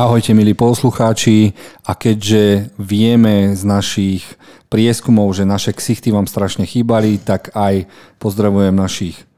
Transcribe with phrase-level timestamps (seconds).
[0.00, 1.52] Ahojte milí poslucháči
[1.84, 4.24] a keďže vieme z našich
[4.72, 7.84] prieskumov, že naše ksichty vám strašne chýbali, tak aj
[8.16, 9.28] pozdravujem našich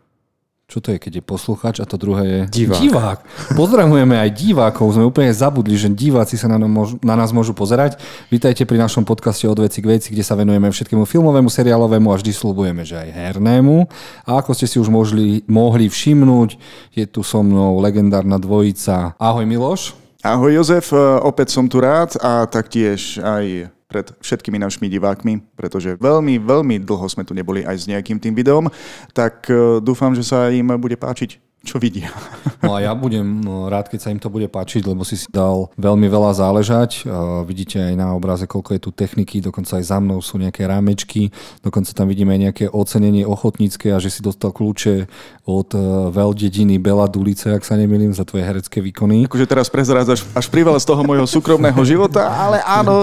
[0.73, 2.41] čo to je, keď je posluchač a to druhé je...
[2.65, 2.80] Divák.
[2.80, 3.19] Divák.
[3.61, 4.97] Pozdravujeme aj divákov.
[4.97, 8.01] Sme úplne zabudli, že diváci sa na, môžu, na nás môžu pozerať.
[8.33, 12.17] Vítajte pri našom podcaste od veci k veci, kde sa venujeme všetkému filmovému, seriálovému a
[12.17, 13.84] vždy slúbujeme, že aj hernému.
[14.25, 16.56] A ako ste si už mohli, mohli všimnúť,
[16.97, 19.12] je tu so mnou legendárna dvojica.
[19.20, 20.02] Ahoj Miloš.
[20.23, 20.95] Ahoj Jozef,
[21.27, 27.03] opäť som tu rád a taktiež aj pred všetkými našimi divákmi, pretože veľmi, veľmi dlho
[27.11, 28.71] sme tu neboli aj s nejakým tým videom,
[29.11, 32.11] tak e, dúfam, že sa im bude páčiť čo vidia.
[32.59, 35.31] No a ja budem no, rád, keď sa im to bude páčiť, lebo si si
[35.31, 37.06] dal veľmi veľa záležať.
[37.47, 41.31] Vidíte aj na obraze, koľko je tu techniky, dokonca aj za mnou sú nejaké rámečky,
[41.62, 45.06] dokonca tam vidíme aj nejaké ocenenie ochotnícke a že si dostal kľúče
[45.47, 45.78] od e,
[46.11, 49.27] veľdediny Bela Dulice, ak sa nemýlim, za tvoje herecké výkony.
[49.31, 52.95] Akože teraz prezrádzaš až priveľa z toho môjho súkromného života, ale áno,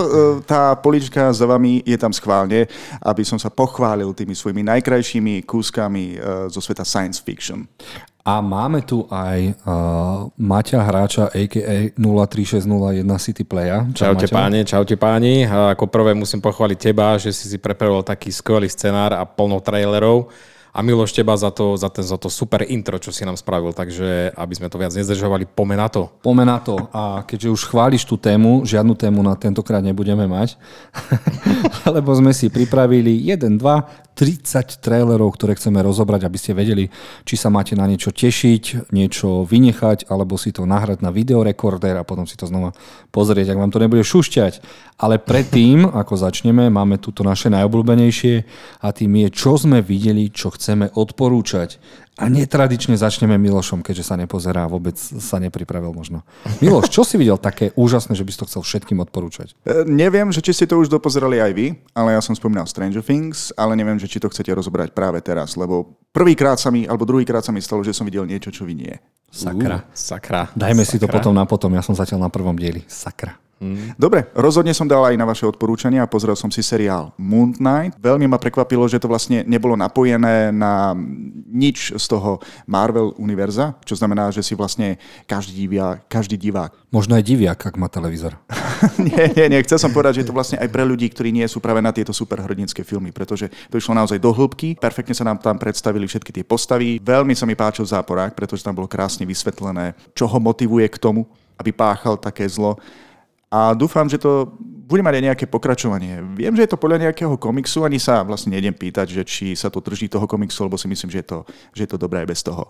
[0.44, 2.68] tá polička za vami je tam schválne,
[3.00, 6.20] aby som sa pochválil tými svojimi najkrajšími kúskami
[6.52, 7.68] zo sveta science fiction.
[8.30, 11.90] A máme tu aj uh, Maťa Hráča, a.k.a.
[11.98, 13.90] 03601 City Playa.
[13.98, 14.36] Čau čaute Maťa.
[14.38, 15.50] páni, čaute páni.
[15.50, 19.58] A ako prvé musím pochváliť teba, že si si prepravil taký skvelý scenár a plno
[19.58, 20.30] trailerov
[20.70, 23.74] a Miloš teba za to, za, ten, za to super intro, čo si nám spravil,
[23.74, 26.14] takže aby sme to viac nezdržovali, pome na to.
[26.22, 30.56] Pome na to a keďže už chváliš tú tému, žiadnu tému na tentokrát nebudeme mať,
[31.96, 36.92] lebo sme si pripravili 1, 2, 30 trailerov, ktoré chceme rozobrať, aby ste vedeli,
[37.24, 42.04] či sa máte na niečo tešiť, niečo vynechať, alebo si to nahrať na videorekorder a
[42.04, 42.76] potom si to znova
[43.16, 44.60] pozrieť, ak vám to nebude šušťať.
[45.00, 48.36] Ale predtým, ako začneme, máme tu naše najobľúbenejšie
[48.84, 51.80] a tým je, čo sme videli, čo chceme odporúčať.
[52.20, 56.28] A netradične začneme Milošom, keďže sa nepozerá a vôbec sa nepripravil možno.
[56.60, 59.56] Miloš, čo si videl také úžasné, že by si to chcel všetkým odporúčať?
[59.64, 63.00] E, neviem, že či ste to už dopozerali aj vy, ale ja som spomínal Stranger
[63.00, 67.08] Things, ale neviem, že či to chcete rozobrať práve teraz, lebo prvýkrát sa mi, alebo
[67.08, 68.94] druhýkrát sa mi stalo, že som videl niečo, čo vy nie.
[69.32, 69.88] Sakra.
[69.88, 70.42] Uh, sakra.
[70.60, 70.92] Dajme sakra.
[70.92, 72.84] si to potom na potom, ja som zatiaľ na prvom dieli.
[72.92, 73.40] Sakra.
[73.60, 74.00] Mm.
[74.00, 78.00] Dobre, rozhodne som dal aj na vaše odporúčania a pozrel som si seriál Moon Knight.
[78.00, 80.96] Veľmi ma prekvapilo, že to vlastne nebolo napojené na
[81.52, 84.96] nič z toho Marvel univerza, čo znamená, že si vlastne
[85.28, 86.72] každý divia, každý divák.
[86.88, 88.40] Možno aj diviak, ak má televízor.
[89.12, 89.66] nie, nie, nie.
[89.68, 91.92] Chcel som povedať, že je to vlastne aj pre ľudí, ktorí nie sú práve na
[91.92, 94.80] tieto superhrdinské filmy, pretože to išlo naozaj do hĺbky.
[94.80, 97.04] Perfektne sa nám tam predstavili všetky tie postavy.
[97.04, 101.28] Veľmi sa mi páčil záporák, pretože tam bolo krásne vysvetlené, čo ho motivuje k tomu,
[101.60, 102.80] aby páchal také zlo
[103.50, 104.54] a dúfam, že to
[104.90, 106.22] bude mať aj nejaké pokračovanie.
[106.34, 109.70] Viem, že je to podľa nejakého komiksu, ani sa vlastne nejdem pýtať, že či sa
[109.70, 111.40] to drží toho komiksu, lebo si myslím, že je to,
[111.78, 112.66] že je to dobré aj bez toho.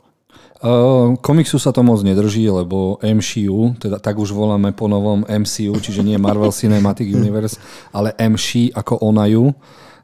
[0.59, 5.71] Uh, komiksu sa to moc nedrží, lebo MCU, teda tak už voláme po novom MCU,
[5.79, 7.55] čiže nie Marvel Cinematic Universe,
[7.95, 9.55] ale MC ako onajú.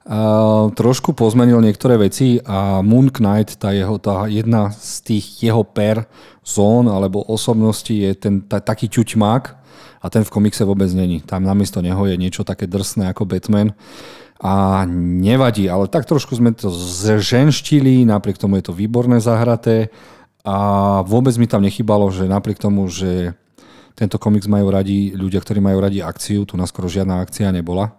[0.05, 5.65] Uh, trošku pozmenil niektoré veci a Moon Knight, tá, jeho, tá jedna z tých jeho
[5.65, 6.05] per
[6.45, 9.64] zón alebo osobností je ten tá, taký ťuťmák,
[10.05, 11.25] a ten v komikse vôbec není.
[11.25, 13.73] Tam namiesto neho je niečo také drsné ako Batman
[14.37, 19.89] a nevadí, ale tak trošku sme to zženštili, napriek tomu je to výborné zahraté
[20.45, 23.33] a vôbec mi tam nechybalo, že napriek tomu, že
[23.97, 27.97] tento komiks majú radi ľudia, ktorí majú radi akciu, tu naskoro žiadna akcia nebola,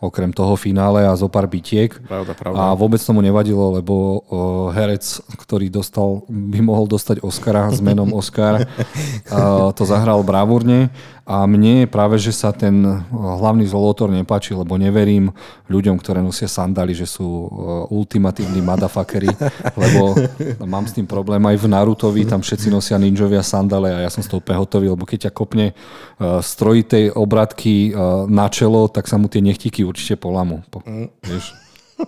[0.00, 1.92] okrem toho finále a zo pár bitiek.
[2.08, 2.56] Pravda, pravda.
[2.56, 3.94] A vôbec tomu nevadilo, lebo
[4.24, 5.04] uh, herec,
[5.36, 10.88] ktorý dostal, by mohol dostať Oscara s menom Oscar, uh, to zahral bravúrne
[11.30, 12.82] a mne práve, že sa ten
[13.14, 15.30] hlavný zolotor nepáči, lebo neverím
[15.70, 17.48] ľuďom, ktoré nosia sandály, že sú uh,
[17.86, 19.30] ultimatívni motherfuckery,
[19.82, 20.18] lebo
[20.66, 24.26] mám s tým problém aj v Narutovi, tam všetci nosia ninjovia sandále a ja som
[24.26, 29.14] z toho pehotový, lebo keď ťa kopne uh, strojitej obratky uh, na čelo, tak sa
[29.14, 30.66] mu tie nechtiky určite polamú.
[30.66, 31.30] Po, mm.
[31.30, 31.54] vieš?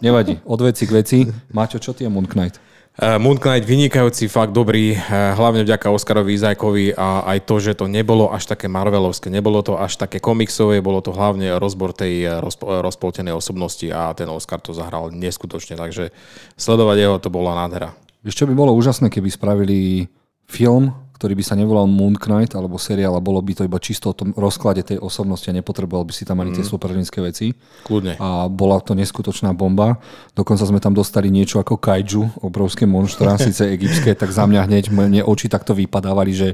[0.03, 1.19] Nevadí, od veci k veci.
[1.55, 2.59] Máťo, čo ty je Moon Knight?
[2.59, 7.73] Uh, Moon Knight vynikajúci, fakt dobrý, uh, hlavne vďaka Oscarovi Izajkovi a aj to, že
[7.73, 12.29] to nebolo až také Marvelovské, nebolo to až také komiksové, bolo to hlavne rozbor tej
[12.29, 16.13] uh, rozpo- rozpoltenej osobnosti a ten Oscar to zahral neskutočne, takže
[16.61, 17.97] sledovať jeho to bola nádhera.
[18.29, 20.13] Čo by bolo úžasné, keby spravili
[20.45, 20.93] film
[21.23, 24.19] ktorý by sa nevolal Moon Knight alebo seriál a bolo by to iba čisto o
[24.19, 26.57] tom rozklade tej osobnosti a nepotreboval by si tam ani mm.
[26.59, 27.55] tie superhrdinské veci.
[27.87, 28.19] Kľudne.
[28.19, 30.03] A bola to neskutočná bomba.
[30.35, 34.91] Dokonca sme tam dostali niečo ako kaiju, obrovské monštra, síce egyptské, tak za mňa hneď
[34.91, 36.49] mne oči takto vypadávali, že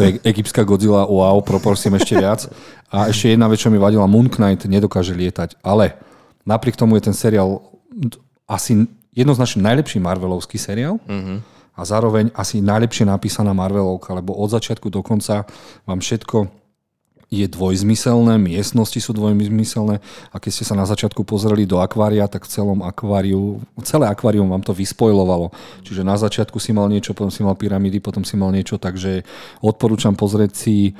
[0.00, 2.48] to je egyptská Godzilla, wow, proporcím ešte viac.
[2.88, 6.00] A ešte jedna vec, čo mi vadila, Moon Knight nedokáže lietať, ale
[6.48, 7.60] napriek tomu je ten seriál
[8.48, 10.96] asi jednoznačne najlepší Marvelovský seriál.
[11.04, 15.46] Mm-hmm a zároveň asi najlepšie napísaná Marvelovka, lebo od začiatku do konca
[15.86, 16.50] vám všetko
[17.28, 20.00] je dvojzmyselné, miestnosti sú dvojzmyselné
[20.32, 24.48] a keď ste sa na začiatku pozreli do akvária, tak v celom akváriu, celé akvárium
[24.48, 25.52] vám to vyspojlovalo.
[25.84, 29.28] Čiže na začiatku si mal niečo, potom si mal pyramídy, potom si mal niečo, takže
[29.60, 30.96] odporúčam pozrieť si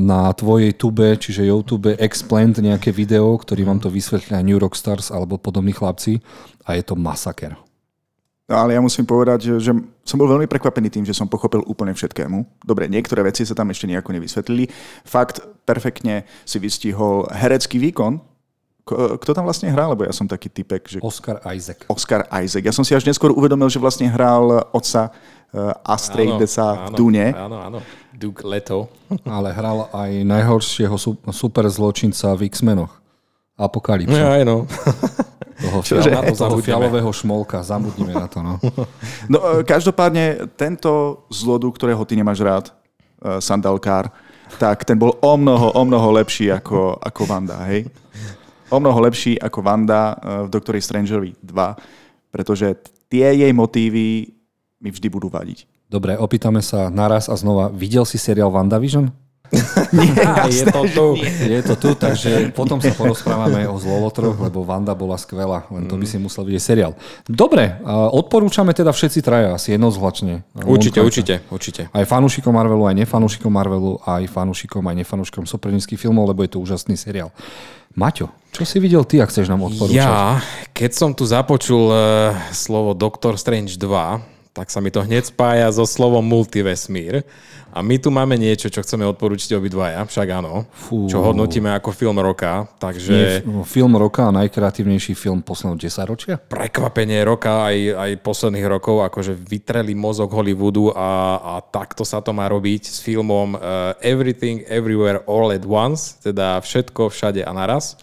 [0.00, 5.12] na tvojej tube, čiže YouTube, Explained nejaké video, ktorý vám to vysvetlia New Rock Stars
[5.12, 6.24] alebo podobní chlapci
[6.64, 7.67] a je to masaker.
[8.48, 9.72] No, ale ja musím povedať, že, že
[10.08, 12.64] som bol veľmi prekvapený tým, že som pochopil úplne všetkému.
[12.64, 14.72] Dobre, niektoré veci sa tam ešte nejako nevysvetlili.
[15.04, 18.24] Fakt, perfektne si vystihol herecký výkon.
[18.88, 19.92] Kto tam vlastne hral?
[19.92, 20.98] Lebo ja som taký typek, že...
[21.04, 21.84] Oscar Isaac.
[21.92, 22.64] Oscar Isaac.
[22.64, 27.36] Ja som si až neskôr uvedomil, že vlastne hral otca uh, Astreidesa v Dune.
[27.36, 27.78] Áno, áno.
[28.16, 28.88] Duke Leto.
[29.28, 30.96] Ale hral aj najhoršieho
[31.36, 32.96] super zločinca v X-menoch.
[33.58, 34.14] Apokalypsu.
[34.14, 34.64] Ja, aj no.
[35.66, 36.14] toho, Čože?
[36.14, 37.58] fial, toho fialového šmolka.
[37.66, 38.38] Zamudnime na to.
[38.40, 38.62] No.
[39.32, 44.14] no e, každopádne tento zlodu, ktorého ty nemáš rád, uh, Sandalkár,
[44.62, 47.90] tak ten bol o mnoho, o mnoho lepší ako, ako Vanda, hej?
[48.70, 52.78] O mnoho lepší ako Vanda uh, v Doctory Strangerovi 2, pretože
[53.10, 54.30] tie jej motívy
[54.78, 55.66] mi vždy budú vadiť.
[55.88, 57.72] Dobre, opýtame sa naraz a znova.
[57.72, 59.08] Videl si seriál WandaVision?
[59.96, 61.06] nie, jasné, je to tu.
[61.48, 65.96] Je to tu, takže potom sa porozprávame o zlovotroch, lebo Vanda bola skvelá, len to
[65.96, 66.92] by si musel vidieť seriál.
[67.24, 67.80] Dobre,
[68.12, 70.44] odporúčame teda všetci traja asi jednozhlačne.
[70.68, 71.82] Určite, určite, určite.
[71.88, 76.58] Aj fanúšikom Marvelu, aj nefanúšikom Marvelu, aj fanúšikom, aj nefanúšikom superníckých filmov, lebo je to
[76.60, 77.32] úžasný seriál.
[77.96, 79.96] Maťo, čo si videl ty, ak chceš nám odporúčať?
[79.96, 80.44] Ja,
[80.76, 83.86] keď som tu započul uh, slovo Doctor Strange 2,
[84.58, 87.22] tak sa mi to hneď spája so slovom multivesmír.
[87.78, 91.06] A my tu máme niečo, čo chceme odporúčiť obidvaja, však áno, Fú.
[91.06, 92.66] čo hodnotíme ako film roka.
[92.82, 93.14] Takže...
[93.14, 96.34] Nie, film roka a najkreatívnejší film posledného 10 ročia?
[96.42, 102.34] Prekvapenie roka aj, aj posledných rokov, akože vytreli mozog Hollywoodu a, a takto sa to
[102.34, 107.94] má robiť s filmom uh, Everything, Everywhere, All at Once, teda všetko, všade a naraz.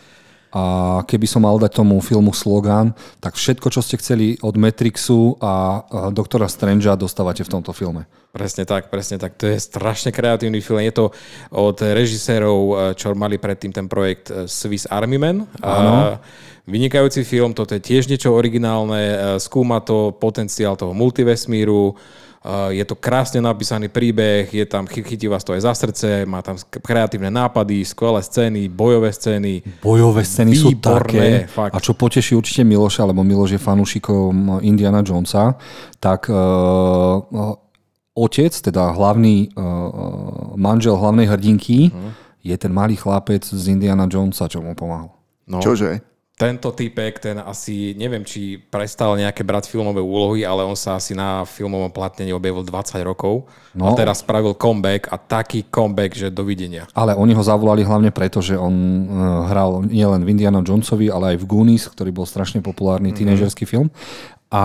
[0.56, 5.36] A keby som mal dať tomu filmu slogan, tak všetko, čo ste chceli od Matrixu
[5.44, 5.84] a
[6.16, 8.08] doktora Strangea dostávate v tomto filme.
[8.36, 9.40] Presne tak, presne tak.
[9.40, 10.84] To je strašne kreatívny film.
[10.84, 11.16] Je to
[11.56, 15.48] od režisérov, eh, čo mali predtým ten projekt eh, Swiss Army Man.
[15.64, 16.20] Áno.
[16.68, 21.96] Vynikajúci film, toto je tiež niečo originálne, eh, skúma to potenciál toho multivesmíru,
[22.70, 26.54] je to krásne napísaný príbeh, je tam, chytí vás to aj za srdce, má tam
[26.62, 29.66] kreatívne nápady, skvelé scény, bojové scény.
[29.82, 31.28] Bojové scény výborné, sú také.
[31.50, 31.74] Fakt.
[31.74, 35.58] A čo poteší určite Miloša, lebo Miloš je fanúšikom Indiana Jonesa,
[35.98, 37.26] tak uh,
[38.14, 42.14] otec, teda hlavný uh, manžel hlavnej hrdinky, uh-huh.
[42.46, 45.10] je ten malý chlapec z Indiana Jonesa, čo mu pomáhal.
[45.50, 45.66] No.
[45.66, 46.15] Čože?
[46.36, 51.16] Tento typek, ten asi, neviem, či prestal nejaké brať filmové úlohy, ale on sa asi
[51.16, 53.88] na filmovom platnení objavil 20 rokov no.
[53.88, 56.92] a teraz spravil comeback a taký comeback, že dovidenia.
[56.92, 61.36] Ale oni ho zavolali hlavne preto, že on uh, hral nielen v Indiana Jonesovi, ale
[61.36, 63.20] aj v Goonies, ktorý bol strašne populárny mm-hmm.
[63.24, 63.88] tínežerský film
[64.56, 64.62] a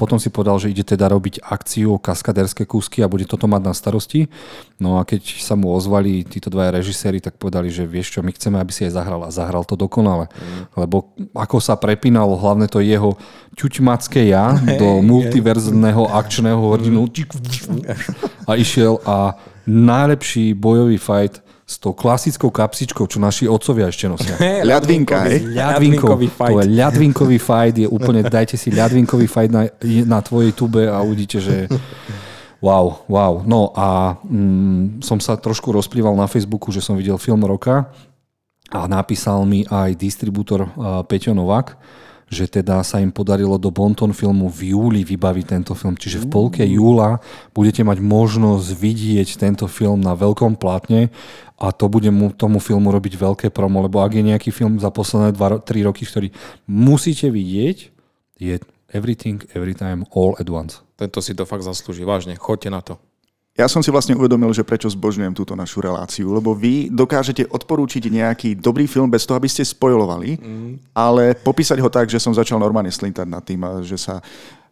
[0.00, 3.76] potom si povedal, že ide teda robiť akciu kaskaderské kúsky a bude toto mať na
[3.76, 4.24] starosti.
[4.80, 8.32] No a keď sa mu ozvali títo dvaja režiséri, tak povedali, že vieš čo, my
[8.32, 9.20] chceme, aby si aj zahral.
[9.20, 10.32] A zahral to dokonale.
[10.32, 10.80] Mm.
[10.80, 13.20] Lebo ako sa prepínalo hlavne to jeho
[13.60, 17.04] ťuťmacké ja do multiverzného akčného hrdinu
[18.48, 19.36] a išiel a
[19.68, 24.40] najlepší bojový fight s tou klasickou kapsičkou, čo naši otcovia ešte nosia.
[24.72, 25.52] ľadvinka, hej?
[25.52, 26.56] Ľadvinkový fight.
[26.56, 29.68] To je ľadvinkový fight, je úplne, dajte si ľadvinkový fight na,
[30.08, 31.68] na tvojej tube a uvidíte, že
[32.64, 33.44] wow, wow.
[33.44, 37.92] No a mm, som sa trošku rozplýval na Facebooku, že som videl film roka
[38.72, 41.76] a napísal mi aj distribútor uh, Peťo Novak,
[42.28, 45.96] že teda sa im podarilo do Bonton filmu v júli vybaviť tento film.
[45.96, 47.20] Čiže v polke júla
[47.56, 51.08] budete mať možnosť vidieť tento film na veľkom plátne
[51.58, 54.94] a to bude mu, tomu filmu robiť veľké promo, lebo ak je nejaký film za
[54.94, 56.30] posledné 2-3 roky, ktorý
[56.70, 57.90] musíte vidieť,
[58.38, 58.54] je
[58.94, 60.80] Everything, Every Time, All at Once.
[60.94, 62.94] Tento si to fakt zaslúži, vážne, choďte na to.
[63.58, 68.06] Ja som si vlastne uvedomil, že prečo zbožňujem túto našu reláciu, lebo vy dokážete odporúčiť
[68.06, 70.94] nejaký dobrý film bez toho, aby ste spojovali, mm.
[70.94, 74.22] ale popísať ho tak, že som začal normálne slintať nad tým, že, sa,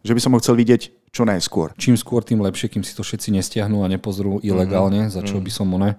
[0.01, 1.73] že by som ho chcel vidieť čo najskôr.
[1.79, 5.13] Čím skôr, tým lepšie, kým si to všetci nestiahnu a nepozrú ilegálne, mm.
[5.13, 5.97] za čo by som ne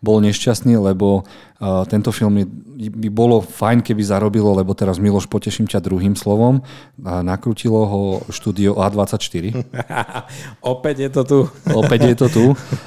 [0.00, 2.46] bol nešťastný, lebo uh, tento film je,
[2.88, 8.02] by bolo fajn, keby zarobilo, lebo teraz Miloš, poteším ťa druhým slovom, uh, nakrutilo ho
[8.32, 9.60] štúdio A24.
[10.72, 11.40] Opäť je to tu.
[11.84, 12.44] Opäť je to tu.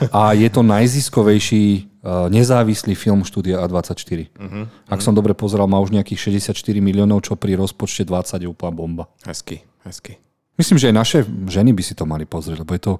[0.09, 4.27] A je to najziskovejší nezávislý film štúdia A24.
[4.35, 8.49] Uh-huh, Ak som dobre pozeral, má už nejakých 64 miliónov, čo pri rozpočte 20 je
[8.51, 9.07] úplná bomba.
[9.23, 10.19] Hezky, hezky.
[10.53, 11.19] Myslím, že aj naše
[11.49, 12.93] ženy by si to mali pozrieť, lebo je to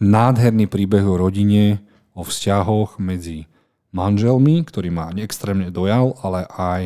[0.00, 1.80] nádherný príbeh o rodine,
[2.12, 3.48] o vzťahoch medzi
[3.96, 6.82] manželmi, ktorý ma extrémne dojal, ale aj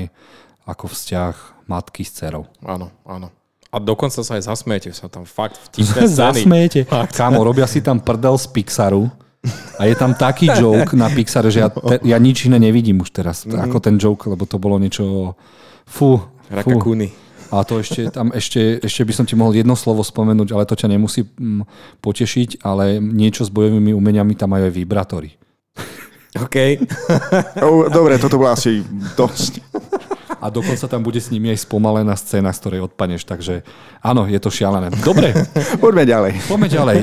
[0.63, 1.35] ako vzťah
[1.67, 2.47] matky s dcerou.
[2.63, 3.35] Áno, áno.
[3.73, 6.13] A dokonca sa aj zasmiete, sa tam fakt vtipné scény.
[6.13, 6.81] Zasmiete.
[6.87, 9.09] Kámo, robia si tam prdel z Pixaru
[9.81, 13.11] a je tam taký joke na Pixare, že ja, te, ja nič iné nevidím už
[13.11, 13.65] teraz, mm-hmm.
[13.65, 15.35] ako ten joke, lebo to bolo niečo...
[15.83, 16.21] Fú.
[16.53, 17.22] Rakakuni.
[17.53, 20.73] A to ešte, tam ešte, ešte by som ti mohol jedno slovo spomenúť, ale to
[20.73, 21.69] ťa nemusí mm,
[22.01, 25.37] potešiť, ale niečo s bojovými umeniami tam majú aj vibrátory.
[26.33, 26.57] OK.
[27.97, 28.81] Dobre, toto bolo asi
[29.13, 29.61] dosť.
[30.43, 33.63] A dokonca tam bude s nimi aj spomalená scéna, z ktorej odpaneš, takže
[34.03, 34.91] áno, je to šialené.
[35.05, 35.31] Dobre.
[35.79, 36.33] Poďme ďalej.
[36.51, 36.97] Poďme ďalej.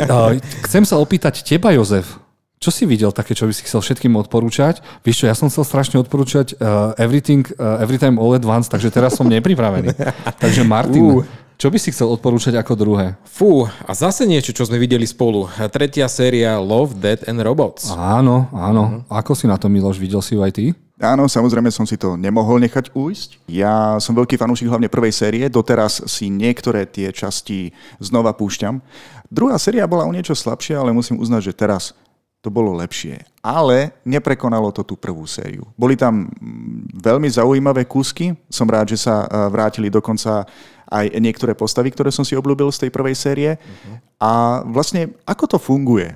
[0.68, 2.20] Chcem sa opýtať teba, Jozef.
[2.60, 4.84] Čo si videl také, čo by si chcel všetkým odporúčať?
[5.08, 8.92] Vieš čo, ja som chcel strašne odporúčať uh, Everything, uh, Everytime All at Once, takže
[8.92, 9.96] teraz som nepripravený.
[10.44, 11.24] takže Martin, uh.
[11.56, 13.16] čo by si chcel odporúčať ako druhé?
[13.24, 15.48] Fú, a zase niečo, čo sme videli spolu.
[15.72, 17.96] Tretia séria Love, Dead and Robots.
[17.96, 19.08] Áno, áno.
[19.08, 19.24] Uh-huh.
[19.24, 19.96] Ako si na to, Miloš?
[19.96, 20.76] Videl si ju aj ty?
[21.00, 23.48] Áno, samozrejme som si to nemohol nechať ujsť.
[23.48, 27.72] Ja som veľký fanúšik hlavne prvej série, doteraz si niektoré tie časti
[28.04, 28.84] znova púšťam.
[29.32, 31.96] Druhá séria bola o niečo slabšia, ale musím uznať, že teraz
[32.40, 33.20] to bolo lepšie.
[33.44, 35.68] Ale neprekonalo to tú prvú sériu.
[35.76, 38.36] Boli tam mm, veľmi zaujímavé kúsky.
[38.48, 40.48] Som rád, že sa e, vrátili dokonca
[40.90, 43.52] aj niektoré postavy, ktoré som si obľúbil z tej prvej série.
[43.56, 43.96] Uh-huh.
[44.20, 44.32] A
[44.66, 46.16] vlastne, ako to funguje?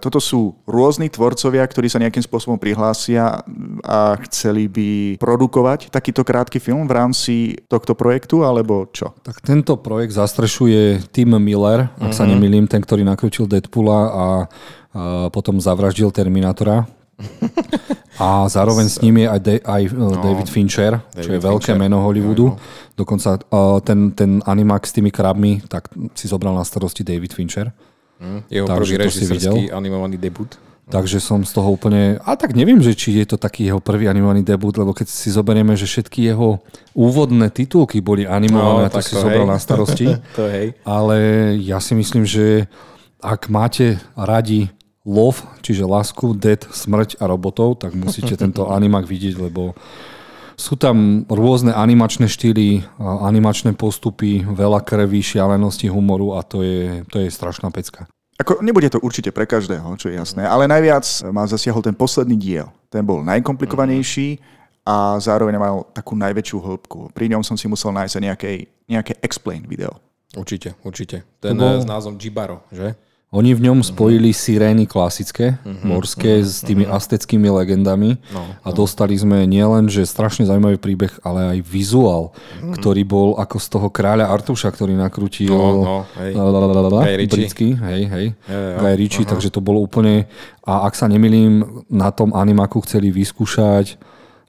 [0.00, 3.40] toto sú rôzni tvorcovia, ktorí sa nejakým spôsobom prihlásia
[3.84, 7.34] a chceli by produkovať takýto krátky film v rámci
[7.66, 9.16] tohto projektu, alebo čo?
[9.24, 12.16] Tak tento projekt zastrešuje Tim Miller, ak uh-huh.
[12.16, 14.26] sa nemýlim, ten, ktorý nakrútil Deadpoola a
[15.30, 16.86] potom zavraždil Terminátora.
[18.14, 21.38] A zároveň s ním je aj, De- aj uh, no, David Fincher, David čo je
[21.38, 21.50] Fincher.
[21.50, 22.46] veľké meno Hollywoodu.
[22.54, 22.58] No.
[22.94, 27.74] Dokonca uh, ten, ten animák s tými krabmi, tak si zobral na starosti David Fincher.
[28.22, 30.54] Mm, jeho Takže prvý režisérský animovaný debut.
[30.84, 32.20] Takže som z toho úplne...
[32.28, 35.32] A tak neviem, že či je to taký jeho prvý animovaný debut, lebo keď si
[35.32, 36.60] zoberieme, že všetky jeho
[36.92, 40.12] úvodné titulky boli animované, no, to si zobral na starosti.
[40.36, 40.76] to hej.
[40.84, 41.16] Ale
[41.56, 42.68] ja si myslím, že
[43.24, 44.68] ak máte radi
[45.04, 49.76] love, čiže lásku, dead, smrť a robotov, tak musíte tento animák vidieť, lebo
[50.54, 57.18] sú tam rôzne animačné štýly, animačné postupy, veľa krví, šialenosti, humoru a to je, to
[57.20, 58.06] je strašná pecka.
[58.34, 62.34] Ako, nebude to určite pre každého, čo je jasné, ale najviac ma zasiahol ten posledný
[62.34, 62.66] diel.
[62.90, 64.42] Ten bol najkomplikovanejší
[64.82, 66.98] a zároveň mal takú najväčšiu hĺbku.
[67.14, 68.50] Pri ňom som si musel nájsť nejaké,
[68.90, 70.02] nejaké explain video.
[70.34, 71.22] Určite, určite.
[71.38, 71.78] Ten bol...
[71.78, 72.98] s názvom Jibaro, že?
[73.34, 76.94] Oni v ňom spojili sirény klasické, uh-huh, morské, uh-huh, s tými uh-huh.
[76.94, 78.76] asteckými legendami no, a no.
[78.78, 82.78] dostali sme nielen, že strašne zaujímavý príbeh, ale aj vizuál, uh-huh.
[82.78, 86.38] ktorý bol ako z toho kráľa Artuša, ktorý nakrútil no, no, hej.
[87.26, 88.26] britský, hej, hej,
[88.78, 90.30] Guy Ritchie, takže to bolo úplne,
[90.62, 93.98] a ak sa nemilím, na tom animaku chceli vyskúšať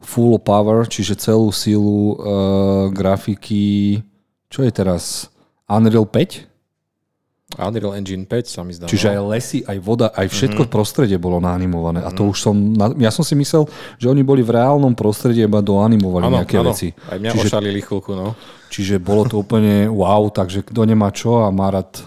[0.06, 2.14] full power, čiže celú sílu uh,
[2.94, 4.06] grafiky,
[4.54, 5.34] čo je teraz,
[5.66, 6.55] Unreal 5?
[7.56, 8.86] Unreal Engine 5 sa mi zdá.
[8.86, 10.72] Čiže aj lesy, aj voda, aj všetko mm.
[10.72, 12.04] prostredie bolo naanimované.
[12.04, 12.08] Mm.
[12.08, 12.30] A to mhm.
[12.32, 12.56] už som...
[13.00, 13.66] Ja som si myslel,
[14.00, 16.72] že oni boli v reálnom prostredí iba doanimovali ano, nejaké ano.
[16.72, 16.92] veci.
[17.08, 18.36] Aj mňa čiže, ošalili chvíľku, no.
[18.70, 22.04] Čiže bolo to úplne wow, takže kto nemá čo a má rád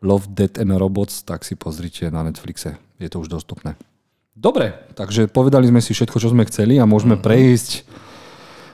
[0.00, 2.80] Love, Dead and Robots, tak si pozrite na Netflixe.
[2.96, 3.76] Je to už dostupné.
[4.32, 7.22] Dobre, takže povedali sme si všetko, čo sme chceli a môžeme mm.
[7.24, 7.70] prejsť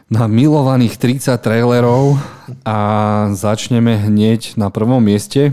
[0.07, 2.15] na milovaných 30 trailerov
[2.63, 2.79] a
[3.35, 5.51] začneme hneď na prvom mieste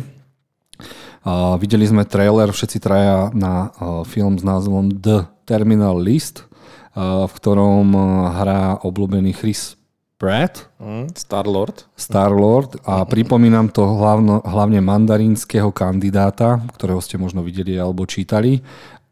[1.59, 3.71] videli sme trailer všetci traja na
[4.07, 6.47] film s názvom The Terminal List,
[6.95, 7.95] v ktorom
[8.31, 9.79] hrá obľúbený Chris
[10.23, 10.71] Pratt.
[10.79, 11.83] Mm, Star-Lord.
[11.99, 18.63] Star-Lord a pripomínam to hlavno, hlavne mandarínskeho kandidáta, ktorého ste možno videli alebo čítali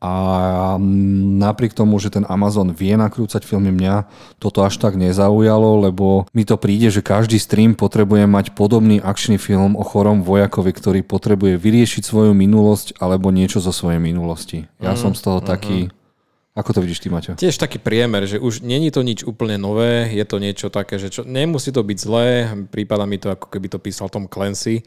[0.01, 0.13] a
[1.37, 4.09] napriek tomu, že ten Amazon vie nakrúcať filmy, mňa
[4.41, 9.37] toto až tak nezaujalo, lebo mi to príde, že každý stream potrebuje mať podobný akčný
[9.37, 14.65] film o chorom vojakovi, ktorý potrebuje vyriešiť svoju minulosť alebo niečo zo svojej minulosti.
[14.81, 15.93] Ja mm, som z toho mm, taký...
[16.57, 17.37] Ako to vidíš ty, Maťo?
[17.37, 21.13] Tiež taký priemer, že už není to nič úplne nové, je to niečo také, že
[21.13, 22.27] čo, nemusí to byť zlé,
[22.73, 24.83] prípada mi to, ako keby to písal Tom Clancy,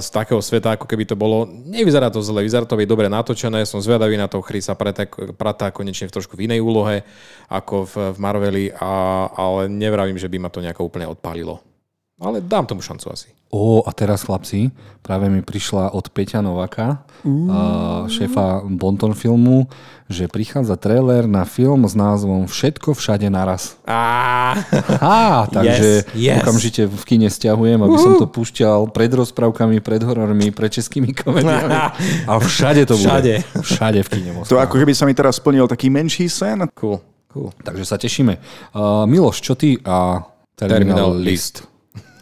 [0.00, 1.48] z takého sveta, ako keby to bolo.
[1.48, 6.12] Nevyzerá to zle, vyzerá to byť dobre natočené, som zvedavý na to Chrisa Prata konečne
[6.12, 7.00] v trošku v inej úlohe
[7.48, 11.75] ako v, v Marveli, a, ale nevravím, že by ma to nejako úplne odpálilo.
[12.16, 13.28] Ale dám tomu šancu asi.
[13.52, 14.72] Ó, a teraz chlapci,
[15.04, 18.08] práve mi prišla od Peťa Novaka, uh.
[18.08, 19.68] šéfa Bonton filmu,
[20.08, 23.76] že prichádza trailer na film s názvom Všetko všade naraz.
[23.84, 24.56] Á,
[24.98, 26.40] Á, takže Yes, yes.
[26.40, 31.76] okamžite v kine stiahujem, aby som to púšťal pred rozprávkami, pred horormi, pred českými komediami.
[32.32, 33.12] A všade to bude.
[33.12, 33.34] Všade.
[33.60, 34.30] Všade v kine.
[34.48, 36.64] To ako keby sa mi teraz splnil taký menší sen.
[36.72, 36.96] cool,
[37.28, 37.52] cool.
[37.60, 38.40] Takže sa tešíme.
[38.72, 40.24] Uh, Miloš, čo ty a
[40.56, 41.60] Terminal Terminal, List.
[41.60, 41.75] List?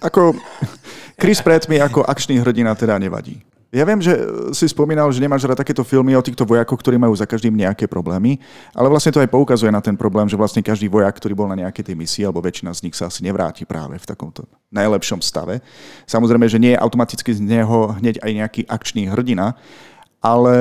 [0.05, 0.37] Ako
[1.17, 3.41] Chris Pratt mi ako akčný hrdina teda nevadí.
[3.75, 4.15] Ja viem, že
[4.55, 7.91] si spomínal, že nemáš rád takéto filmy o týchto vojakoch, ktorí majú za každým nejaké
[7.91, 8.39] problémy,
[8.71, 11.59] ale vlastne to aj poukazuje na ten problém, že vlastne každý vojak, ktorý bol na
[11.59, 15.59] nejakej tej misii, alebo väčšina z nich sa asi nevráti práve v takomto najlepšom stave.
[16.07, 19.59] Samozrejme, že nie je automaticky z neho hneď aj nejaký akčný hrdina,
[20.23, 20.55] ale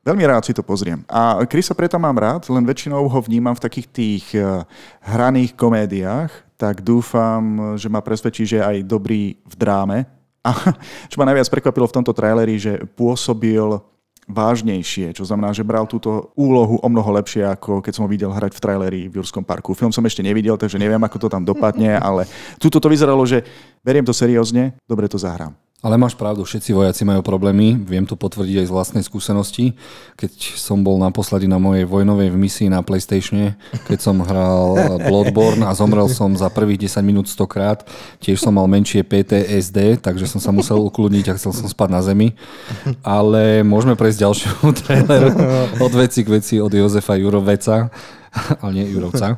[0.00, 1.04] veľmi rád si to pozriem.
[1.04, 4.64] A Krisa preto mám rád, len väčšinou ho vnímam v takých tých eh,
[5.04, 9.98] hraných komédiách, tak dúfam, že ma presvedčí, že je aj dobrý v dráme.
[10.44, 10.50] A
[11.10, 13.80] čo ma najviac prekvapilo v tomto traileri, že pôsobil
[14.24, 18.32] vážnejšie, čo znamená, že bral túto úlohu o mnoho lepšie, ako keď som ho videl
[18.32, 19.76] hrať v traileri v Jurskom parku.
[19.76, 22.24] Film som ešte nevidel, takže neviem, ako to tam dopadne, ale
[22.56, 23.44] tuto to vyzeralo, že
[23.84, 25.52] beriem to seriózne, dobre to zahrám.
[25.84, 29.76] Ale máš pravdu, všetci vojaci majú problémy, viem to potvrdiť aj z vlastnej skúsenosti.
[30.16, 35.76] Keď som bol naposledy na mojej vojnovej misii na Playstatione, keď som hral Bloodborne a
[35.76, 37.84] zomrel som za prvých 10 minút 100 krát,
[38.16, 42.00] tiež som mal menšie PTSD, takže som sa musel ukludniť a chcel som spať na
[42.00, 42.32] zemi.
[43.04, 45.36] Ale môžeme prejsť ďalšiu trailer
[45.84, 47.92] od veci k veci od Jozefa Juroveca,
[48.64, 49.36] ale nie Jurovca.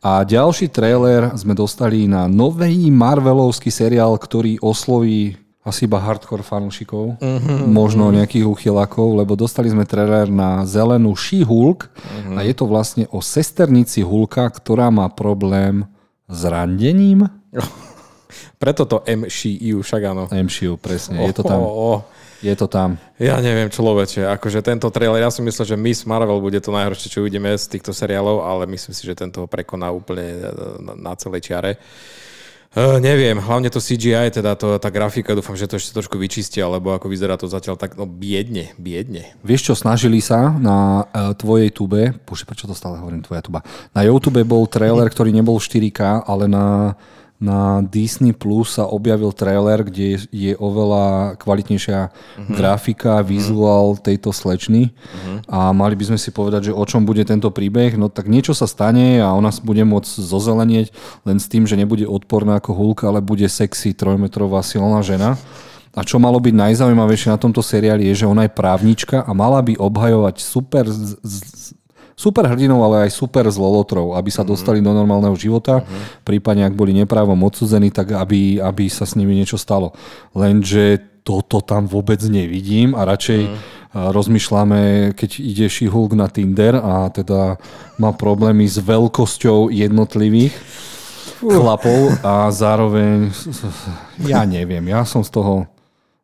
[0.00, 7.22] A ďalší trailer sme dostali na nový Marvelovský seriál, ktorý osloví asi iba hardcore fanúšikov,
[7.22, 7.70] mm-hmm.
[7.70, 12.34] možno nejakých uchylákov, lebo dostali sme trailer na zelenú She-Hulk mm-hmm.
[12.34, 15.86] a je to vlastne o sesternici Hulka, ktorá má problém
[16.26, 17.30] s randením.
[18.62, 20.26] Preto to MCU, však áno.
[20.30, 21.62] MCU, presne, je to tam.
[21.62, 22.00] Oh, oh.
[22.42, 22.98] Je to tam.
[23.22, 27.06] Ja neviem, človeče, akože tento trailer, ja som myslel, že Miss Marvel bude to najhoršie,
[27.06, 30.42] čo uvidíme z týchto seriálov, ale myslím si, že tento ho prekoná úplne
[30.82, 31.78] na, na celej čiare.
[31.78, 32.22] Uh,
[32.76, 36.96] neviem, hlavne to CGI, teda to, tá grafika, dúfam, že to ešte trošku vyčistia, lebo
[36.96, 39.36] ako vyzerá to zatiaľ tak, no biedne, biedne.
[39.44, 43.60] Vieš čo, snažili sa na uh, tvojej tube, bože, prečo to stále hovorím, tvoja tuba,
[43.92, 46.96] na YouTube bol trailer, ktorý nebol 4K, ale na,
[47.42, 52.54] na Disney Plus sa objavil trailer, kde je, je oveľa kvalitnejšia uh-huh.
[52.54, 55.42] grafika, vizuál tejto slečny uh-huh.
[55.50, 58.54] a mali by sme si povedať, že o čom bude tento príbeh, no tak niečo
[58.54, 60.94] sa stane a ona bude môcť zozelenieť
[61.26, 65.34] len s tým, že nebude odporná ako Hulk, ale bude sexy trojmetrová silná žena.
[65.92, 69.60] A čo malo byť najzaujímavejšie na tomto seriáli je, že ona je právnička a mala
[69.60, 71.36] by obhajovať super, z, z,
[72.22, 75.82] super hrdinov, ale aj super zlolotrov, aby sa dostali do normálneho života,
[76.22, 79.90] prípadne ak boli neprávom odsudzení, tak aby, aby sa s nimi niečo stalo.
[80.30, 83.42] Lenže toto tam vôbec nevidím a radšej
[83.92, 87.60] a rozmýšľame, keď ide She-Hulk na Tinder a teda
[88.00, 90.56] má problémy s veľkosťou jednotlivých
[91.42, 93.28] chlapov a zároveň
[94.24, 95.54] ja neviem, ja som z toho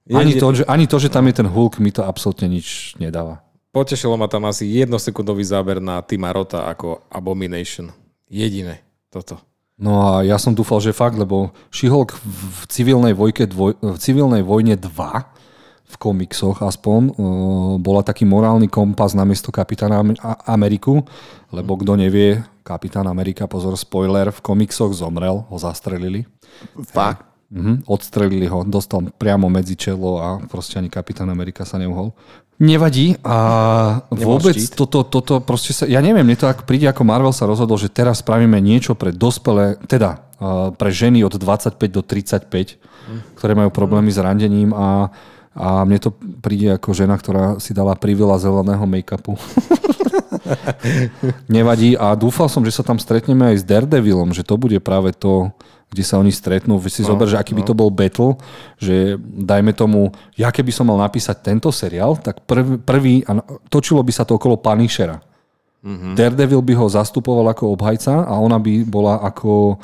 [0.09, 3.45] ani to, že, ani to, že tam je ten Hulk, mi to absolútne nič nedáva.
[3.69, 7.93] Potešilo ma tam asi jednosekundový záber na Tima Rota ako Abomination.
[8.29, 8.81] Jediné
[9.13, 9.41] toto.
[9.79, 14.43] No a ja som dúfal, že fakt, lebo She-Hulk v civilnej, vojke, dvoj, v civilnej
[14.43, 14.91] vojne 2
[15.89, 17.17] v komiksoch aspoň,
[17.81, 20.05] bola taký morálny kompas na miesto kapitána
[20.45, 21.01] Ameriku,
[21.49, 26.29] lebo kto nevie, kapitán Amerika, pozor, spoiler, v komiksoch zomrel, ho zastrelili.
[26.93, 27.25] Fakt.
[27.49, 32.13] Mhm, odstrelili ho, dostal priamo medzi čelo a proste ani kapitán Amerika sa neuhol.
[32.59, 37.31] Nevadí a vôbec toto, toto proste sa, ja neviem, mne to ak príde ako Marvel
[37.31, 42.03] sa rozhodol, že teraz spravíme niečo pre dospelé, teda uh, pre ženy od 25 do
[42.03, 42.51] 35,
[43.39, 45.15] ktoré majú problémy s randením a,
[45.55, 46.11] a mne to
[46.43, 49.39] príde ako žena, ktorá si dala privila zeleného make-upu.
[51.47, 55.15] Nevadí a dúfal som, že sa tam stretneme aj s Daredevilom, že to bude práve
[55.15, 55.55] to,
[55.89, 56.77] kde sa oni stretnú.
[56.77, 58.37] Vy si no, zober, že aký by to bol battle,
[58.77, 63.41] že dajme tomu, ja keby som mal napísať tento seriál, tak prv, prvý, a
[63.73, 65.21] točilo by sa to okolo Punishera.
[65.79, 66.13] Mm-hmm.
[66.19, 69.79] Daredevil by ho zastupoval ako obhajca a ona by bola ako,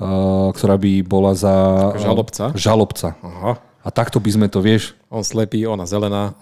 [0.00, 1.54] uh, ktorá by bola za...
[1.98, 2.54] Žalobca?
[2.56, 3.08] Žalobca.
[3.20, 3.52] Aha.
[3.80, 6.36] A takto by sme to, vieš, On slepý, ona zelená.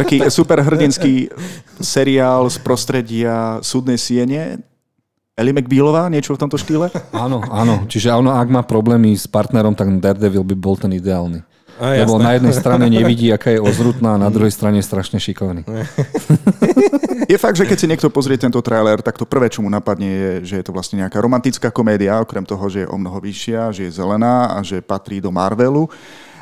[0.00, 1.28] Taký superhrdinský
[1.76, 4.64] seriál z prostredia súdnej siene.
[5.40, 6.92] Ellie McBealová, niečo v tomto štýle?
[7.16, 7.88] Áno, áno.
[7.88, 11.40] Čiže ono, ak má problémy s partnerom, tak Daredevil by bol ten ideálny.
[11.80, 15.16] A, Lebo na jednej strane nevidí, aká je ozrutná, a na druhej strane je strašne
[15.16, 15.64] šikovný.
[17.24, 20.04] Je fakt, že keď si niekto pozrie tento trailer, tak to prvé, čo mu napadne,
[20.04, 23.72] je, že je to vlastne nejaká romantická komédia, okrem toho, že je o mnoho vyššia,
[23.72, 25.88] že je zelená a že patrí do Marvelu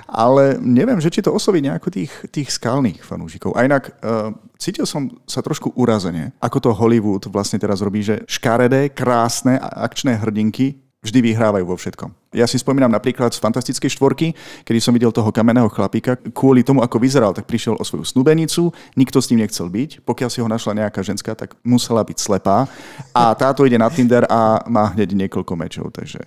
[0.09, 3.53] ale neviem, že či to osloví nejako tých, tých skalných fanúšikov.
[3.53, 8.25] A inak uh, cítil som sa trošku urazene, ako to Hollywood vlastne teraz robí, že
[8.25, 12.11] škaredé, krásne akčné hrdinky vždy vyhrávajú vo všetkom.
[12.29, 14.37] Ja si spomínam napríklad z Fantastickej štvorky,
[14.69, 18.69] kedy som videl toho kamenného chlapíka, kvôli tomu, ako vyzeral, tak prišiel o svoju snubenicu,
[19.01, 22.69] nikto s ním nechcel byť, pokiaľ si ho našla nejaká ženská, tak musela byť slepá.
[23.17, 26.21] A táto ide na Tinder a má hneď niekoľko mečov, takže...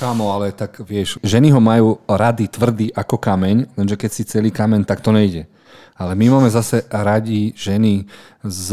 [0.00, 4.48] Kámo, ale tak vieš, ženy ho majú rady tvrdý ako kameň, lenže keď si celý
[4.48, 5.44] kameň, tak to nejde.
[6.00, 8.08] Ale my máme zase radi ženy
[8.40, 8.72] s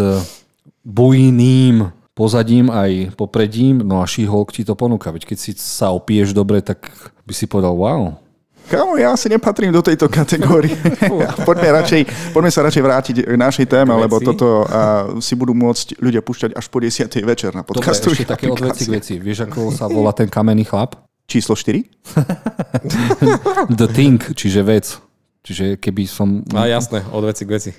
[0.84, 5.10] bujným pozadím aj popredím, no a She-Hulk ti to ponúka.
[5.10, 6.90] Veď keď si sa opiješ dobre, tak
[7.26, 8.18] by si povedal wow.
[8.64, 10.72] Kámo, ja si nepatrím do tejto kategórie.
[11.48, 16.00] poďme, radšej, poďme sa radšej vrátiť k našej téme, lebo toto uh, si budú môcť
[16.00, 17.12] ľudia púšťať až po 10.
[17.28, 18.08] večer na podcastu.
[18.08, 19.14] Dobre, ešte také odveci veci.
[19.20, 20.96] Vieš, ako sa volá ten kamenný chlap?
[21.28, 21.84] Číslo 4?
[23.80, 24.96] The Thing, čiže vec.
[25.44, 26.48] Čiže keby som...
[26.56, 27.72] A jasné, od veci k veci.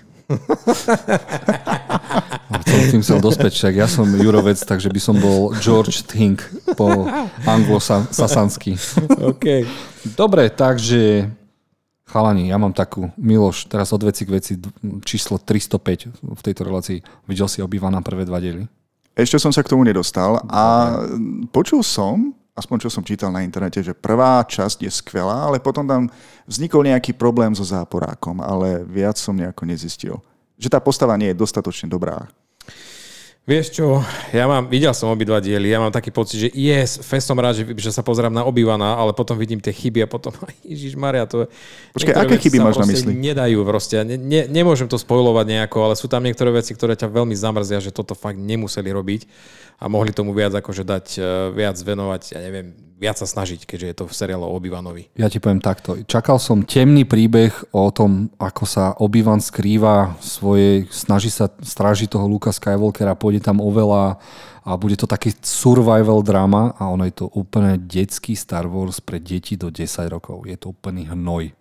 [2.64, 6.42] Tým chcel dospäť, však ja som Jurovec, takže by som bol George Think
[6.78, 7.08] po
[7.44, 8.76] anglosasansky.
[9.20, 9.64] Okay.
[10.16, 11.28] Dobre, takže
[12.08, 14.52] chalani, ja mám takú, Miloš, teraz od veci k veci
[15.02, 17.02] číslo 305 v tejto relácii.
[17.26, 18.70] Videl si obývaná prvé dva diely?
[19.14, 20.94] Ešte som sa k tomu nedostal a
[21.54, 25.82] počul som, aspoň čo som čítal na internete, že prvá časť je skvelá, ale potom
[25.84, 26.06] tam
[26.46, 30.22] vznikol nejaký problém so záporákom, ale viac som nejako nezistil.
[30.54, 32.30] Že tá postava nie je dostatočne dobrá.
[33.44, 34.00] Vieš čo,
[34.32, 37.60] ja mám, videl som obidva diely, ja mám taký pocit, že yes, fest som rád,
[37.60, 40.32] že, že sa pozerám na obývaná, ale potom vidím tie chyby a potom,
[40.64, 41.44] Ježiš Maria, to
[41.92, 43.12] Počkaj, aké chyby máš na mysli?
[43.12, 47.12] Nedajú proste, ne, ne, nemôžem to spojovať nejako, ale sú tam niektoré veci, ktoré ťa
[47.12, 49.28] veľmi zamrzia, že toto fakt nemuseli robiť
[49.78, 51.22] a mohli tomu viac akože dať, e,
[51.54, 55.10] viac venovať, ja neviem, viac sa snažiť, keďže je to v seriálu o Obi-Vanovi.
[55.18, 55.98] Ja ti poviem takto.
[56.06, 62.24] Čakal som temný príbeh o tom, ako sa Obi-Wan skrýva svoje, snaží sa strážiť toho
[62.30, 64.22] Luka Skywalkera, pôjde tam oveľa
[64.64, 69.20] a bude to taký survival drama a ono je to úplne detský Star Wars pre
[69.20, 70.48] deti do 10 rokov.
[70.48, 71.52] Je to úplný hnoj.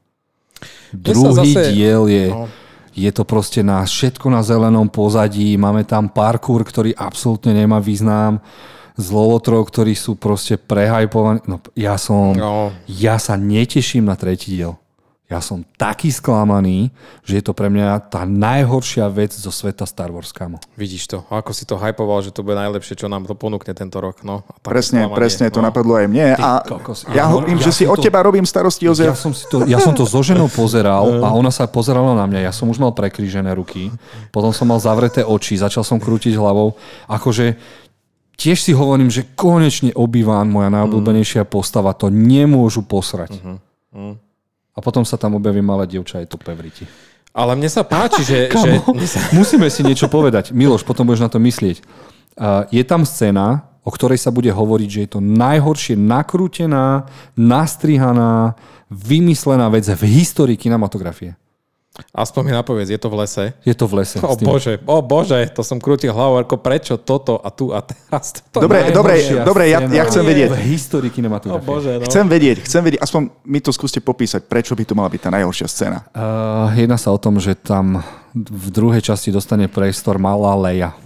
[0.96, 1.76] Druhý zase...
[1.76, 2.26] diel je...
[2.32, 2.48] No
[2.94, 8.38] je to proste na všetko na zelenom pozadí, máme tam parkour, ktorý absolútne nemá význam,
[8.94, 11.42] zlovotrov, ktorí sú proste prehajpovaní.
[11.50, 12.70] No, ja som, no.
[12.86, 14.78] ja sa neteším na tretí diel.
[15.34, 16.94] Ja som taký sklamaný,
[17.26, 20.62] že je to pre mňa tá najhoršia vec zo sveta Star Wars, kamo.
[20.78, 21.18] Vidíš to.
[21.34, 24.22] Ako si to hypoval, že to bude najlepšie, čo nám to ponúkne tento rok.
[24.22, 25.74] No, presne, presne, to no.
[25.74, 26.38] napadlo aj mne.
[26.38, 29.10] a kokos, ja hovorím, ja že si to, od teba robím starosti, Jozef.
[29.10, 32.30] Ja som, si to, ja som to so ženou pozeral a ona sa pozerala na
[32.30, 32.46] mňa.
[32.46, 33.90] Ja som už mal prekrížené ruky,
[34.30, 36.78] potom som mal zavreté oči, začal som krútiť hlavou.
[37.10, 37.58] Akože
[38.38, 43.34] tiež si hovorím, že konečne obývam moja najobľúbenejšia postava, to nemôžu posrať.
[43.34, 43.58] Uh-huh.
[43.98, 44.16] Uh-huh.
[44.74, 46.90] A potom sa tam objaví malé dievča, je to Pevriti.
[47.34, 48.50] Ale mne sa páči, že...
[48.66, 48.82] že.
[49.38, 50.54] Musíme si niečo povedať.
[50.54, 51.82] Miloš, potom budeš na to myslieť.
[52.34, 57.06] Uh, je tam scéna, o ktorej sa bude hovoriť, že je to najhoršie nakrútená,
[57.38, 58.58] nastrihaná,
[58.90, 61.36] vymyslená vec v histórii kinematografie.
[62.10, 63.46] Aspoň mi napovedz, je to v lese?
[63.62, 64.18] Je to v lese.
[64.18, 68.34] O bože, o bože, to som krútil hlavu, ako prečo toto a tu a teraz.
[68.54, 70.58] To dobre, dobre, dobre, ja, ja chcem vedieť.
[70.58, 71.62] V histórii kinematografie.
[71.62, 72.10] O bože, no.
[72.10, 75.30] Chcem vedieť, chcem vedieť, aspoň mi to skúste popísať, prečo by to mala byť tá
[75.30, 76.00] najhoršia scéna.
[76.18, 78.02] Uh, jedná sa o tom, že tam
[78.34, 80.98] v druhej časti dostane priestor malá Leia.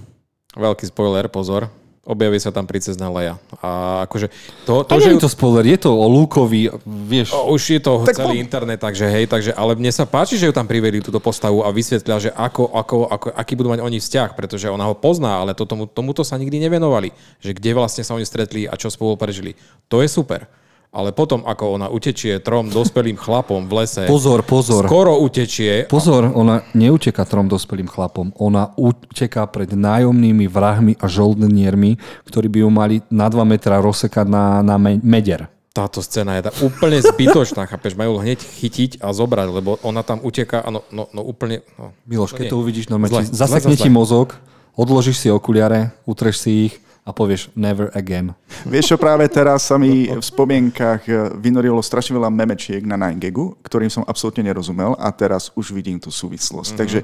[0.55, 1.67] Veľký spoiler, pozor
[2.07, 3.35] objaví sa tam princezná Leia.
[3.59, 4.31] A akože
[4.63, 5.09] to, to, to že...
[5.11, 7.35] je to spoiler, je to o Lukovi, vieš.
[7.35, 8.43] O, už je to tak celý po...
[8.47, 11.69] internet, takže hej, takže, ale mne sa páči, že ju tam privedli túto postavu a
[11.75, 15.51] vysvetlia, že ako, ako, ako, aký budú mať oni vzťah, pretože ona ho pozná, ale
[15.51, 17.11] to, tomu, tomuto sa nikdy nevenovali,
[17.43, 19.59] že kde vlastne sa oni stretli a čo spolu prežili.
[19.91, 20.47] To je super
[20.91, 24.07] ale potom, ako ona utečie trom dospelým chlapom v lese...
[24.07, 24.87] Pozor, pozor.
[24.87, 25.85] Skoro utečie...
[25.85, 28.31] Pozor, ona neuteká trom dospelým chlapom.
[28.39, 34.25] Ona uteká pred nájomnými vrahmi a žoldniermi, ktorí by ju mali na 2 metra rozsekať
[34.25, 35.51] na, na meder.
[35.75, 40.17] Táto scéna je tá úplne zbytočná, chápeš, majú hneď chytiť a zobrať, lebo ona tam
[40.25, 41.61] uteká a no, no, no úplne...
[41.77, 44.33] No, Miloš, keď to uvidíš, no, zasekne ti mozog,
[44.73, 46.73] odložíš si okuliare, utreš si ich
[47.07, 48.35] a povieš never again.
[48.67, 53.55] Vieš čo, práve teraz sa mi v spomienkach eh, vynorilo strašne veľa memečiek na 9gagu,
[53.63, 56.75] ktorým som absolútne nerozumel a teraz už vidím tú súvislosť.
[56.75, 56.81] Mm-hmm.
[56.83, 56.99] Takže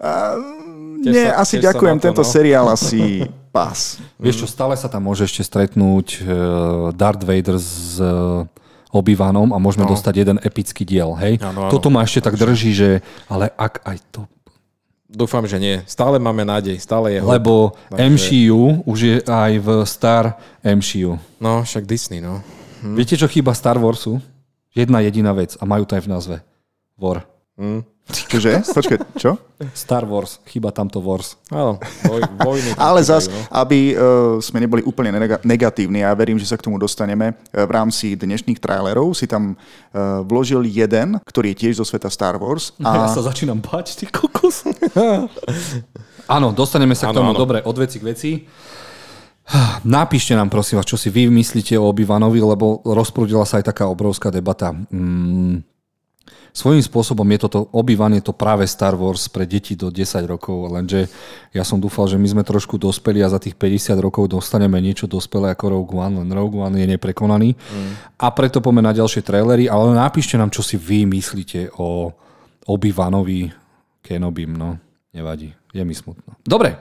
[0.00, 0.36] uh,
[1.04, 2.28] nie, sa, asi ďakujem, to, tento no.
[2.28, 4.00] seriál asi pás.
[4.16, 6.26] Vieš čo, stále sa tam môže ešte stretnúť uh,
[6.96, 8.48] Darth Vader s uh,
[8.92, 9.92] Obi-Wanom a môžeme no.
[9.92, 11.36] dostať jeden epický diel, hej?
[11.44, 11.72] Ano, ano.
[11.72, 12.88] Toto ma ešte tak drží, že
[13.28, 14.24] ale ak aj to
[15.12, 15.84] Dúfam, že nie.
[15.84, 17.36] Stále máme nádej, stále je hope.
[17.36, 20.24] Lebo Takže- MCU už je aj v Star
[20.64, 21.20] MCU.
[21.36, 22.40] No, však Disney, no.
[22.80, 22.96] Hm.
[22.96, 24.18] Viete, čo chýba Star Warsu?
[24.72, 26.36] Jedna jediná vec a majú to aj v názve.
[26.96, 27.28] War.
[27.60, 27.84] Hm.
[28.10, 28.66] Čože?
[28.76, 29.38] Počkaj, čo?
[29.72, 30.42] Star Wars.
[30.50, 31.38] Chýba tamto Wars.
[31.48, 32.74] Áno, voj, vojny.
[32.74, 33.38] Ale chýbajú, zas, no.
[33.54, 37.32] aby uh, sme neboli úplne nega- negatívni, a ja verím, že sa k tomu dostaneme,
[37.32, 42.10] uh, v rámci dnešných trailerov si tam uh, vložil jeden, ktorý je tiež zo sveta
[42.10, 42.74] Star Wars.
[42.84, 43.06] A...
[43.06, 44.66] Ja sa začínam bať, ty kokos.
[46.30, 47.30] Áno, dostaneme sa k Áno, tomu.
[47.34, 47.38] áno.
[47.38, 48.30] Dobre, od veci k veci.
[49.82, 53.90] Napíšte nám, prosím vás, čo si vy myslíte o Obi-Vanovi, lebo rozprudila sa aj taká
[53.90, 54.70] obrovská debata.
[54.70, 55.66] Mm,
[56.52, 60.68] svojím spôsobom je toto, Obi-Wan je to práve Star Wars pre deti do 10 rokov,
[60.68, 61.08] lenže
[61.56, 65.08] ja som dúfal, že my sme trošku dospeli a za tých 50 rokov dostaneme niečo
[65.08, 67.56] dospelé ako Rogue One, len Rogue One je neprekonaný.
[67.56, 67.92] Mm.
[68.20, 72.12] A preto poďme na ďalšie trailery, ale napíšte nám, čo si vy myslíte o
[72.68, 73.50] Obi-Wanovi
[74.04, 74.76] Kenobim, no.
[75.12, 76.36] Nevadí, je mi smutno.
[76.40, 76.76] Dobre,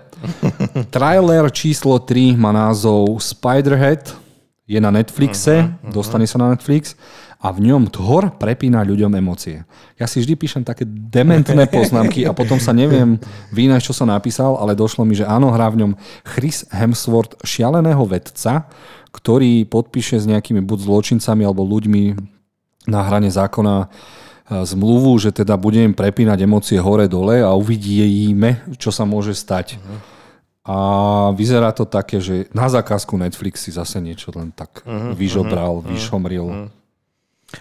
[0.96, 4.20] trailer číslo 3 má názov Spiderhead,
[4.68, 6.96] je na Netflixe, dostane sa na Netflix
[7.42, 9.66] a v ňom Thor prepína ľuďom emócie.
[9.98, 13.18] Ja si vždy píšem také dementné poznámky a potom sa neviem
[13.50, 18.06] vynájsť, čo som napísal, ale došlo mi, že áno, hrá v ňom Chris Hemsworth, šialeného
[18.06, 18.70] vedca,
[19.10, 22.16] ktorý podpíše s nejakými buď zločincami alebo ľuďmi
[22.88, 23.88] na hrane zákona e,
[24.62, 29.82] zmluvu, že teda budem prepínať emócie hore-dole a uvidíme, čo sa môže stať.
[29.82, 29.98] Uh-huh.
[30.62, 30.78] A
[31.34, 35.18] vyzerá to také, že na zákazku Netflix si zase niečo len tak uh-huh.
[35.18, 35.90] vyžobral, uh-huh.
[35.90, 36.48] vyšomril.
[36.48, 36.81] Uh-huh.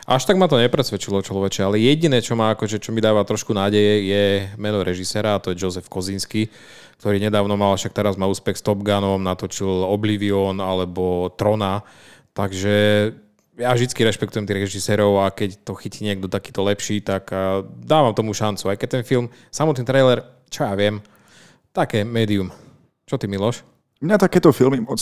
[0.06, 3.50] Až tak ma to nepresvedčilo človeče, ale jediné, čo, má, akože, čo mi dáva trošku
[3.50, 4.24] nádeje, je
[4.54, 6.46] meno režisera, a to je Joseph Kozinski,
[7.02, 11.82] ktorý nedávno mal, však teraz má úspech s Top Gunom, natočil Oblivion alebo Trona,
[12.36, 12.74] takže
[13.60, 17.28] ja vždy rešpektujem tých režisérov a keď to chytí niekto takýto lepší, tak
[17.84, 18.72] dávam tomu šancu.
[18.72, 21.04] Aj keď ten film, samotný trailer, čo ja viem,
[21.76, 22.48] také médium.
[23.04, 23.60] Čo ty, Miloš?
[24.00, 24.98] mňa takéto filmy moc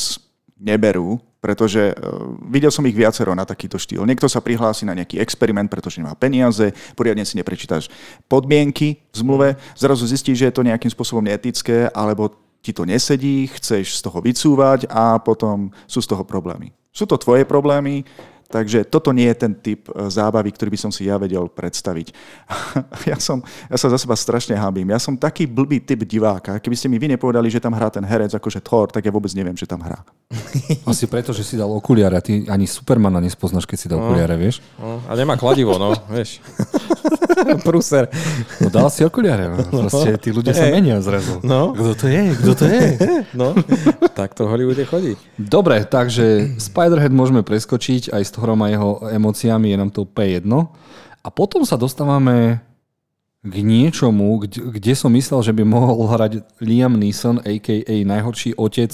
[0.58, 4.02] neberú, pretože uh, videl som ich viacero na takýto štýl.
[4.02, 7.86] Niekto sa prihlási na nejaký experiment, pretože nemá peniaze, poriadne si neprečítaš
[8.26, 13.46] podmienky v zmluve, zrazu zistíš, že je to nejakým spôsobom neetické, alebo ti to nesedí,
[13.54, 16.74] chceš z toho vycúvať a potom sú z toho problémy.
[16.90, 18.02] Sú to tvoje problémy,
[18.48, 22.08] takže toto nie je ten typ e, zábavy, ktorý by som si ja vedel predstaviť.
[23.08, 23.40] Ja, som,
[23.72, 24.84] ja sa za seba strašne hábim.
[24.84, 26.60] Ja som taký blbý typ diváka.
[26.60, 29.32] Keby ste mi vy nepovedali, že tam hrá ten herec akože Thor, tak ja vôbec
[29.32, 30.04] neviem, že tam hrá.
[30.90, 34.36] Asi preto, že si dal okuliare a ty ani Supermana nespoznáš, keď si dal okuliare,
[34.36, 34.60] vieš?
[34.76, 36.44] No, a nemá kladivo, no, vieš.
[37.64, 38.12] Pruser.
[38.60, 39.56] No dal si okuliare, no.
[39.88, 41.40] proste tí ľudia sa menia zrazu.
[41.40, 41.72] No.
[41.72, 42.22] Kto to je?
[42.36, 42.82] Kto to je?
[43.32, 43.56] No,
[44.12, 45.16] tak to v Hollywoode chodí.
[45.40, 50.38] Dobre, takže Spiderhead môžeme preskočiť aj s Thorom a jeho emóciami, je nám to úplne
[50.38, 50.58] jedno.
[51.26, 52.62] A potom sa dostávame
[53.38, 57.94] k niečomu, kde, kde som myslel, že by mohol hrať Liam Neeson, a.k.a.
[58.02, 58.90] najhorší otec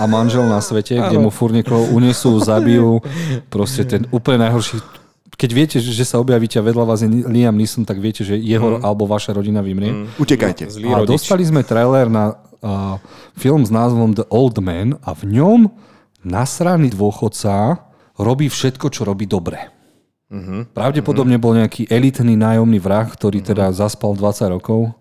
[0.00, 3.04] a manžel na svete, kde mu furt niekoho unesú, zabijú.
[3.52, 4.80] Proste ten úplne najhorší
[5.32, 8.78] keď viete, že sa objavíte a vedľa vás je Liam Neeson, tak viete, že jeho
[8.78, 8.86] mm.
[8.86, 9.90] alebo vaša rodina vymrie.
[9.90, 10.06] Mm.
[10.14, 10.70] Utekajte.
[10.70, 13.02] A dostali sme trailer na uh,
[13.34, 15.66] film s názvom The Old Man a v ňom
[16.22, 17.82] nasraný dôchodca
[18.22, 19.70] robí všetko, čo robí dobre.
[20.32, 20.64] Uh-huh.
[20.72, 23.50] Pravdepodobne bol nejaký elitný nájomný vrah, ktorý uh-huh.
[23.52, 24.96] teda zaspal 20 rokov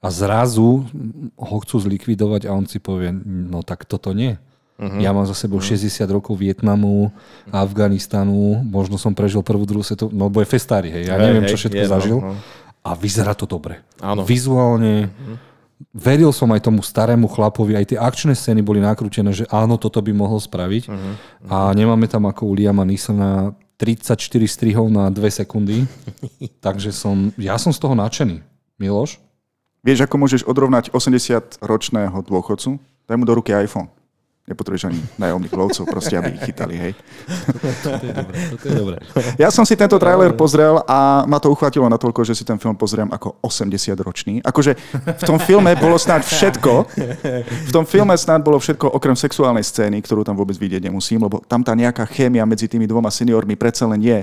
[0.00, 0.88] a zrazu
[1.36, 4.40] ho chcú zlikvidovať a on si povie, no tak toto nie.
[4.80, 4.96] Uh-huh.
[4.96, 5.76] Ja mám za sebou uh-huh.
[5.76, 7.12] 60 rokov Vietnamu,
[7.52, 11.44] Afganistanu, možno som prežil prvú, druhú svetovú, no bo je festári, hej, ja Hej, neviem,
[11.44, 12.18] hej, čo všetko je, no, zažil.
[12.24, 12.32] no.
[12.80, 13.84] A vyzerá to dobre.
[14.00, 14.24] Áno.
[14.24, 15.12] Vizuálne,
[15.92, 20.00] veril som aj tomu starému chlapovi, aj tie akčné scény boli nakrútené, že áno, toto
[20.04, 20.82] by mohol spraviť.
[20.86, 21.12] Uh-huh.
[21.48, 25.88] A nemáme tam ako u Liama Neesona 34 strihov na 2 sekundy.
[26.64, 28.44] Takže som, ja som z toho nadšený.
[28.76, 29.16] Miloš?
[29.80, 32.76] Vieš, ako môžeš odrovnať 80-ročného dôchodcu?
[33.08, 33.88] Daj mu do ruky iPhone.
[34.48, 36.92] Nepotrebuješ ani najomných lovcov, proste, aby ich chytali, hej.
[38.58, 38.96] To je dobré.
[39.38, 42.74] Ja som si tento trailer pozrel a ma to uchvátilo natoľko, že si ten film
[42.74, 44.42] pozriem ako 80-ročný.
[44.42, 44.74] Akože
[45.20, 46.72] v tom filme bolo snáď všetko.
[47.68, 51.38] V tom filme snáď bolo všetko okrem sexuálnej scény, ktorú tam vôbec vidieť nemusím, lebo
[51.46, 54.18] tam tá nejaká chémia medzi tými dvoma seniormi predsa len je.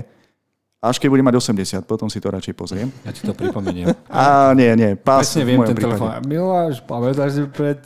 [0.78, 2.86] Až keď budem mať 80, potom si to radšej pozriem.
[3.02, 3.90] Ja ti to pripomeniem.
[4.06, 5.98] A nie, nie, pás Presne v viem mojom ten prípade.
[5.98, 6.22] telefón.
[6.30, 7.82] Miloš, pamätáš si pred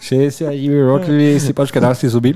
[0.00, 0.48] 60
[0.80, 2.32] rokmi si počka dal si zuby.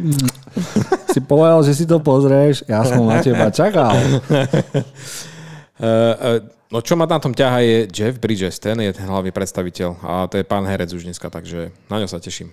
[1.08, 2.62] Si povedal, že si to pozrieš.
[2.68, 3.96] Ja som na teba čakal.
[4.28, 4.84] Uh,
[5.82, 9.90] uh, no čo ma na tom ťaha je Jeff Bridges, ten je ten hlavný predstaviteľ
[10.04, 12.52] a to je pán herec už dneska, takže na ňo sa teším.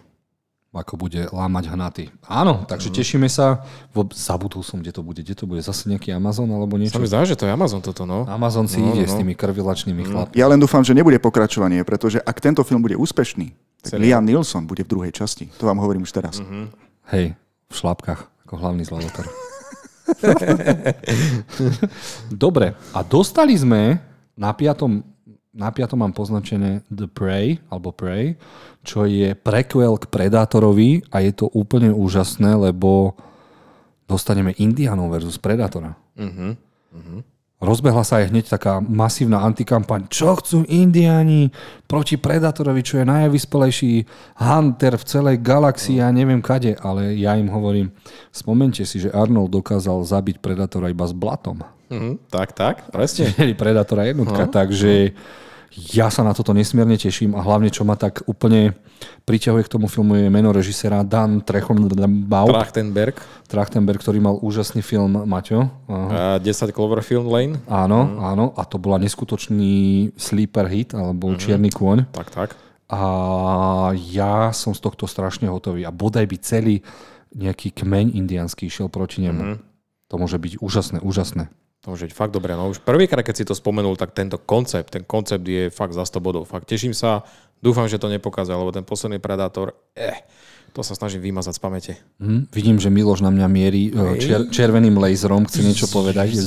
[0.72, 2.08] Ako bude lámať hnaty.
[2.24, 2.96] Áno, takže mm.
[2.96, 3.68] tešíme sa.
[3.92, 5.20] Vo, zabudol som, kde to bude.
[5.20, 5.60] Kde to bude?
[5.60, 6.96] Zase nejaký Amazon alebo niečo?
[6.96, 8.24] Sa mi zdá, že to je Amazon toto, no.
[8.24, 10.08] Amazon si no, ide no, s tými krvilačnými no.
[10.08, 10.36] chlapmi.
[10.40, 13.52] Ja len dúfam, že nebude pokračovanie, pretože ak tento film bude úspešný,
[13.84, 14.16] tak Celý.
[14.16, 15.52] Liam Nilsson bude v druhej časti.
[15.60, 16.40] To vám hovorím už teraz.
[16.40, 16.64] Mm-hmm.
[17.12, 17.36] Hej,
[17.68, 19.28] v šlápkach, ako hlavný zlavotar.
[22.32, 24.00] Dobre, a dostali sme
[24.40, 25.04] na piatom
[25.52, 28.40] na piatom mám poznačené The Prey, alebo Prey,
[28.88, 33.20] čo je prequel k Predátorovi a je to úplne úžasné, lebo
[34.08, 35.96] dostaneme Indianov versus Predátora.
[36.16, 36.56] Uh-huh.
[36.92, 37.20] Uh-huh.
[37.62, 40.10] Rozbehla sa aj hneď taká masívna antikampaň.
[40.10, 41.54] Čo chcú Indiani
[41.86, 43.94] proti Predátorovi, čo je najvyspelejší
[44.42, 46.74] hunter v celej galaxii a ja neviem kade.
[46.82, 47.94] Ale ja im hovorím,
[48.34, 51.62] spomente si, že Arnold dokázal zabiť Predátora iba s blatom.
[51.92, 52.16] Uh-huh.
[52.32, 53.36] tak, tak, presne.
[53.62, 54.56] Predátora jednotka, uh-huh.
[54.56, 55.12] takže
[55.72, 58.76] ja sa na toto nesmierne teším a hlavne, čo ma tak úplne
[59.24, 61.40] priťahuje k tomu filmu je meno režisera Dan
[62.52, 63.16] Trachtenberg.
[63.48, 65.72] Trachtenberg, ktorý mal úžasný film, Maťo.
[65.88, 67.56] Uh, 10 Cloverfield Lane.
[67.72, 68.18] Áno, mm.
[68.20, 68.46] áno.
[68.60, 71.38] A to bola neskutočný sleeper hit, alebo mm.
[71.40, 72.12] čierny kôň.
[72.12, 72.50] Tak, tak.
[72.92, 73.02] A
[73.96, 75.88] ja som z tohto strašne hotový.
[75.88, 76.84] A bodaj by celý
[77.32, 79.56] nejaký kmeň indianský išiel proti nemu.
[79.56, 79.58] Mm.
[80.12, 81.48] To môže byť úžasné, úžasné.
[81.82, 82.54] To môže byť fakt dobré.
[82.54, 86.06] No už prvýkrát, keď si to spomenul, tak tento koncept, ten koncept je fakt za
[86.06, 86.46] 100 bodov.
[86.46, 87.26] Fakt teším sa,
[87.58, 90.22] dúfam, že to nepokázal, lebo ten posledný Predátor, eh,
[90.78, 91.94] to sa snažím vymazať z pamäte.
[92.22, 96.38] Mm, vidím, že Miloš na mňa mierí eh, čier, červeným laserom, chce niečo povedať.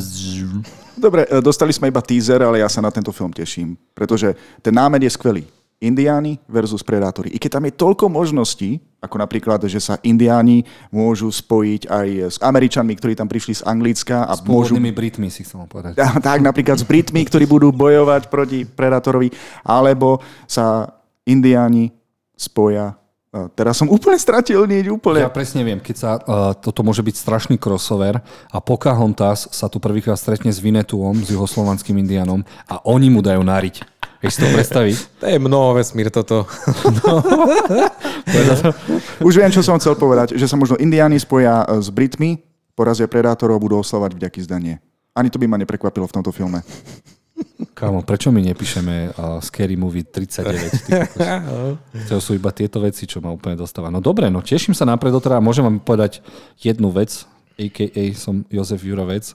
[0.94, 4.70] Dobre, eh, dostali sme iba teaser, ale ja sa na tento film teším, pretože ten
[4.70, 5.42] námed je skvelý.
[5.84, 7.28] Indiáni versus predátori.
[7.30, 12.36] I keď tam je toľko možností, ako napríklad, že sa Indiáni môžu spojiť aj s
[12.40, 14.24] Američanmi, ktorí tam prišli z Anglicka.
[14.24, 14.80] A s môžu...
[14.80, 16.00] Britmi si chcem povedať.
[16.24, 19.28] tak, napríklad s Britmi, ktorí budú bojovať proti predátorovi,
[19.60, 20.88] alebo sa
[21.28, 21.92] Indiáni
[22.32, 22.96] spoja
[23.58, 25.26] Teraz som úplne stratil niečo úplne.
[25.26, 29.82] Ja presne viem, keď sa, uh, toto môže byť strašný crossover a Pocahontas sa tu
[29.82, 33.93] prvýkrát stretne s Vinetuom, s juhoslovanským indianom a oni mu dajú nariť.
[34.24, 34.96] Vieš si to predstaviť?
[35.20, 36.44] To je mnoho vesmír toto.
[37.04, 37.20] No.
[39.20, 42.40] Už viem, čo som chcel povedať, že sa možno Indiáni spoja e, s Britmi,
[42.72, 44.74] porazia predátorov a budú oslavať vďaky zdanie.
[45.14, 46.64] Ani to by ma neprekvapilo v tomto filme.
[47.74, 50.90] Kámo, prečo my nepíšeme uh, Scary Movie 39?
[52.10, 53.90] to sú iba tieto veci, čo ma úplne dostáva.
[53.90, 56.22] No dobre, no teším sa napredo, teda môžem vám povedať
[56.58, 58.02] jednu vec, a.k.a.
[58.14, 59.34] som Jozef Jurovec.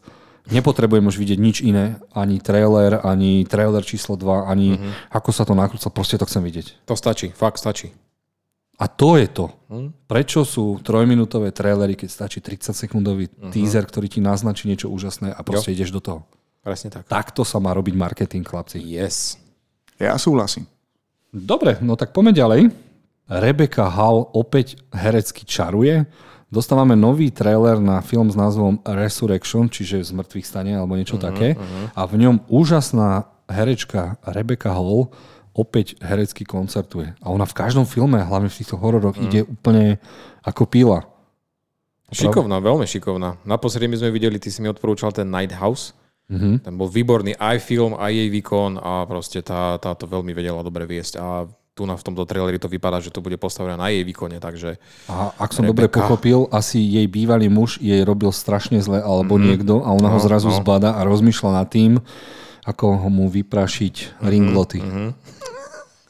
[0.49, 5.13] Nepotrebujem už vidieť nič iné, ani trailer, ani trailer číslo 2, ani uh-huh.
[5.13, 6.89] ako sa to nakrúca, proste to chcem vidieť.
[6.89, 7.93] To stačí, fakt stačí.
[8.79, 9.51] A to je to.
[9.69, 9.91] Uh-huh.
[10.07, 13.53] Prečo sú trojminútové trailery, keď stačí 30 sekundový uh-huh.
[13.53, 15.75] teaser, ktorý ti naznačí niečo úžasné a proste jo.
[15.77, 16.19] ideš do toho.
[16.59, 17.07] Presne tak.
[17.07, 18.83] Takto sa má robiť marketing, chlapci.
[18.83, 19.39] Yes.
[19.99, 20.67] Ja súhlasím.
[21.29, 22.61] Dobre, no tak poďme ďalej.
[23.29, 26.09] Rebecca Hall opäť herecky čaruje.
[26.49, 31.29] Dostávame nový trailer na film s názvom Resurrection, čiže z mŕtvych stane alebo niečo uh-huh,
[31.29, 31.53] také.
[31.53, 31.93] Uh-huh.
[31.93, 35.13] A v ňom úžasná herečka Rebecca Hall
[35.53, 37.13] opäť herecky koncertuje.
[37.21, 39.29] A ona v každom filme, hlavne v týchto hororoch, uh-huh.
[39.29, 40.01] ide úplne
[40.41, 41.05] ako píla.
[42.09, 43.37] Šikovná, veľmi šikovná.
[43.45, 45.93] Naposledy my sme videli, ty si mi odporúčal ten Night House.
[46.29, 46.57] Uh-huh.
[46.57, 50.65] Ten bol výborný aj film, aj jej výkon a proste tá, tá to veľmi vedela
[50.65, 51.21] dobre viesť.
[51.21, 51.45] A
[51.79, 54.75] tu na v tomto traileri to vypadá, že to bude postavené na jej výkone, takže...
[55.07, 55.71] A ak som Rebecca...
[55.71, 59.47] dobre pochopil, asi jej bývalý muž jej robil strašne zle, alebo mm-hmm.
[59.47, 60.59] niekto, a ona ho zrazu no.
[60.59, 62.03] zbada a rozmýšľa nad tým,
[62.67, 64.27] ako ho mu vyprašiť mm-hmm.
[64.27, 64.79] ringloty.
[64.83, 65.09] Mm-hmm.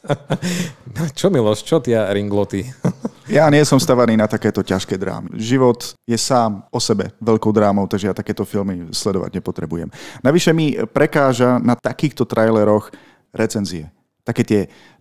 [1.18, 2.66] čo Miloš, čo tie ringloty?
[3.38, 5.38] ja nie som stavaný na takéto ťažké drámy.
[5.38, 9.86] Život je sám o sebe veľkou drámou, takže ja takéto filmy sledovať nepotrebujem.
[10.26, 12.90] Navyše mi prekáža na takýchto traileroch
[13.30, 13.94] recenzie.
[14.26, 14.60] Také tie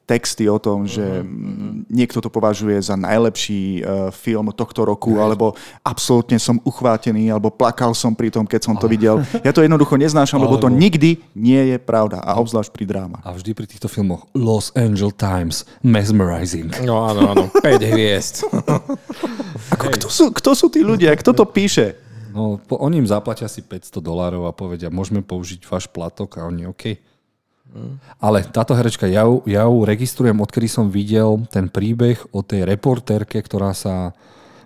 [0.10, 1.86] texty o tom, že uh-huh.
[1.86, 5.30] niekto to považuje za najlepší uh, film tohto roku, uh-huh.
[5.30, 5.54] alebo
[5.86, 9.22] absolútne som uchvátený, alebo plakal som pri tom, keď som to videl.
[9.45, 13.22] Ja to jednoducho neznášam, lebo to nikdy nie je pravda, a obzvlášť pri dráma.
[13.22, 16.74] A vždy pri týchto filmoch Los Angeles Times, mesmerizing.
[16.82, 17.62] No áno, áno, 5
[17.93, 18.50] hviezd.
[19.78, 21.13] Ako, kto, sú, kto sú tí ľudia?
[21.13, 22.10] Kto to píše?
[22.30, 26.45] No, po, oni im zaplatia si 500 dolárov a povedia, môžeme použiť váš platok a
[26.45, 27.09] oni, OK.
[28.19, 32.65] Ale táto herečka, ja ju, ja ju registrujem, odkedy som videl ten príbeh o tej
[32.65, 34.17] reportérke, ktorá sa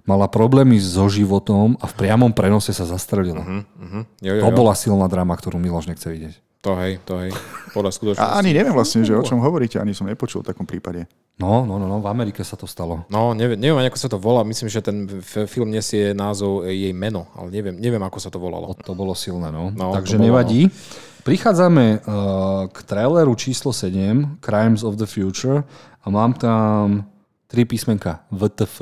[0.04, 3.44] mala problémy so životom a v priamom prenose sa zastrelila.
[3.44, 4.04] Uh-huh, uh-huh.
[4.20, 4.44] Jo, jo, jo.
[4.44, 6.36] To bola silná drama, ktorú Miloš nechce vidieť.
[6.64, 7.32] To hej, to hej.
[7.76, 8.24] Podľa skutočnosti.
[8.24, 11.12] A ani neviem vlastne, že o čom hovoríte, ani som nepočul v takom prípade.
[11.36, 13.04] No, no, no, no, v Amerike sa to stalo.
[13.12, 14.48] No, neviem, neviem, ako sa to volá.
[14.48, 15.12] Myslím, že ten
[15.50, 18.72] film nesie názov jej meno, ale neviem, neviem ako sa to volalo.
[18.72, 19.76] O, to bolo silné, no.
[19.76, 20.72] no Takže nevadí.
[20.72, 25.64] Bolo, Prichádzame uh, k traileru číslo 7, Crimes of the Future,
[26.04, 27.08] a mám tam
[27.54, 28.26] Tri písmenka.
[28.34, 28.82] VTF.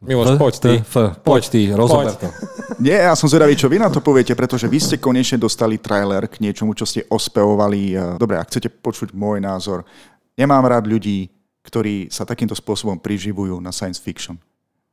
[0.00, 0.72] Miloš, poď ty.
[1.20, 2.32] Poď ty, rozober to.
[2.84, 6.24] Nie, ja som zvedavý, čo vy na to poviete, pretože vy ste konečne dostali trailer
[6.24, 7.96] k niečomu, čo ste ospevovali.
[8.16, 9.84] Dobre, ak chcete počuť môj názor,
[10.40, 11.28] nemám rád ľudí,
[11.60, 14.40] ktorí sa takýmto spôsobom priživujú na science fiction.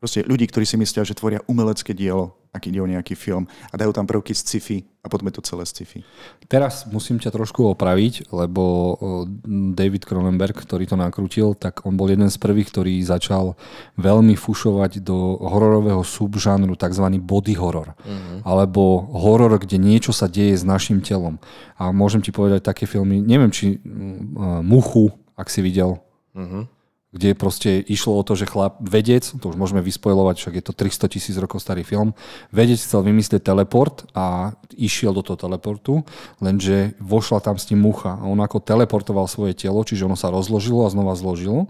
[0.04, 3.80] Proste ľudí, ktorí si myslia, že tvoria umelecké dielo, ak ide o nejaký film a
[3.80, 6.04] dajú tam prvky z sci-fi a potom je to celé sci-fi.
[6.52, 9.00] Teraz musím ťa trošku opraviť, lebo
[9.48, 13.56] David Cronenberg, ktorý to nakrútil, tak on bol jeden z prvých, ktorý začal
[13.96, 17.08] veľmi fušovať do hororového subžánru, tzv.
[17.24, 17.96] body horror.
[18.04, 18.44] Uh-huh.
[18.44, 21.40] Alebo horor, kde niečo sa deje s našim telom.
[21.80, 25.96] A môžem ti povedať také filmy, neviem, či uh, Muchu, ak si videl,
[26.36, 26.73] uh-huh
[27.14, 30.74] kde proste išlo o to, že chlap, vedec, to už môžeme vyspojovať, však je to
[30.74, 32.18] 300 tisíc rokov starý film,
[32.50, 36.02] vedec chcel vymyslieť teleport a išiel do toho teleportu,
[36.42, 38.18] lenže vošla tam s ním mucha.
[38.18, 41.70] A on ako teleportoval svoje telo, čiže ono sa rozložilo a znova zložilo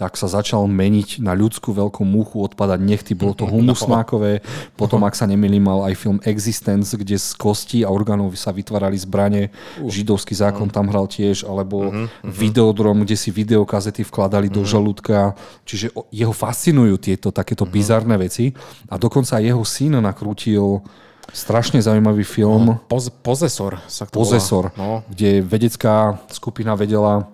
[0.00, 4.40] tak sa začal meniť na ľudskú veľkú muchu, odpadať nechty, bolo to humusnákové.
[4.80, 8.96] Potom, ak sa nemýlim, mal aj film Existence, kde z kostí a orgánov sa vytvárali
[8.96, 9.52] zbranie.
[9.76, 11.92] Židovský zákon tam hral tiež, alebo
[12.24, 15.36] Videodrom, kde si videokazety vkladali do žalúdka.
[15.68, 18.56] Čiže jeho fascinujú tieto takéto bizarné veci.
[18.88, 20.80] A dokonca aj jeho syn nakrútil
[21.28, 22.72] strašne zaujímavý film.
[22.72, 25.04] No, poz, pozesor sa to Pozesor, no.
[25.12, 27.28] kde vedecká skupina vedela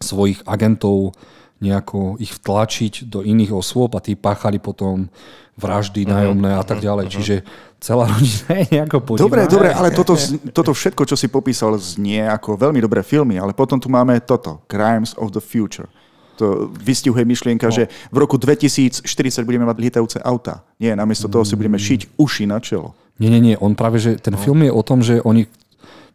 [0.00, 1.12] svojich agentov
[1.58, 5.10] nejako ich vtlačiť do iných osôb a tí páchali potom
[5.58, 6.12] vraždy uh-huh.
[6.14, 7.10] nájomné a tak ďalej.
[7.10, 7.14] Uh-huh.
[7.18, 7.34] Čiže
[7.82, 9.26] celá rodina je nejako podivná.
[9.26, 10.14] Dobre, dobre, ale toto,
[10.56, 14.62] toto všetko, čo si popísal, znie ako veľmi dobré filmy, ale potom tu máme toto,
[14.70, 15.90] Crimes of the Future.
[16.38, 17.74] To vystihuje myšlienka, no.
[17.74, 19.02] že v roku 2040
[19.42, 20.62] budeme mať lietajúce auta.
[20.78, 22.94] Nie, namiesto toho si budeme šiť uši na čelo.
[23.18, 23.56] Nie, nie, nie.
[23.58, 24.40] On práve, že ten no.
[24.40, 25.50] film je o tom, že oni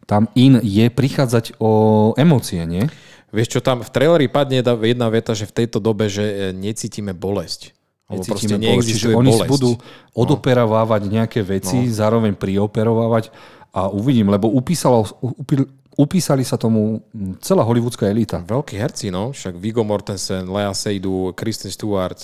[0.04, 2.86] tam in je prichádzať o emócie, nie?
[3.34, 7.10] Vieš čo, tam v traileri padne jedna veta, že v tejto dobe, že e, necítime
[7.10, 7.74] bolesť.
[8.06, 9.50] Necítime bolesť, čiže oni bolesť.
[9.50, 9.82] budú no.
[10.14, 11.90] odoperovávať nejaké veci, no.
[11.90, 13.34] zároveň prioperovávať
[13.74, 15.66] a uvidím, lebo upísalo, upí,
[15.98, 17.02] upísali sa tomu
[17.42, 18.38] celá hollywoodská elita.
[18.46, 19.34] Veľkí herci, no.
[19.34, 22.20] Však Viggo Mortensen, Lea Seydoux, Kristen Stewart,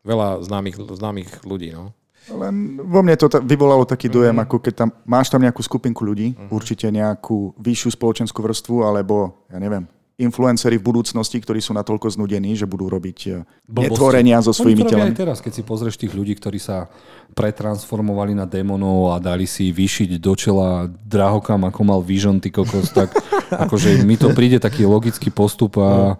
[0.00, 1.92] veľa známych, známych ľudí, no.
[2.28, 4.48] Len vo mne to vyvolalo taký dojem, mm-hmm.
[4.48, 6.52] ako keď tam máš tam nejakú skupinku ľudí, mm-hmm.
[6.52, 12.58] určite nejakú vyššiu spoločenskú vrstvu, alebo ja neviem, influenceri v budúcnosti, ktorí sú natoľko znudení,
[12.58, 15.14] že budú robiť eh, netvorenia so svojimi telami.
[15.14, 16.90] aj teraz, keď si pozrieš tých ľudí, ktorí sa
[17.38, 22.90] pretransformovali na démonov a dali si vyšiť do čela drahokam, ako mal Vision, ty kokos,
[22.90, 23.14] tak
[23.64, 26.18] akože mi to príde taký logický postup a,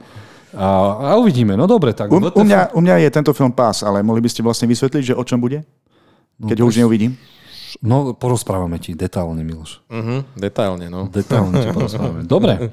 [0.54, 0.68] a,
[1.10, 1.58] a uvidíme.
[1.58, 2.06] No dobre, tak...
[2.06, 5.12] U, u, mňa, u mňa je tento film pás, ale mohli by ste vlastne vysvetliť,
[5.12, 5.66] že o čom bude?
[6.38, 7.12] No keď no, ho už neuvidím?
[7.84, 9.84] No, porozprávame ti detálne, Miloš.
[9.92, 11.06] Uh-huh, detailne, no.
[11.12, 12.24] Detálne ti porozprávame.
[12.24, 12.72] Dobre,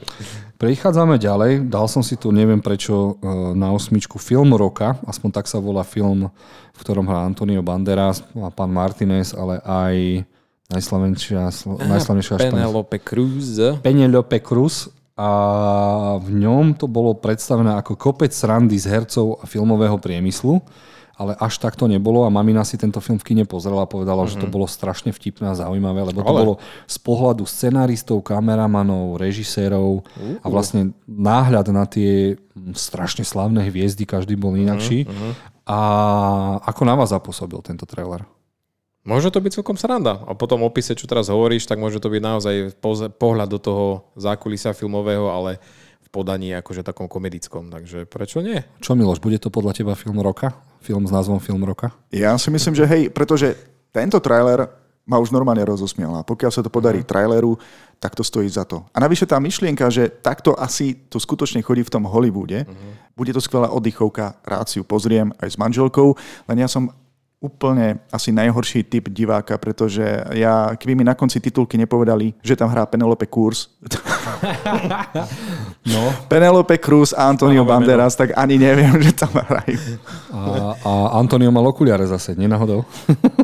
[0.55, 1.67] Prechádzame ďalej.
[1.67, 3.27] Dal som si tu, neviem prečo, e,
[3.59, 4.95] na osmičku film roka.
[5.03, 6.31] Aspoň tak sa volá film,
[6.71, 10.23] v ktorom hrá Antonio Banderas a pán Martinez, ale aj
[10.71, 13.59] najslavnejšia, najslavnejšia Penelope Cruz.
[13.83, 14.87] Penelope Cruz.
[15.15, 15.29] A
[16.23, 20.59] v ňom to bolo predstavené ako kopec srandy z hercov a filmového priemyslu
[21.15, 24.27] ale až tak to nebolo a mamina si tento film v kine pozrela a povedala,
[24.27, 24.35] mm-hmm.
[24.35, 24.53] že to mhm.
[24.53, 26.41] bolo strašne vtipné a zaujímavé, lebo to ale...
[26.43, 26.53] bolo
[26.85, 30.43] z pohľadu scenáristov, kameramanov, režisérov uh-huh.
[30.43, 32.35] a vlastne náhľad na tie
[32.75, 35.07] strašne slavné hviezdy, každý bol inakší.
[35.07, 35.31] Uh-huh.
[35.65, 35.79] A
[36.67, 38.27] ako na vás zapôsobil tento trailer?
[39.05, 40.17] Môže to byť celkom sranda.
[40.25, 42.55] A potom opise, čo teraz hovoríš, tak môže to byť naozaj
[43.21, 43.85] pohľad do toho
[44.17, 45.61] zákulisia filmového, ale
[46.15, 48.63] podaní akože takom komedickom, takže prečo nie?
[48.79, 50.55] Čo Miloš, bude to podľa teba film roka?
[50.85, 51.89] Film s názvom Film roka?
[52.13, 53.57] Ja si myslím, že hej, pretože
[53.89, 54.69] tento trailer
[55.05, 57.09] ma už normálne rozosmial a pokiaľ sa to podarí uh-huh.
[57.09, 57.57] traileru,
[58.01, 58.81] tak to stojí za to.
[58.89, 62.93] A navyše tá myšlienka, že takto asi to skutočne chodí v tom Hollywoode, uh-huh.
[63.13, 66.17] bude to skvelá oddychovka, rád si ju pozriem aj s manželkou,
[66.49, 66.89] len ja som
[67.45, 70.01] úplne asi najhorší typ diváka, pretože
[70.33, 73.69] ja, keby mi na konci titulky nepovedali, že tam hrá Penelope Cruz,
[75.93, 76.13] no.
[76.27, 79.99] Penelope Cruz a Antonio no, Banderas, tak ani neviem, že tam hrajú.
[80.31, 80.39] A,
[80.81, 82.83] a Antonio mal okuliare zase, nenahodou?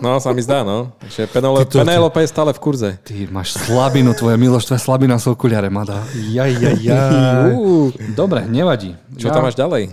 [0.03, 0.95] no, sa mi zdá, no.
[1.07, 2.89] Že Penelope, to, Penelope je stále v kurze.
[3.03, 6.01] Ty máš slabinu, tvoja milosť, tvoja slabina sú okuliare, Mada.
[6.15, 7.51] Jaj, jaj, jaj.
[8.17, 8.95] Dobre, nevadí.
[9.19, 9.91] Čo ja, tam máš ďalej?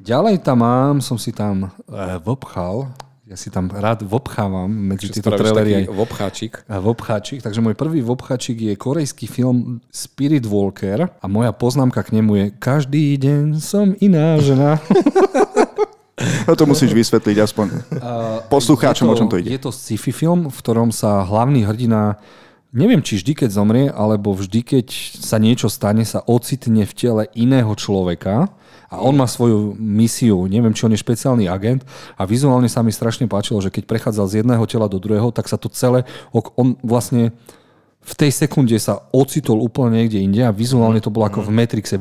[0.00, 2.88] Ďalej tam mám, som si tam uh, vopchal
[3.30, 5.86] ja si tam rád vopchávam medzi Čo tieto trailery.
[5.86, 6.66] Vopcháčik.
[6.66, 7.46] A vopcháčik.
[7.46, 12.46] Takže môj prvý vopcháčik je korejský film Spirit Walker a moja poznámka k nemu je
[12.58, 14.70] každý deň som iná žena.
[16.20, 17.66] No to musíš vysvetliť aspoň
[18.52, 19.56] poslucháčom, o čom to ide.
[19.56, 22.20] Je to sci-fi film, v ktorom sa hlavný hrdina
[22.76, 27.22] neviem, či vždy, keď zomrie, alebo vždy, keď sa niečo stane, sa ocitne v tele
[27.32, 28.52] iného človeka
[28.90, 31.86] a on má svoju misiu, neviem, či on je špeciálny agent
[32.18, 35.46] a vizuálne sa mi strašne páčilo, že keď prechádzal z jedného tela do druhého, tak
[35.46, 36.02] sa to celé,
[36.34, 37.30] on vlastne
[38.00, 42.00] v tej sekunde sa ocitol úplne niekde inde a vizuálne to bolo ako v Matrixe.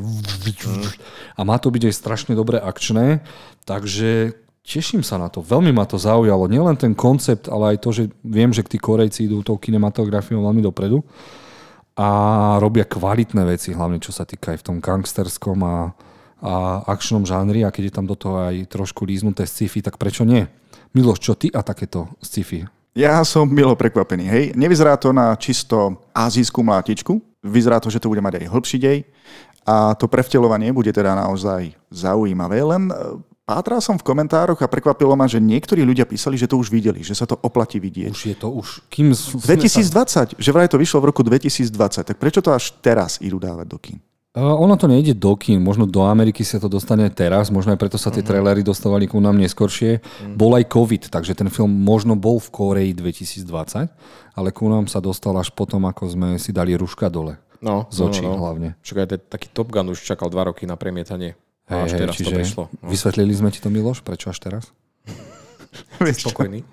[1.35, 3.19] A má to byť aj strašne dobre akčné,
[3.67, 4.31] takže
[4.63, 5.43] teším sa na to.
[5.43, 6.47] Veľmi ma to zaujalo.
[6.47, 10.63] Nielen ten koncept, ale aj to, že viem, že tí Korejci idú tou kinematografiou veľmi
[10.63, 11.03] dopredu
[11.99, 12.09] a
[12.63, 15.91] robia kvalitné veci, hlavne čo sa týka aj v tom gangsterskom a,
[16.39, 20.23] a akčnom žánri a keď je tam do toho aj trošku líznuté sci-fi, tak prečo
[20.23, 20.47] nie?
[20.95, 22.65] Miloš, čo ty a takéto sci-fi?
[22.97, 24.25] Ja som milo prekvapený.
[24.25, 27.21] Hej, nevyzerá to na čisto azijskú mlátičku.
[27.45, 28.99] Vyzerá to, že to bude mať aj hĺbší dej.
[29.63, 32.59] A to prevtelovanie bude teda naozaj zaujímavé.
[32.65, 32.93] Len e,
[33.45, 37.05] pátral som v komentároch a prekvapilo ma, že niektorí ľudia písali, že to už videli,
[37.05, 38.11] že sa to oplatí vidieť.
[38.11, 38.81] Už je to už...
[38.89, 40.25] Kým 2020, sa...
[40.25, 41.71] že vraj to vyšlo v roku 2020,
[42.03, 44.01] tak prečo to až teraz idú dávať do kín?
[44.37, 47.97] Ono to nejde do kín, možno do Ameriky sa to dostane teraz, možno aj preto
[47.97, 48.29] sa tie mhm.
[48.29, 49.99] trailery dostávali ku nám neskôršie.
[49.99, 50.37] Uh-huh.
[50.37, 53.89] Bol aj COVID, takže ten film možno bol v Koreji 2020,
[54.37, 57.41] ale ku nám sa dostal až potom, ako sme si dali ruška dole.
[57.59, 58.35] No, z očí no, no.
[58.37, 58.41] no.
[58.45, 58.69] hlavne.
[58.85, 61.33] Však aj taký Top Gun už čakal dva roky na premietanie.
[61.65, 62.63] A až hey, teraz čiže to prišlo.
[62.79, 62.87] No.
[62.87, 64.63] Vysvetlili sme ti to, Miloš, prečo až teraz?
[66.21, 66.63] Spokojný.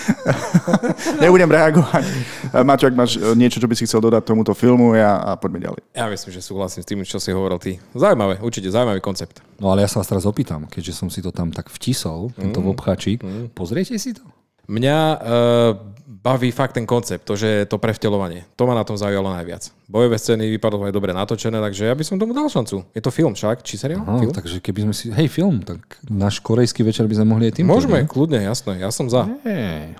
[1.22, 2.04] Nebudem reagovať.
[2.52, 5.62] Maťo, ak máš e, niečo, čo by si chcel dodať tomuto filmu ja, a poďme
[5.62, 5.80] ďalej.
[5.94, 7.78] Ja myslím, že súhlasím s tým, čo si hovoril ty.
[7.94, 9.40] Zaujímavé, určite zaujímavý koncept.
[9.62, 12.60] No ale ja sa vás teraz opýtam, keďže som si to tam tak vtisol, tento
[12.60, 12.68] mm.
[12.72, 13.54] obcháčik, mm.
[13.54, 14.24] pozriete si to?
[14.70, 15.72] Mňa uh,
[16.22, 18.46] baví fakt ten koncept, to, že to prevtelovanie.
[18.54, 19.74] To ma na tom zaujalo najviac.
[19.90, 22.86] Bojové scény vypadlo aj dobre natočené, takže ja by som tomu dal šancu.
[22.94, 24.06] Je to film však, či seriál?
[24.06, 24.32] Aha, film?
[24.32, 25.10] takže keby sme si...
[25.10, 27.66] Hej, film, tak náš korejský večer by sme mohli aj tým.
[27.66, 29.26] Môžeme, kľudne, jasné, ja som za.
[29.42, 29.98] Hey.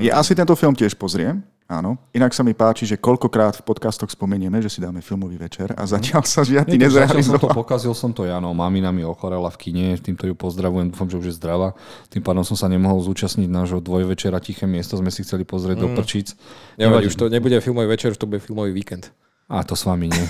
[0.00, 1.44] Ja si tento film tiež pozriem.
[1.64, 1.96] Áno.
[2.12, 5.88] Inak sa mi páči, že koľkokrát v podcastoch spomenieme, že si dáme filmový večer a
[5.88, 7.40] zatiaľ sa žiadny nezrealizoval.
[7.40, 8.52] Som to, pokazil som to ja, no.
[8.52, 11.72] Mamina mi ochorela v kine, týmto ju pozdravujem, dúfam, že už je zdravá.
[12.12, 15.82] Tým pádom som sa nemohol zúčastniť nášho dvojvečera Tiché miesto, sme si chceli pozrieť mm.
[15.82, 16.36] do prčíc.
[16.76, 19.08] Nevadí, už to nebude filmový večer, už to bude filmový víkend.
[19.48, 20.26] A to s vami nie.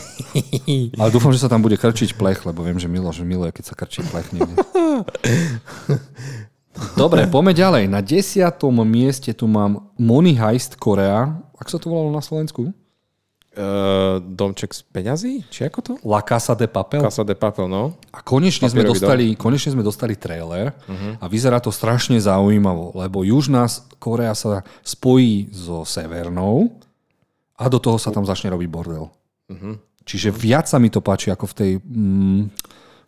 [0.99, 3.64] Ale dúfam, že sa tam bude krčiť plech, lebo viem, že Milo, že miluje, keď
[3.70, 4.55] sa krčí plech niekde.
[6.99, 7.85] Dobre, poďme ďalej.
[7.87, 11.39] Na desiatom mieste tu mám Money Heist Korea.
[11.55, 12.75] Ak sa to volalo na Slovensku?
[13.55, 15.47] Uh, domček z peňazí?
[15.47, 15.93] Či ako to?
[16.03, 16.99] La Casa de Papel.
[16.99, 17.95] Casa de Papel, no.
[18.11, 21.22] A konečne sme, dostali, konečne sme dostali trailer uh-huh.
[21.22, 23.70] a vyzerá to strašne zaujímavo, lebo Južná
[24.03, 26.83] Korea sa spojí so Severnou
[27.55, 29.07] a do toho sa tam začne robiť bordel.
[29.47, 29.79] Uh-huh.
[30.03, 31.70] Čiže viac sa mi to páči ako v tej...
[31.87, 32.51] Mm,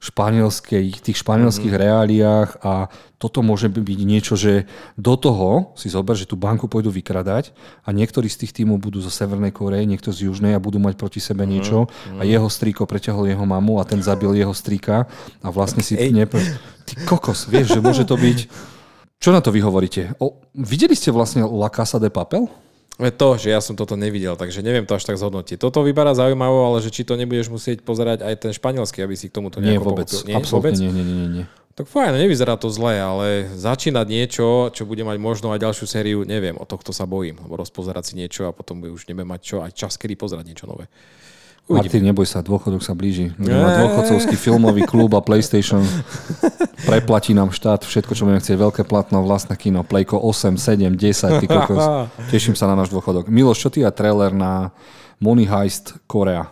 [0.00, 1.86] španielskej, tých španielských mm-hmm.
[1.88, 4.68] reáliách a toto môže byť niečo, že
[5.00, 9.00] do toho si zober, že tú banku pôjdu vykradať a niektorí z tých tímov budú
[9.00, 11.52] zo Severnej Koreje, niekto z Južnej a budú mať proti sebe mm-hmm.
[11.56, 11.88] niečo
[12.20, 15.08] a jeho strýko preťahol jeho mamu a ten zabil jeho strýka
[15.40, 15.96] a vlastne si...
[15.96, 16.38] Nepr...
[16.86, 18.38] Ty kokos, vieš, že môže to byť...
[19.22, 20.12] Čo na to vy hovoríte?
[20.20, 22.46] O, videli ste vlastne La Casa de Papel?
[22.96, 25.60] To, že ja som toto nevidel, takže neviem to až tak zhodnotiť.
[25.60, 29.28] Toto vyberá zaujímavo, ale že či to nebudeš musieť pozerať aj ten španielský, aby si
[29.28, 30.08] k tomuto nejako Nie, vôbec.
[30.08, 30.28] Pochopil.
[30.32, 30.74] Nie, Absolutne vôbec?
[30.80, 31.44] nie, nie, nie, nie.
[31.76, 36.18] Tak fajn, nevyzerá to zle, ale začínať niečo, čo bude mať možno aj ďalšiu sériu,
[36.24, 39.56] neviem, o tohto sa bojím, lebo rozpozerať si niečo a potom už nebudem mať čo,
[39.60, 40.88] aj čas, kedy pozerať niečo nové.
[41.66, 41.82] Uvidíme.
[41.82, 43.34] Martin, neboj sa, dôchodok sa blíži.
[43.34, 45.82] Budeme mať dôchodcovský filmový klub a PlayStation.
[46.86, 48.54] Preplatí nám štát všetko, čo budeme chcieť.
[48.54, 51.82] Veľké platno, vlastné kino, Playko 8, 7, 10, ty kokos.
[52.30, 53.26] Teším sa na náš dôchodok.
[53.26, 54.70] Miloš, čo ty a trailer na
[55.18, 56.46] Money Heist Korea?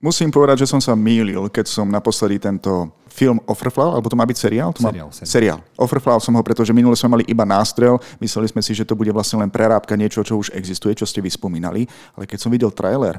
[0.00, 4.24] Musím povedať, že som sa mýlil, keď som naposledy tento film Offerflow, alebo to má
[4.24, 4.70] byť seriál?
[4.72, 4.94] To má...
[4.94, 5.28] Seriál, seriál.
[5.28, 5.58] seriál.
[5.76, 9.10] Offerflow som ho, pretože minule sme mali iba nástrel, mysleli sme si, že to bude
[9.10, 11.84] vlastne len prerábka niečo, čo už existuje, čo ste vyspomínali,
[12.14, 13.18] ale keď som videl trailer,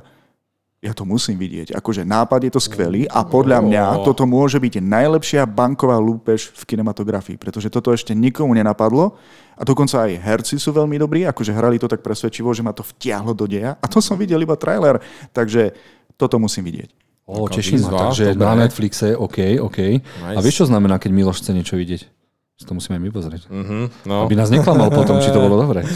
[0.79, 1.75] ja to musím vidieť.
[1.75, 6.63] Akože nápad je to skvelý a podľa mňa toto môže byť najlepšia banková lúpež v
[6.63, 9.19] kinematografii, pretože toto ešte nikomu nenapadlo
[9.59, 12.87] a dokonca aj herci sú veľmi dobrí, akože hrali to tak presvedčivo, že ma to
[12.87, 15.03] vtiahlo do deja a to som videl iba trailer,
[15.35, 15.75] takže
[16.15, 16.95] toto musím vidieť.
[17.29, 20.01] O, teším sa, takže na Netflixe, OK, OK.
[20.01, 20.33] Nice.
[20.33, 22.18] A vieš, čo znamená, keď Miloš chce niečo vidieť?
[22.67, 23.41] To musíme aj my pozrieť.
[23.47, 24.27] Uh-huh, no.
[24.27, 25.87] Aby nás neklamal potom, či to bolo dobre.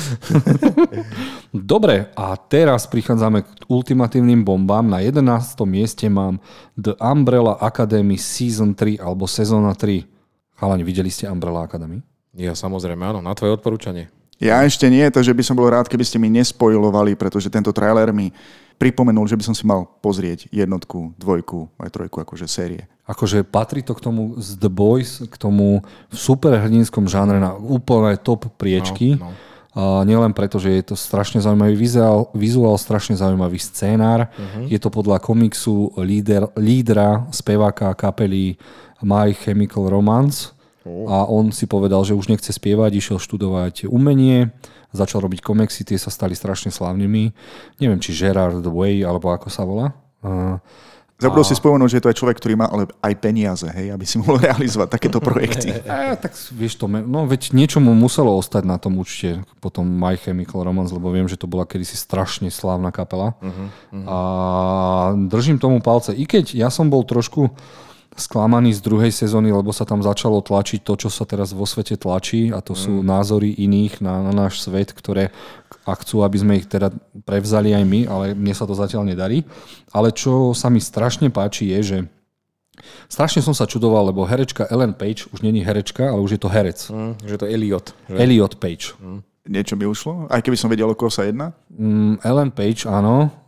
[1.76, 4.88] dobre, a teraz prichádzame k ultimatívnym bombám.
[4.88, 5.60] Na 11.
[5.68, 6.40] mieste mám
[6.80, 10.08] The Umbrella Academy Season 3 alebo Sezóna 3.
[10.56, 12.00] Chalani, videli ste Umbrella Academy?
[12.32, 14.08] Ja samozrejme, áno, na tvoje odporúčanie.
[14.40, 18.16] Ja ešte nie, takže by som bol rád, keby ste mi nespojovali, pretože tento trailer
[18.16, 18.32] mi
[18.80, 22.88] pripomenul, že by som si mal pozrieť jednotku, dvojku, aj trojku, akože série.
[23.04, 28.48] Akože patrí to k tomu z The Boys, k tomu superhrdinskom žánre na úplne top
[28.56, 29.20] priečky.
[29.20, 29.52] No, no.
[29.74, 34.30] Uh, nielen preto, že je to strašne zaujímavý vizuál, vizuál strašne zaujímavý scénár.
[34.30, 34.70] Uh-huh.
[34.70, 38.56] Je to podľa komiksu líder, lídra, speváka kapely
[39.02, 40.54] My Chemical Romance.
[40.86, 41.10] Uh.
[41.10, 44.54] A on si povedal, že už nechce spievať, išiel študovať umenie,
[44.94, 47.34] začal robiť komiksy, tie sa stali strašne slavnými.
[47.82, 49.98] Neviem, či Gerard Way, alebo ako sa volá.
[50.22, 50.62] Uh,
[51.24, 51.50] Zabudol a...
[51.50, 54.44] si spomenúť, že to je človek, ktorý má ale aj peniaze, hej, aby si mohol
[54.44, 55.72] realizovať takéto projekty.
[55.88, 60.20] A, tak vieš to, no veď niečo mu muselo ostať na tom účte, potom My
[60.20, 63.40] Chemical Romance, lebo viem, že to bola kedysi strašne slávna kapela.
[63.40, 64.06] Uh-huh, uh-huh.
[64.06, 64.18] A
[65.32, 67.54] držím tomu palce, i keď ja som bol trošku
[68.14, 71.98] sklamaný z druhej sezóny, lebo sa tam začalo tlačiť to, čo sa teraz vo svete
[71.98, 73.06] tlačí a to sú mm.
[73.06, 75.34] názory iných na, na náš svet, ktoré
[75.84, 76.96] a chcú, aby sme ich teda
[77.28, 79.44] prevzali aj my, ale mne sa to zatiaľ nedarí.
[79.92, 81.98] Ale čo sa mi strašne páči je, že
[83.12, 86.48] strašne som sa čudoval, lebo herečka Ellen Page už není herečka, ale už je to
[86.48, 86.80] herec.
[86.88, 87.92] Mm, že to Elliot.
[88.08, 88.16] Že?
[88.16, 88.96] Elliot Page.
[88.96, 89.20] Mm.
[89.44, 90.32] Niečo mi ušlo?
[90.32, 91.52] Aj keby som vedel, o koho sa jedná?
[91.68, 93.43] Mm, Ellen Page, áno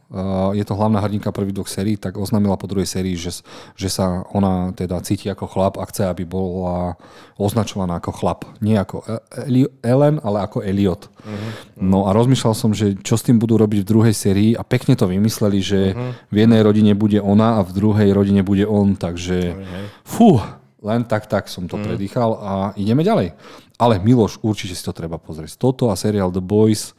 [0.53, 3.41] je to hlavná hrdinka prvých dvoch sérií, tak oznámila po druhej sérii, že,
[3.73, 6.93] že sa ona teda cíti ako chlap a chce, aby bola
[7.41, 8.45] označovaná ako chlap.
[8.61, 11.09] Nie ako e- Ellen, ale ako Elliot.
[11.09, 11.51] Uh-huh.
[11.81, 14.93] No a rozmýšľal som, že čo s tým budú robiť v druhej sérii a pekne
[14.93, 16.13] to vymysleli, že uh-huh.
[16.29, 19.57] v jednej rodine bude ona a v druhej rodine bude on, takže
[20.05, 20.37] fú,
[20.85, 21.85] len tak, tak som to uh-huh.
[21.91, 23.33] predýchal a ideme ďalej.
[23.81, 25.57] Ale Miloš, určite si to treba pozrieť.
[25.57, 26.93] Toto a seriál The Boys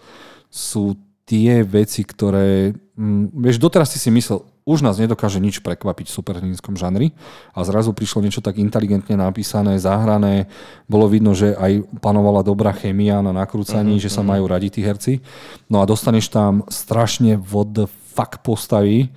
[0.51, 2.73] sú tie veci, ktoré...
[2.95, 7.15] Mm, vieš, doteraz si si myslel, už nás nedokáže nič prekvapiť v superhrdinskom žanri
[7.55, 10.51] a zrazu prišlo niečo tak inteligentne napísané, zahrané.
[10.91, 14.39] Bolo vidno, že aj panovala dobrá chemia na nakrúcaní, uh-huh, že sa uh-huh.
[14.39, 15.23] majú radi tí herci.
[15.71, 19.15] No a dostaneš tam strašne what the fuck postavy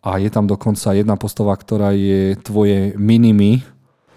[0.00, 3.64] a je tam dokonca jedna postava, ktorá je tvoje minimi,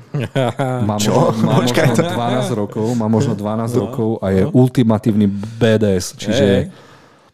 [0.89, 1.29] má, Čo?
[1.37, 4.49] Možno, má možno 12 rokov, má možno 12 no, rokov a je no.
[4.57, 6.87] ultimatívny BDS, čiže hey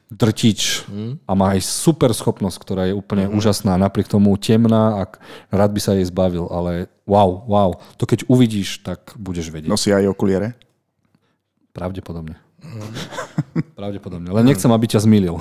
[0.09, 1.25] drtič mm.
[1.25, 3.33] a má aj super schopnosť, ktorá je úplne mm.
[3.33, 5.09] úžasná, napriek tomu temná a
[5.49, 7.69] rád by sa jej zbavil, ale wow, wow.
[7.97, 9.71] To keď uvidíš, tak budeš vedieť.
[9.71, 10.53] Nosí aj okuliere?
[11.73, 12.37] Pravdepodobne.
[12.61, 12.93] Mm.
[13.79, 14.29] Pravdepodobne.
[14.29, 15.35] Len nechcem, aby ťa zmýlil.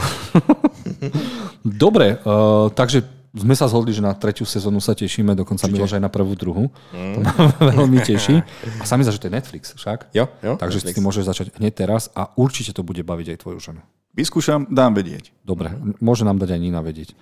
[1.65, 3.05] Dobre, uh, takže
[3.35, 6.71] sme sa zhodli, že na tretiu sezónu sa tešíme, dokonca Miloš aj na prvú, druhú.
[6.95, 7.15] Mm.
[7.15, 7.33] To ma
[7.75, 8.39] veľmi teší.
[8.79, 10.15] A sami za, že to je Netflix však.
[10.15, 10.95] Jo, jo, Takže Netflix.
[10.95, 13.83] si môžeš začať hneď teraz a určite to bude baviť aj tvoju ženu.
[14.15, 15.35] Vyskúšam, dám vedieť.
[15.43, 17.19] Dobre, môže nám dať aj Nina vedieť.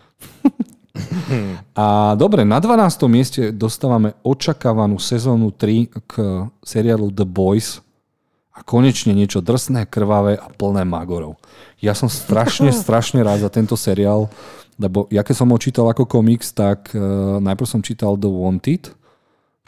[1.72, 3.09] a dobre, na 12.
[3.09, 6.12] mieste dostávame očakávanú sezónu 3 k
[6.61, 7.80] seriálu The Boys
[8.53, 11.40] a konečne niečo drsné, krvavé a plné magorov.
[11.80, 14.28] Ja som strašne, strašne rád za tento seriál,
[14.76, 18.93] lebo ja keď som ho čítal ako komiks, tak uh, najprv som čítal The Wanted,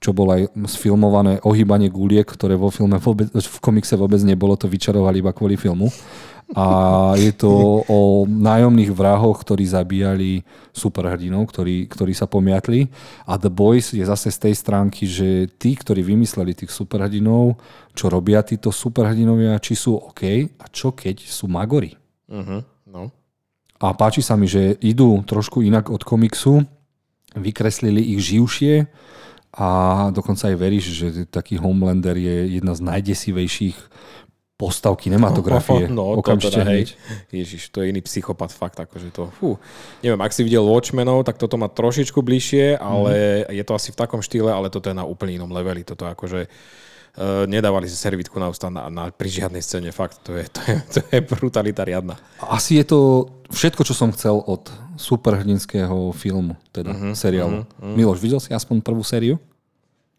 [0.05, 4.69] čo bolo aj sfilmované ohýbanie guliek, ktoré vo filme vôbec, v komikse vôbec nebolo, to
[4.69, 5.89] vyčarovali iba kvôli filmu.
[6.53, 10.45] A je to o nájomných vrahoch, ktorí zabíjali
[10.77, 12.93] superhrdinov, ktorí, ktorí sa pomiatli.
[13.25, 17.57] A The Boys je zase z tej stránky, že tí, ktorí vymysleli tých superhrdinov,
[17.97, 21.97] čo robia títo superhrdinovia, či sú OK a čo keď sú magory.
[22.29, 22.61] Uh-huh.
[22.93, 23.09] No.
[23.81, 26.61] A páči sa mi, že idú trošku inak od komiksu,
[27.33, 28.85] vykreslili ich živšie,
[29.55, 29.69] a
[30.11, 33.79] dokonca aj veríš, že taký Homelander je jedna z najdesivejších
[34.55, 35.87] postav kinematografie.
[35.95, 36.95] No, okamžite teda, hej.
[37.31, 39.59] Ježiš, to je iný psychopat fakt, akože to, fú.
[40.03, 43.13] Neviem, ak si videl Watchmenov, tak toto má trošičku bližšie, ale
[43.47, 43.55] mm.
[43.55, 45.87] je to asi v takom štýle, ale toto je na úplne inom leveli.
[45.87, 46.51] Toto akože
[47.19, 50.61] uh, nedávali si servitku na ústa na, na, pri žiadnej scéne, fakt, to je, to
[50.67, 52.19] je, to je brutalita riadna.
[52.43, 57.67] Asi je to všetko, čo som chcel od superhrdinského filmu, teda uh-huh, seriálu.
[57.67, 57.95] Uh-huh, uh-huh.
[57.99, 59.39] Miloš, videl si aspoň prvú sériu?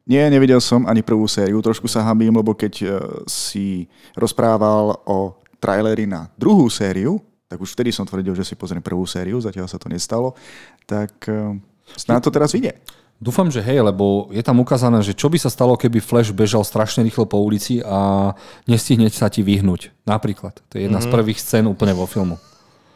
[0.06, 1.58] Nie, nevidel som ani prvú sériu.
[1.66, 2.89] Trošku sa hambím, lebo keď uh,
[3.26, 7.18] si rozprával o traileri na druhú sériu,
[7.50, 10.38] tak už vtedy som tvrdil, že si pozriem prvú sériu, zatiaľ sa to nestalo,
[10.86, 11.58] tak uh,
[11.98, 12.78] snáď to teraz vidie.
[13.16, 16.68] Dúfam, že hej, lebo je tam ukázané, že čo by sa stalo, keby Flash bežal
[16.68, 18.32] strašne rýchlo po ulici a
[18.68, 19.95] nestihne sa ti vyhnúť.
[20.03, 20.59] Napríklad.
[20.72, 21.07] To je jedna mm-hmm.
[21.07, 21.16] z mhm.
[21.16, 22.36] prvých scén úplne vo filmu.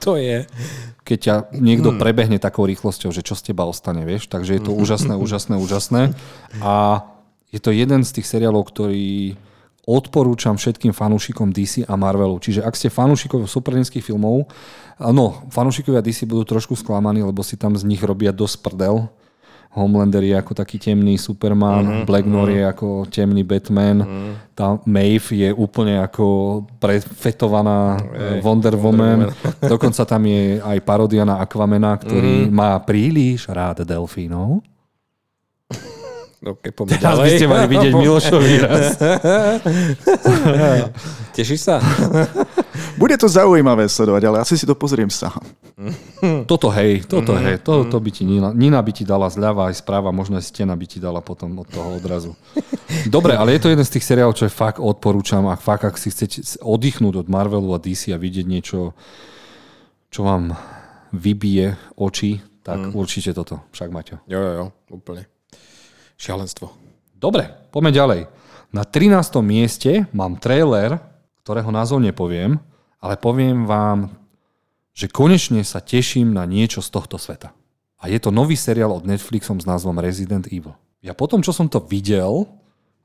[0.04, 0.48] To je.
[1.04, 2.00] Keď ťa niekto hmm.
[2.00, 4.32] prebehne takou rýchlosťou, že čo z teba ostane, vieš.
[4.32, 4.80] Takže je to mhm.
[4.80, 6.02] úžasné, úžasné, úžasné.
[6.64, 7.04] A
[7.52, 9.36] je to jeden z tých seriálov, ktorý
[9.90, 12.38] odporúčam všetkým fanúšikom DC a Marvelu.
[12.38, 14.46] Čiže ak ste fanúšikovia superhrdinských filmov,
[15.02, 19.10] no, fanúšikovia DC budú trošku sklamaní, lebo si tam z nich robia dosť prdel
[19.70, 22.26] Homelander je ako taký temný Superman, uh-huh, Black.
[22.26, 24.32] Noir je ako temný Batman, uh-huh.
[24.58, 26.26] tá Maeve je úplne ako
[26.82, 29.30] prefetovaná hey, Wonder, Woman.
[29.30, 29.62] Woman.
[29.62, 32.56] Dokonca tam je aj parodia na Aquamena, ktorý uh-huh.
[32.56, 34.66] má príliš rád delfínov.
[36.40, 37.36] Okay, poďme Teraz by ďalej.
[37.36, 38.96] ste mali vidieť Milošový raz.
[41.36, 41.84] Tešíš sa?
[43.00, 45.40] Bude to zaujímavé sledovať, ale asi si to pozriem sám.
[46.44, 49.80] Toto hej, toto hej, to, to by ti Nina, Nina by ti dala zľava aj
[49.80, 52.36] správa, možno aj stena by ti dala potom od toho odrazu.
[53.08, 55.96] Dobre, ale je to jeden z tých seriálov, čo je fakt odporúčam a fakt, ak
[55.96, 58.92] si chcete oddychnúť od Marvelu a DC a vidieť niečo,
[60.12, 60.52] čo vám
[61.16, 63.64] vybije oči, tak určite toto.
[63.72, 64.20] Však Maťo.
[64.28, 65.26] Jo, jo, jo, úplne.
[66.20, 66.76] Šialenstvo.
[67.16, 68.22] Dobre, poďme ďalej.
[68.76, 69.40] Na 13.
[69.42, 71.00] mieste mám trailer,
[71.42, 72.62] ktorého názov nepoviem,
[73.00, 74.12] ale poviem vám,
[74.92, 77.56] že konečne sa teším na niečo z tohto sveta.
[78.00, 80.76] A je to nový seriál od Netflixom s názvom Resident Evil.
[81.00, 82.48] Ja potom, čo som to videl,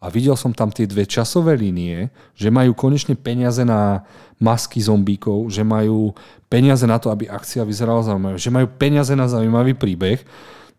[0.05, 4.05] a videl som tam tie dve časové línie, že majú konečne peniaze na
[4.36, 6.12] masky zombíkov, že majú
[6.53, 10.20] peniaze na to, aby akcia vyzerala zaujímavé, že majú peniaze na zaujímavý príbeh,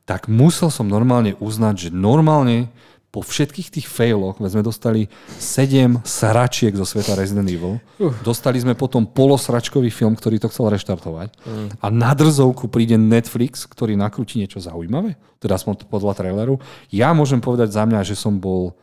[0.06, 2.70] tak musel som normálne uznať, že normálne
[3.16, 5.08] po všetkých tých failoch, sme dostali
[5.40, 8.12] 7 sračiek zo sveta Resident Evil, uh.
[8.28, 11.72] dostali sme potom polosračkový film, ktorý to chcel reštartovať uh.
[11.80, 16.60] a na drzovku príde Netflix, ktorý nakrúti niečo zaujímavé, teda aspoň podľa traileru.
[16.92, 18.76] Ja môžem povedať za mňa, že som bol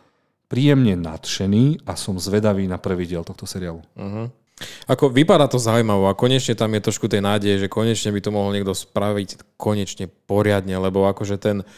[0.49, 3.85] príjemne nadšený a som zvedavý na prvý diel tohto seriálu.
[3.93, 4.33] Uh-huh.
[4.89, 8.33] Ako vypadá to zaujímavo a konečne tam je trošku tej nádeje, že konečne by to
[8.33, 11.69] mohol niekto spraviť konečne poriadne, lebo akože ten uh,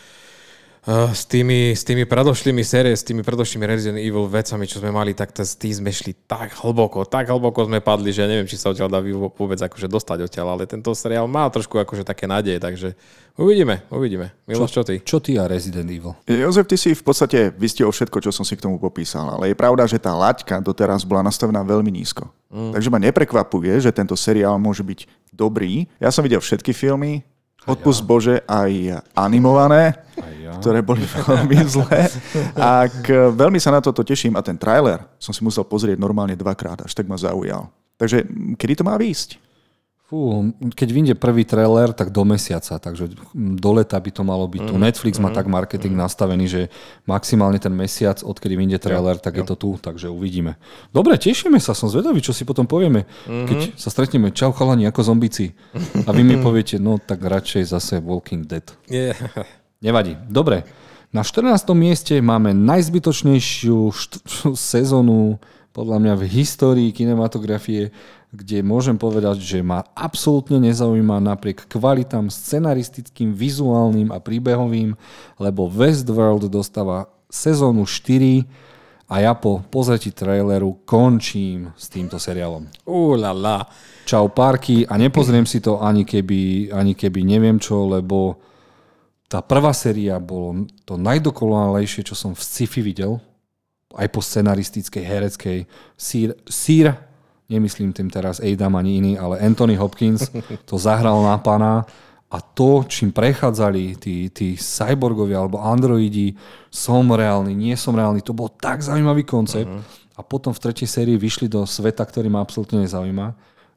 [0.87, 5.17] s, tými, s tými predošlými série, s tými predošlými Resident Evil vecami, čo sme mali,
[5.17, 8.61] tak s tým sme šli tak hlboko, tak hlboko sme padli, že ja neviem, či
[8.61, 12.61] sa odtiaľ dá vôbec akože dostať odtiaľ, ale tento seriál má trošku akože také nádeje,
[12.61, 12.93] takže
[13.41, 14.37] uvidíme, uvidíme.
[14.45, 15.01] Miloš, čo ty?
[15.01, 16.13] Čo ty a Resident Evil?
[16.29, 19.57] Jozef, ty si v podstate vystihol všetko, čo som si k tomu popísal, ale je
[19.57, 22.29] pravda, že tá laťka doteraz bola nastavená veľmi nízko.
[22.53, 22.77] Mm.
[22.77, 25.89] Takže ma neprekvapuje, že tento seriál môže byť dobrý.
[25.97, 27.27] Ja som videl všetky filmy,
[27.65, 28.07] Odpust ja.
[28.07, 28.73] Bože aj
[29.17, 30.53] animované, aj ja.
[30.61, 32.09] ktoré boli veľmi zlé.
[32.57, 36.37] A k, veľmi sa na toto teším a ten trailer som si musel pozrieť normálne
[36.37, 37.69] dvakrát, až tak ma zaujal.
[37.95, 38.27] Takže
[38.59, 39.44] kedy to má výjsť?
[40.05, 44.63] Fú, keď vyjde prvý trailer, tak do mesiaca, takže do leta by to malo byť
[44.69, 44.77] tu.
[44.77, 46.01] Mm, Netflix mm, má tak marketing mm.
[46.05, 46.63] nastavený, že
[47.09, 49.41] maximálne ten mesiac, odkedy vyjde trailer, tak jo.
[49.41, 50.61] je to tu, takže uvidíme.
[50.93, 53.47] Dobre, tešíme sa, som zvedavý, čo si potom povieme, mm-hmm.
[53.49, 54.29] keď sa stretneme.
[54.29, 55.57] Čau chalani, ako zombici.
[56.05, 58.69] A vy mi poviete, no tak radšej zase Walking Dead.
[58.93, 59.17] Yeah.
[59.81, 60.21] Nevadí.
[60.29, 60.69] Dobre,
[61.17, 61.65] na 14.
[61.73, 64.21] mieste máme najzbytočnejšiu št-
[64.53, 65.41] sezónu
[65.75, 67.91] podľa mňa v histórii kinematografie
[68.35, 74.99] kde môžem povedať, že ma absolútne nezaujíma napriek kvalitám scenaristickým, vizuálnym a príbehovým,
[75.39, 78.43] lebo Westworld dostáva sezónu 4
[79.07, 82.67] a ja po pozretí traileru končím s týmto seriálom.
[82.91, 83.63] Ulala.
[84.05, 88.37] Čau parky a nepozriem si to ani keby, ani keby neviem čo, lebo
[89.31, 93.23] tá prvá séria bolo to najdokonalejšie, čo som v sci-fi videl,
[93.95, 95.59] aj po scenaristickej, hereckej.
[95.97, 97.14] Sir, Sir
[97.55, 100.27] nemyslím tým teraz Adam ani iný, ale Anthony Hopkins
[100.69, 101.87] to zahral na pana
[102.35, 106.35] a to, čím prechádzali tí, tí cyborgovia alebo androidi,
[106.67, 109.71] som reálny, nie som reálny, to bol tak zaujímavý koncept.
[109.71, 110.19] Uh-huh.
[110.19, 113.27] A potom v tretej sérii vyšli do sveta, ktorý ma absolútne nezaujíma.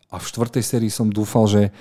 [0.09, 1.71] A v štvrtej sérii som dúfal, že e,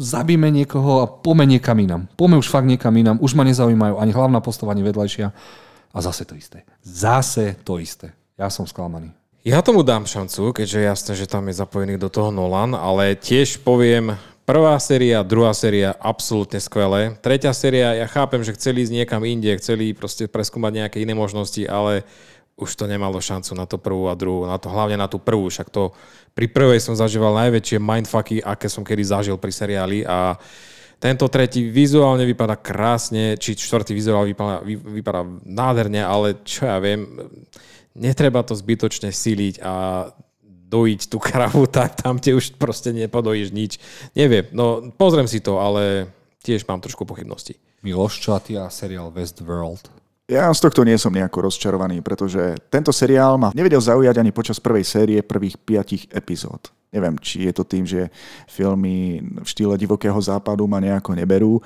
[0.00, 2.12] zabíme niekoho a pome niekam inám.
[2.12, 3.16] Pome už fakt niekam inám.
[3.20, 5.26] Už ma nezaujímajú ani hlavná postava, ani vedľajšia.
[5.96, 6.68] A zase to isté.
[6.84, 8.12] Zase to isté.
[8.36, 9.15] Ja som sklamaný.
[9.46, 13.62] Ja tomu dám šancu, keďže jasné, že tam je zapojený do toho Nolan, ale tiež
[13.62, 17.14] poviem, prvá séria, druhá séria absolútne skvelé.
[17.22, 21.62] Tretia séria, ja chápem, že chceli ísť niekam inde, chceli proste preskúmať nejaké iné možnosti,
[21.62, 22.02] ale
[22.58, 25.46] už to nemalo šancu na to prvú a druhú, na to, hlavne na tú prvú,
[25.46, 25.94] však to
[26.34, 30.34] pri prvej som zažíval najväčšie mindfucky, aké som kedy zažil pri seriáli a
[30.98, 37.06] tento tretí vizuálne vypadá krásne, či čtvrtý vizuál vypadá, vypadá nádherne, ale čo ja viem,
[37.96, 39.74] netreba to zbytočne siliť a
[40.44, 43.72] dojiť tú kravu, tak tam ti už proste nepodojíš nič.
[44.12, 46.12] Neviem, no pozriem si to, ale
[46.44, 47.56] tiež mám trošku pochybnosti.
[47.80, 49.88] Miloš, čo a ty a seriál Westworld?
[50.26, 54.58] Ja z tohto nie som nejako rozčarovaný, pretože tento seriál ma nevedel zaujať ani počas
[54.58, 56.74] prvej série prvých piatich epizód.
[56.90, 58.10] Neviem, či je to tým, že
[58.50, 61.62] filmy v štýle divokého západu ma nejako neberú.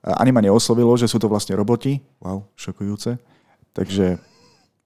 [0.00, 2.00] Ani ma neoslovilo, že sú to vlastne roboti.
[2.24, 3.20] Wow, šokujúce.
[3.76, 4.16] Takže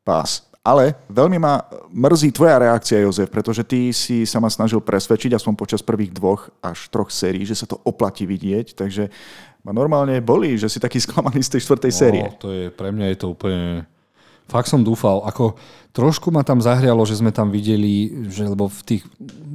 [0.02, 0.42] pás.
[0.64, 1.60] Ale veľmi ma
[1.92, 6.48] mrzí tvoja reakcia, Jozef, pretože ty si sa ma snažil presvedčiť, aspoň počas prvých dvoch
[6.64, 9.12] až troch sérií, že sa to oplatí vidieť, takže
[9.60, 12.24] ma normálne boli, že si taký sklamaný z tej štvrtej no, série.
[12.40, 13.84] To je, pre mňa je to úplne...
[14.44, 15.56] Fakt som dúfal, ako
[15.96, 19.02] trošku ma tam zahrialo, že sme tam videli, že lebo v tých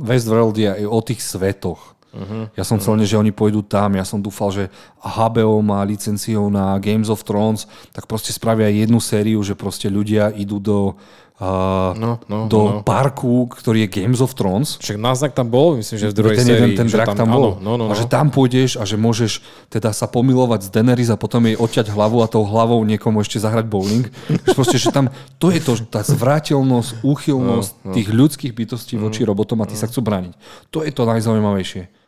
[0.02, 1.94] Westworld je o tých svetoch.
[2.10, 2.50] Uh-huh.
[2.58, 4.64] Ja som chcel, že oni pôjdu tam, ja som dúfal, že
[4.98, 10.34] HBO má licenciu na Games of Thrones, tak proste spravia jednu sériu, že proste ľudia
[10.34, 10.98] idú do
[11.40, 12.82] uh, no, no, do no.
[12.82, 14.82] parku, ktorý je Games of Thrones.
[14.82, 16.74] Však náznak tam bol, myslím, že v druhej ten sérii.
[16.74, 17.44] Jeden, ten drak tam, tam bol.
[17.58, 17.92] Áno, no, no, no.
[17.92, 21.56] A že tam pôjdeš a že môžeš teda sa pomilovať s Daenerys a potom jej
[21.56, 24.06] odťať hlavu a tou hlavou niekomu ešte zahrať bowling.
[24.58, 27.94] proste, že tam, to je to, tá zvráteľnosť, úchylnosť no, no.
[27.96, 30.34] tých ľudských bytostí voči robotom a tí sa chcú brániť.
[30.76, 31.99] To je to najzaujímavejšie.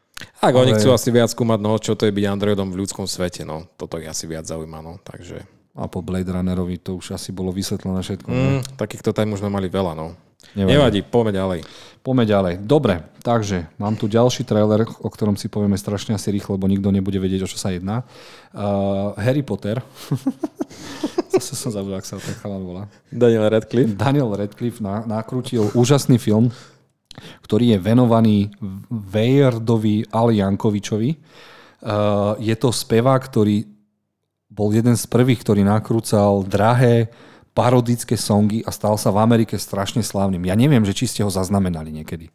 [0.42, 0.62] Ak ale...
[0.68, 3.68] oni chcú asi viac skúmať, no, čo to je byť Androidom v ľudskom svete, no,
[3.78, 5.44] toto je asi viac zaujíma, no, takže...
[5.72, 8.28] A po Blade Runnerovi to už asi bolo vysvetlené všetko.
[8.28, 10.20] Mm, takýchto tam už sme mali veľa, no.
[10.52, 10.72] Nevadí.
[10.76, 11.60] Nevadí, poďme ďalej.
[12.02, 12.54] Poďme ďalej.
[12.66, 16.92] Dobre, takže mám tu ďalší trailer, o ktorom si povieme strašne asi rýchlo, lebo nikto
[16.92, 18.04] nebude vedieť, o čo sa jedná.
[18.52, 19.80] Uh, Harry Potter.
[21.32, 22.84] Zase som zabudol, ak sa ten chalán volá.
[23.08, 23.96] Daniel Radcliffe.
[23.96, 26.52] Daniel Radcliffe nakrútil úžasný film,
[27.44, 28.38] ktorý je venovaný
[28.90, 31.10] Vejrdovi Ali Jankovičovi.
[31.82, 33.66] Uh, je to spevák, ktorý
[34.52, 37.08] bol jeden z prvých, ktorý nakrúcal drahé
[37.56, 40.44] parodické songy a stal sa v Amerike strašne slávnym.
[40.48, 42.32] Ja neviem, že či ste ho zaznamenali niekedy.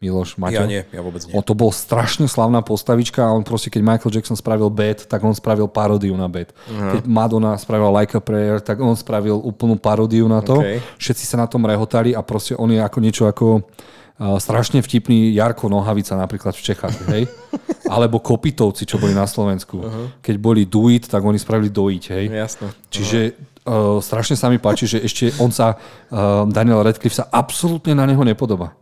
[0.00, 0.56] Miloš, Maťo?
[0.56, 1.36] Ja nie, ja vôbec nie.
[1.36, 5.20] O, to bol strašne slavná postavička a on proste, keď Michael Jackson spravil Bad, tak
[5.20, 6.56] on spravil paródiu na Bad.
[6.56, 6.96] Uh-huh.
[6.96, 10.64] Keď Madonna spravila Like a Prayer, tak on spravil úplnú paródiu na to.
[10.64, 10.80] Okay.
[10.96, 15.36] Všetci sa na tom rehotali a proste on je ako niečo ako uh, strašne vtipný
[15.36, 17.28] Jarko Nohavica napríklad v Čechách, hej?
[17.92, 19.84] Alebo Kopitovci, čo boli na Slovensku.
[19.84, 20.08] Uh-huh.
[20.24, 22.24] Keď boli Do It, tak oni spravili Do It, hej?
[22.32, 22.72] Jasno.
[22.88, 23.36] Čiže
[23.68, 28.08] uh, strašne sa mi páči, že ešte on sa, uh, Daniel Radcliffe sa absolútne na
[28.08, 28.72] neho nepodobá.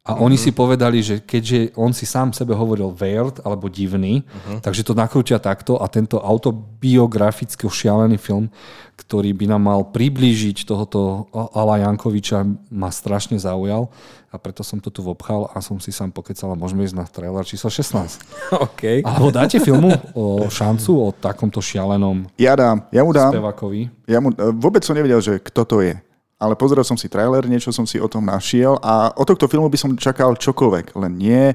[0.00, 0.24] A uh-huh.
[0.24, 4.64] oni si povedali, že keďže on si sám sebe hovoril weird alebo divný, uh-huh.
[4.64, 8.48] takže to nakrútia takto a tento autobiografický šialený film,
[8.96, 13.92] ktorý by nám mal priblížiť tohoto Ala Jankoviča, ma strašne zaujal
[14.32, 17.04] a preto som to tu vobchal a som si sám pokecal a môžeme ísť na
[17.04, 18.24] trailer číslo 16.
[18.72, 19.04] OK.
[19.04, 23.36] Alebo dáte filmu o šancu o takomto šialenom Ja dám, ja mu dám.
[23.36, 23.92] Spevakovi.
[24.08, 26.00] Ja mu, vôbec som nevedel, že kto to je
[26.40, 29.68] ale pozrel som si trailer, niečo som si o tom našiel a od tohto filmu
[29.68, 31.52] by som čakal čokoľvek, len nie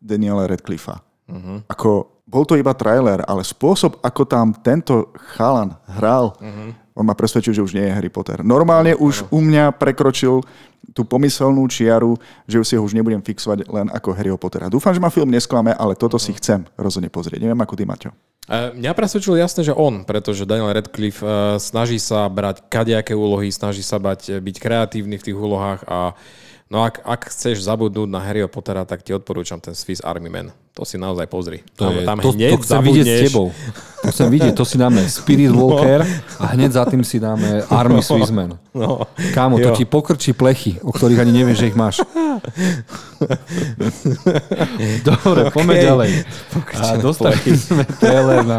[0.00, 1.04] Daniela Radcliffa.
[1.28, 1.60] Uh-huh.
[1.68, 6.72] Ako, bol to iba trailer, ale spôsob, ako tam tento chalan hral, uh-huh.
[6.94, 8.46] On ma presvedčil, že už nie je Harry Potter.
[8.46, 9.06] Normálne uh-huh.
[9.10, 10.46] už u mňa prekročil
[10.94, 12.14] tú pomyselnú čiaru,
[12.46, 14.70] že si ho už nebudem fixovať len ako Harryho Pottera.
[14.70, 16.30] Dúfam, že ma film nesklame, ale toto uh-huh.
[16.30, 17.42] si chcem rozhodne pozrieť.
[17.42, 18.10] Neviem, ako ty, Maťo.
[18.44, 23.80] Mňa presvedčilo jasné, že on, pretože Daniel Radcliffe uh, snaží sa brať kadejaké úlohy, snaží
[23.80, 26.12] sa bať, byť kreatívny v tých úlohách a
[26.74, 30.50] No ak, ak chceš zabudnúť na Harryho Pottera, tak ti odporúčam ten Swiss Army Man.
[30.74, 31.62] To si naozaj pozri.
[31.78, 33.54] To, je, tam to, to chcem vidieť s tebou.
[34.02, 35.70] To chcem vidieť, to si dáme Spirit no.
[35.70, 36.02] Walker
[36.42, 38.04] a hneď za tým si dáme Army no.
[38.04, 38.58] Swissman.
[38.74, 39.06] No.
[39.30, 39.78] Kámo, to jo.
[39.78, 42.02] ti pokrčí plechy, o ktorých ani nevieš, že ich máš.
[45.06, 45.54] Dobre, okay.
[45.54, 46.26] poďme ďalej.
[46.74, 48.58] A dostali sme trailer na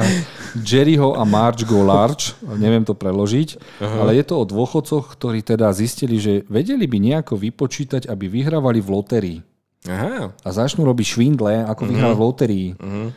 [0.63, 3.99] Jerryho a Marge Go Large, neviem to preložiť, uh-huh.
[4.05, 8.79] ale je to o dôchodcoch, ktorí teda zistili, že vedeli by nejako vypočítať, aby vyhrávali
[8.79, 9.39] v lotérii.
[9.85, 10.31] Aha.
[10.31, 11.91] A začnú robiť švindle, ako uh-huh.
[11.91, 12.67] vyhrávať v lotérii.
[12.79, 13.09] Uh-huh.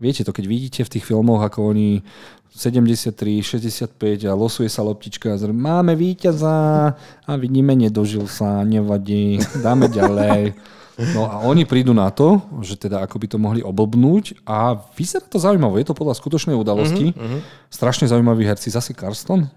[0.00, 2.00] Viete to, keď vidíte v tých filmoch, ako oni
[2.50, 9.38] 73, 65 a losuje sa loptička a zr- máme víťaza a vidíme, nedožil sa, nevadí,
[9.62, 10.40] dáme ďalej.
[11.16, 15.24] No a oni prídu na to, že teda ako by to mohli oblbnúť a vyzerá
[15.24, 15.80] to zaujímavé.
[15.80, 17.16] Je to podľa skutočnej udalosti.
[17.16, 17.40] Uh-huh, uh-huh.
[17.72, 18.68] Strašne zaujímavý herci.
[18.68, 19.48] Zase Carston?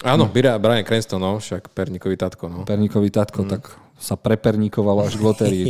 [0.00, 0.32] Áno, no.
[0.32, 2.48] Brian Cranston, no, však Perníkový tatko.
[2.48, 2.64] No.
[2.64, 3.48] Perníkový tatko, mm.
[3.52, 3.62] tak
[4.00, 5.64] sa preperníkoval až k lotérii.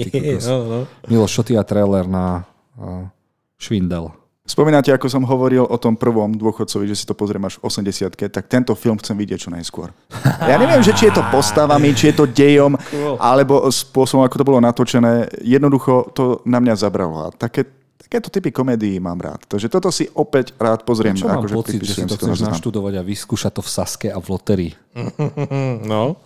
[0.47, 0.79] no, no.
[1.11, 2.47] Miloš, čo ty a trailer na
[2.79, 3.11] uh,
[3.59, 4.20] Švindel?
[4.51, 8.19] Spomínate, ako som hovoril o tom prvom dôchodcovi, že si to pozriem až v 80
[8.35, 9.95] tak tento film chcem vidieť čo najskôr.
[10.43, 12.75] Ja neviem, že či je to postavami, či je to dejom,
[13.23, 15.31] alebo spôsobom, ako to bolo natočené.
[15.47, 17.17] Jednoducho to na mňa zabralo.
[17.23, 17.63] A také,
[18.03, 19.47] takéto typy komédií mám rád.
[19.47, 21.15] Takže toto si opäť rád pozriem.
[21.15, 24.19] Čo mám akože pocit, že si to chceš naštudovať a vyskúšať to v Saske a
[24.19, 24.73] v loterii.
[25.87, 26.19] No.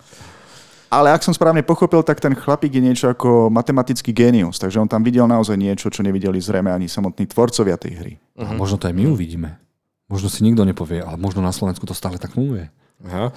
[0.89, 4.89] Ale ak som správne pochopil, tak ten chlapík je niečo ako matematický génius, takže on
[4.89, 8.13] tam videl naozaj niečo, čo nevideli zrejme ani samotní tvorcovia tej hry.
[8.37, 8.53] Uh-huh.
[8.53, 9.57] A možno to aj my uvidíme.
[10.05, 12.69] Možno si nikto nepovie, ale možno na Slovensku to stále tak funguje.
[13.01, 13.33] Aha.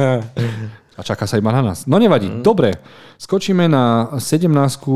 [0.98, 1.90] a čaká sa iba na nás.
[1.90, 2.30] No nevadí.
[2.30, 2.46] Uh-huh.
[2.46, 2.78] Dobre,
[3.18, 4.90] skočíme na 17 eh,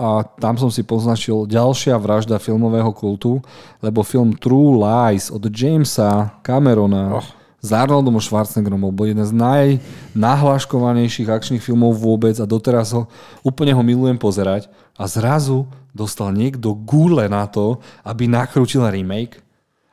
[0.00, 3.44] a tam som si poznačil ďalšia vražda filmového kultu,
[3.84, 11.28] lebo film True Lies od Jamesa Camerona oh s Arnoldom Schwarzeneggerom bol jeden z najnahláškovanejších
[11.28, 13.04] akčných filmov vôbec a doteraz ho
[13.44, 19.44] úplne ho milujem pozerať a zrazu dostal niekto gúle na to, aby nakrútil remake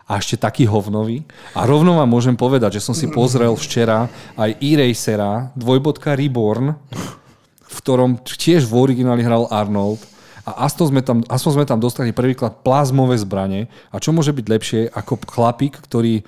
[0.08, 1.28] a ešte taký hovnový.
[1.52, 4.08] A rovno vám môžem povedať, že som si pozrel včera
[4.40, 6.72] aj Erasera, dvojbodka Reborn,
[7.68, 10.00] v ktorom tiež v origináli hral Arnold
[10.48, 13.68] A aspoň sme tam, aspoň sme tam dostali prvýkrát plazmové zbranie.
[13.92, 16.24] A čo môže byť lepšie ako chlapík, ktorý,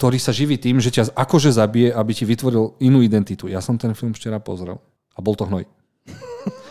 [0.00, 3.52] ktorý sa živí tým, že ťa akože zabije, aby ti vytvoril inú identitu.
[3.52, 4.80] Ja som ten film včera pozrel
[5.12, 5.68] a bol to hnoj.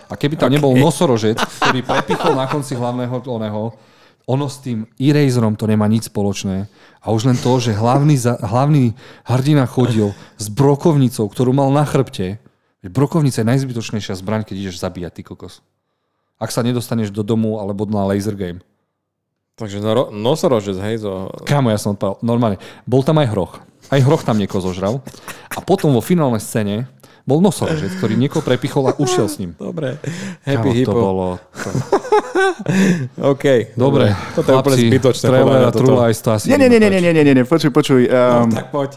[0.10, 0.58] A keby tam okay.
[0.58, 3.78] nebol nosorožec, ktorý prepichol na konci hlavného oného,
[4.26, 6.66] ono s tým Eraserom to nemá nič spoločné.
[7.06, 8.98] A už len to, že hlavný, hlavný
[9.30, 12.42] hrdina chodil s brokovnicou, ktorú mal na chrbte.
[12.82, 15.62] Brokovnica je najzbytočnejšia zbraň, keď ideš zabíjať, ty kokos.
[16.42, 18.66] Ak sa nedostaneš do domu alebo na laser game.
[19.60, 21.04] Takže no, nosorožec, hej?
[21.04, 21.28] Zo...
[21.44, 22.16] Kámo, ja som odpadal.
[22.24, 22.58] Normálne.
[22.88, 23.54] Bol tam aj hroch.
[23.92, 25.04] Aj hroch tam niekoho zožral.
[25.52, 26.88] A potom vo finálnej scéne
[27.28, 29.52] bol nosorožec, ktorý niekoho prepichol a ušiel s ním.
[29.60, 30.00] Dobre.
[30.48, 31.26] Happy Kámo, to bolo...
[31.38, 31.70] To...
[33.36, 33.76] OK.
[33.76, 34.16] Dobre.
[34.34, 35.26] Toto je úplne zbytočné.
[35.28, 36.48] Trailer a True Lies to asi...
[36.48, 38.08] Nie, nie, nie, nie, nie, nie, nie, nie, počuj, počuj.
[38.08, 38.92] Um, no, tak poď.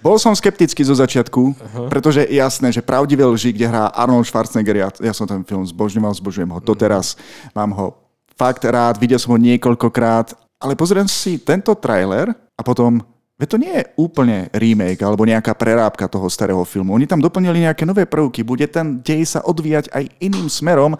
[0.00, 1.88] Bol som skeptický zo začiatku, uh-huh.
[1.92, 5.60] pretože je jasné, že pravdivé lži, kde hrá Arnold Schwarzenegger, ja, ja som ten film
[5.60, 7.20] zbožňoval, zbožujem ho doteraz,
[7.52, 7.99] mám ho
[8.40, 13.04] fakt rád, videl som ho niekoľkokrát, ale pozriem si tento trailer a potom
[13.40, 16.92] Veď to nie je úplne remake alebo nejaká prerábka toho starého filmu.
[16.92, 20.92] Oni tam doplnili nejaké nové prvky, bude ten dej sa odvíjať aj iným smerom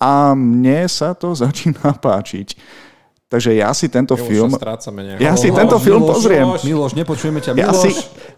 [0.00, 2.56] a mne sa to začína páčiť.
[3.28, 4.50] Takže ja si tento Miloš, film...
[5.20, 6.46] Ja si Miloš, tento film Miloš, pozriem.
[6.64, 7.50] Miloš, nepočujeme ťa.
[7.56, 7.90] Ja Miloš, si,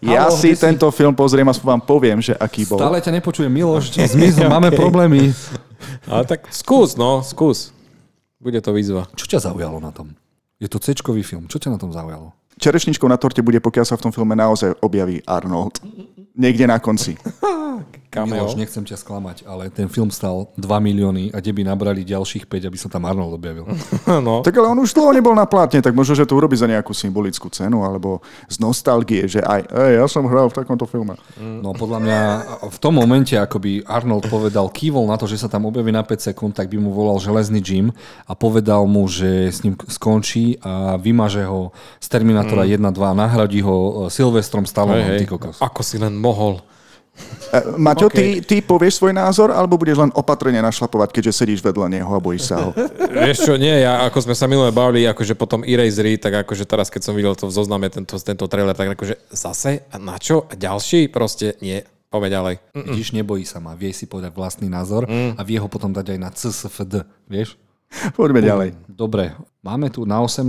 [0.03, 0.59] ja halo, si si...
[0.59, 2.79] tento film pozriem a vám poviem, že aký bol.
[2.79, 3.51] Stále ťa nepočujem.
[3.51, 5.35] Miloš, zmizol, máme problémy.
[6.07, 7.74] Ale tak skús, no, skús.
[8.45, 9.09] Bude to výzva.
[9.17, 10.13] Čo ťa zaujalo na tom?
[10.61, 10.93] Je to c
[11.25, 11.49] film.
[11.49, 12.29] Čo ťa na tom zaujalo?
[12.61, 15.81] Čerešničkou na torte bude, pokiaľ sa v tom filme naozaj objaví Arnold.
[16.37, 17.17] Niekde na konci.
[18.09, 18.47] Cameo.
[18.47, 22.47] Miloš, nechcem ťa sklamať, ale ten film stal 2 milióny a kde by nabrali ďalších
[22.47, 23.67] 5, aby sa tam Arnold objavil.
[24.27, 24.39] no.
[24.45, 26.95] Tak ale on už dlho nebol na plátne, tak možno, že to urobí za nejakú
[26.95, 31.19] symbolickú cenu, alebo z nostalgie, že aj, ej, ja som hral v takomto filme.
[31.39, 32.19] No podľa mňa
[32.71, 36.05] v tom momente, ako by Arnold povedal, kývol na to, že sa tam objaví na
[36.05, 37.91] 5 sekúnd, tak by mu volal železný Jim
[38.29, 42.95] a povedal mu, že s ním skončí a vymaže ho z Terminátora mm.
[42.95, 45.19] 1-2 a nahradí ho Silvestrom Stallonom.
[45.19, 45.59] Hey, hey.
[45.59, 46.61] Ako si len mohol.
[47.51, 48.43] E, Maťo, okay.
[48.43, 52.19] ty, ty povieš svoj názor, alebo budeš len opatrne našlapovať, keďže sedíš vedľa neho a
[52.19, 52.69] bojíš sa ho?
[53.25, 56.91] Vieš čo, nie, ja ako sme sa minulé bavili, akože potom Erasery, tak akože teraz,
[56.91, 60.43] keď som videl to v zozname, tento, tento trailer, tak akože zase, a na čo?
[60.51, 61.07] A ďalší?
[61.07, 61.79] Proste nie.
[62.11, 62.55] Poďme ďalej.
[62.71, 62.95] Mm-mm.
[62.95, 63.75] Vidíš, nebojí sa ma.
[63.75, 65.35] Vie si povedať vlastný názor mm.
[65.35, 66.93] a vie ho potom dať aj na CSFD,
[67.27, 67.59] vieš?
[68.15, 68.69] Poďme ďalej.
[68.87, 70.47] Dobre, máme tu na 18.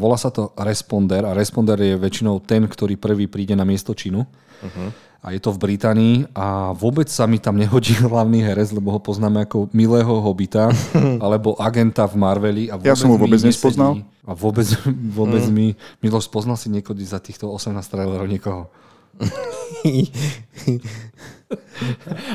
[0.00, 4.24] Volá sa to Responder a Responder je väčšinou ten, ktorý prvý príde na miesto činu.
[4.60, 4.88] Uh-huh
[5.26, 9.02] a je to v Británii a vôbec sa mi tam nehodí hlavný herec, lebo ho
[9.02, 10.70] poznáme ako milého hobita
[11.24, 12.64] alebo agenta v Marveli.
[12.70, 14.06] A ja som ho vôbec nespoznal.
[14.22, 14.70] A vôbec,
[15.18, 15.50] vôbec mm.
[15.50, 15.66] mi...
[15.98, 18.70] Miloš, spoznal si niekedy za týchto 18 trailerov niekoho?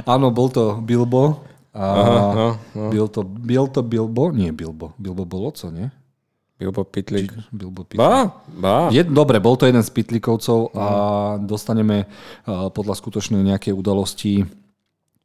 [0.03, 1.47] Áno, bol to Bilbo.
[1.71, 2.89] A Aha, no, no.
[2.91, 4.35] Byl, to, byl to Bilbo?
[4.35, 4.91] Nie Bilbo.
[4.99, 5.87] Bilbo bolo co, nie?
[6.61, 7.33] Bilbo Pitlík.
[7.49, 7.97] Bilbo Pitlík.
[7.97, 8.93] Bá, bá.
[8.93, 10.87] Je, dobre, bol to jeden z Pitlíkovcov a
[11.35, 11.49] mhm.
[11.49, 14.45] dostaneme uh, podľa skutočnej nejakej udalosti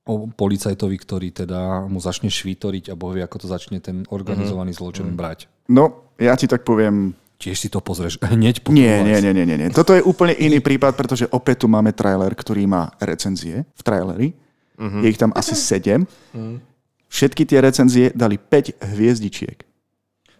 [0.07, 4.71] o policajtovi, ktorý teda mu začne švítoriť a boh vie, ako to začne ten organizovaný
[4.71, 4.79] mm.
[4.79, 5.19] zločin mm.
[5.19, 5.51] brať.
[5.67, 9.45] No, ja ti tak poviem, Tiež si to pozrieš hneď po nie, nie, nie, nie,
[9.45, 9.69] nie.
[9.69, 14.29] Toto je úplne iný prípad, pretože opäť tu máme trailer, ktorý má recenzie v traileri.
[14.81, 15.03] Mm-hmm.
[15.05, 16.09] Je ich tam asi 7.
[16.33, 16.65] Mm.
[17.13, 19.66] Všetky tie recenzie dali 5 hviezdičiek.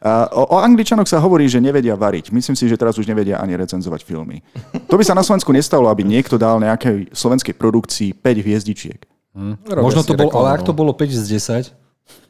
[0.07, 2.31] O, o Angličanoch sa hovorí, že nevedia variť.
[2.31, 4.39] Myslím si, že teraz už nevedia ani recenzovať filmy.
[4.87, 9.01] To by sa na Slovensku nestalo, aby niekto dal nejakej slovenskej produkcii 5 hviezdičiek.
[9.35, 9.59] Hmm.
[9.67, 11.25] Možno to bolo, ale ak to bolo 5 z
[11.69, 11.86] 10,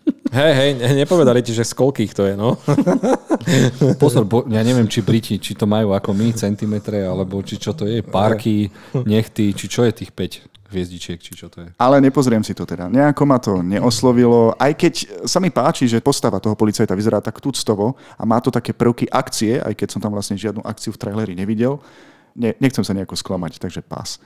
[0.06, 2.54] Hej, hej, nepovedali ti, že z koľkých to je, no.
[4.02, 7.74] Pozor, bo, ja neviem, či Briti, či to majú ako my, centimetre, alebo či čo
[7.74, 8.70] to je, parky,
[9.02, 11.68] nechty, či čo je tých 5 hviezdičiek, či čo to je.
[11.78, 12.90] Ale nepozriem si to teda.
[12.90, 14.94] Nejako ma to neoslovilo, aj keď
[15.26, 19.06] sa mi páči, že postava toho policajta vyzerá tak tuctovo a má to také prvky
[19.06, 21.78] akcie, aj keď som tam vlastne žiadnu akciu v traileri nevidel.
[22.36, 24.20] Ne, nechcem sa nejako sklamať, takže pás.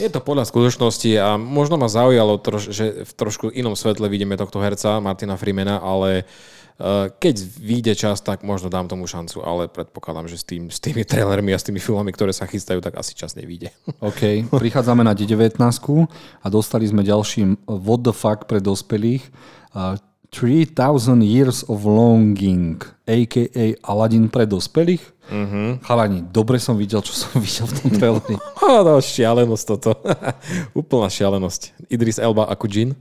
[0.00, 4.56] Je to podľa skutočnosti a možno ma zaujalo, že v trošku inom svetle vidíme tohto
[4.64, 9.64] herca, Martina Freemana, ale uh, Eh, keď vyjde čas, tak možno dám tomu šancu, ale
[9.64, 13.00] predpokladám, že s, tým, s tými trailermi a s tými filmami, ktoré sa chystajú, tak
[13.00, 13.72] asi čas nevyjde.
[14.12, 19.24] OK, prichádzame na 19 a dostali sme ďalším What the fuck pre dospelých.
[19.72, 19.96] Uh,
[20.36, 22.76] 3000 Years of Longing,
[23.08, 23.72] a.k.a.
[23.80, 25.00] Aladdin pre dospelých.
[25.32, 25.80] Uh-huh.
[25.80, 28.36] Chalani, dobre som videl, čo som videl v tom traileri.
[28.84, 29.96] no, šialenosť toto.
[30.84, 31.88] Úplná šialenosť.
[31.88, 32.92] Idris Elba ako džin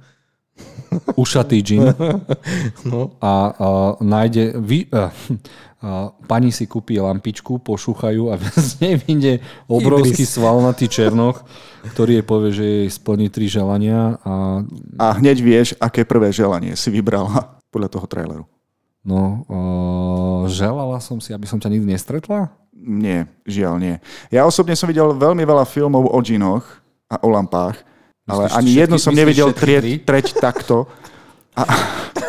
[1.19, 1.91] ušatý džin
[2.87, 3.19] no.
[3.19, 3.67] a, a
[3.99, 4.55] nájde...
[4.55, 5.74] Vy, a, a,
[6.25, 9.33] pani si kúpi lampičku, pošúchajú a z nej vyjde
[9.69, 10.35] obrovský Idris.
[10.35, 11.45] svalnatý černoch,
[11.93, 14.17] ktorý jej povie, že jej splní tri želania.
[14.25, 14.65] A...
[14.97, 17.57] a hneď vieš, aké prvé želanie si vybrala.
[17.69, 18.45] podľa toho traileru?
[19.05, 22.49] No, uh, želala som si, aby som ťa nikdy nestretla?
[22.73, 23.95] Nie, žiaľ nie.
[24.33, 26.65] Ja osobne som videl veľmi veľa filmov o džinoch
[27.05, 27.85] a o lampách,
[28.25, 30.89] ale Myslíš ani všetky- jednu som nevidel treť, treť takto.
[31.53, 31.61] A...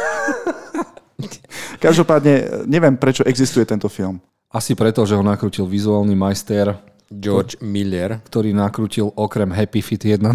[1.84, 4.20] Každopádne neviem, prečo existuje tento film.
[4.52, 8.18] Asi preto, že ho nakrútil vizuálny majster, George Miller.
[8.26, 10.26] ktorý nakrútil okrem Happy Fit 1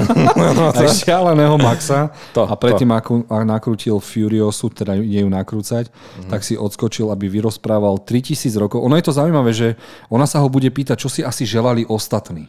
[0.78, 5.90] aj šialeného Maxa To, a predtým ako a nakrútil Furiosu, teda ide ju nakrúcať,
[6.30, 8.78] tak si odskočil, aby vyrozprával 3000 rokov.
[8.86, 9.68] Ono je to zaujímavé, že
[10.06, 12.46] ona sa ho bude pýtať, čo si asi želali ostatní.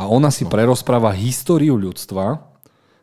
[0.00, 2.49] A ona si prerozpráva históriu ľudstva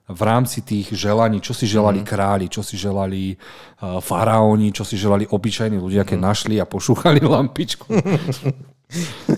[0.07, 4.95] v rámci tých želaní, čo si želali králi, čo si želali uh, faraóni, čo si
[4.95, 7.91] želali obyčajní ľudia, keď našli a pošúchali lampičku.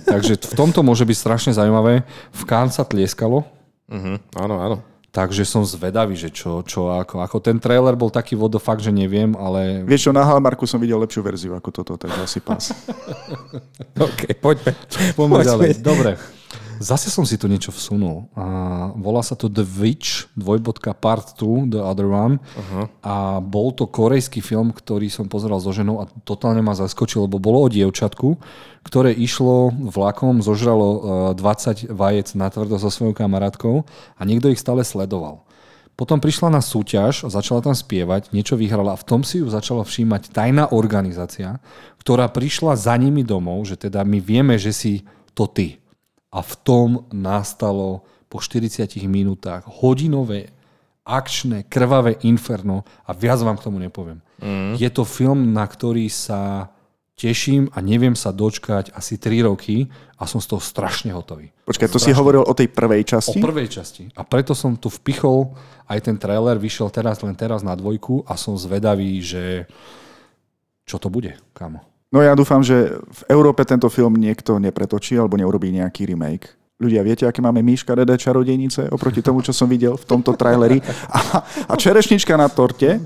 [0.05, 2.05] Takže v tomto môže byť strašne zaujímavé.
[2.29, 3.49] V Cannes sa tlieskalo,
[3.89, 4.77] Mhm, áno, áno.
[5.09, 9.33] takže som zvedavý, že čo, čo ako, ako ten trailer bol taký fuck, že neviem,
[9.33, 12.61] ale Vieš čo, na Hallmarku som videl lepšiu verziu ako toto, takže asi pas.
[14.05, 14.77] OK, poďme.
[15.17, 15.49] poďme Poďme.
[15.49, 15.69] ďalej.
[15.81, 16.11] Dobre.
[16.79, 18.31] Zase som si tu niečo vsunul.
[18.39, 18.45] A
[18.95, 22.39] volá sa to The Witch, dvojbodka part 2, The Other One.
[22.39, 22.87] Uh-huh.
[23.03, 27.35] A bol to korejský film, ktorý som pozeral so ženou a totálne ma zaskočil, lebo
[27.37, 28.39] bolo o dievčatku,
[28.87, 30.87] ktoré išlo vlakom, zožralo
[31.35, 33.83] eh, 20 vajec na tvrdo so svojou kamarátkou
[34.15, 35.43] a niekto ich stále sledoval.
[35.99, 39.83] Potom prišla na súťaž, začala tam spievať, niečo vyhrala a v tom si ju začala
[39.83, 41.59] všímať tajná organizácia,
[41.99, 45.03] ktorá prišla za nimi domov, že teda my vieme, že si
[45.35, 45.78] to ty.
[46.29, 50.53] A v tom nastalo po 40 minútach hodinové
[51.01, 54.21] akčné, krvavé inferno a viac vám k tomu nepoviem.
[54.37, 54.77] Mm.
[54.77, 56.69] Je to film, na ktorý sa
[57.19, 61.51] teším a neviem sa dočkať asi 3 roky a som z toho strašne hotový.
[61.67, 63.39] Počkaj, to si hovoril o tej prvej O časti?
[63.43, 64.03] prvej časti.
[64.15, 65.51] A preto som tu vpichol,
[65.91, 69.67] aj ten trailer vyšiel teraz, len teraz na dvojku a som zvedavý, že
[70.87, 71.83] čo to bude, kámo.
[72.09, 76.49] No ja dúfam, že v Európe tento film niekto nepretočí alebo neurobí nejaký remake.
[76.79, 80.79] Ľudia, viete, aké máme Míška Dede čarodejnice oproti tomu, čo som videl v tomto traileri?
[81.11, 83.03] A, a čerešnička na torte,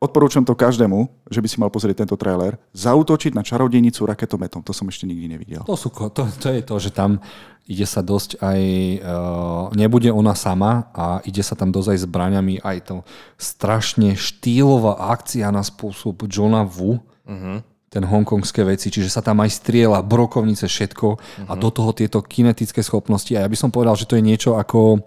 [0.00, 4.64] odporúčam to každému, že by si mal pozrieť tento trailer, zautočiť na čarodejnicu raketometom.
[4.64, 5.62] To som ešte nikdy nevidel.
[5.68, 7.20] To, sú, to, to je to, že tam
[7.68, 8.60] ide sa dosť aj,
[9.02, 12.96] uh, nebude ona sama a ide sa tam dosť aj zbraňami, aj to
[13.36, 17.60] strašne štýlová akcia na spôsob Johna Wu, uh-huh.
[17.96, 21.48] Ten hongkongské veci, čiže sa tam aj striela, brokovnice, všetko uh-huh.
[21.48, 24.60] a do toho tieto kinetické schopnosti a ja by som povedal, že to je niečo
[24.60, 25.00] ako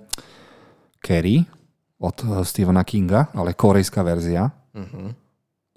[0.97, 1.45] Carrie
[2.01, 4.49] od eh, Stephena Kinga, ale korejská verzia.
[4.73, 5.13] Uh-huh.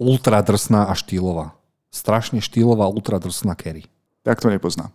[0.01, 1.53] Ultra drsná a štýlová.
[1.93, 3.85] Strašne štýlová, ultra drsná Carrie.
[4.25, 4.89] Tak to nepoznám.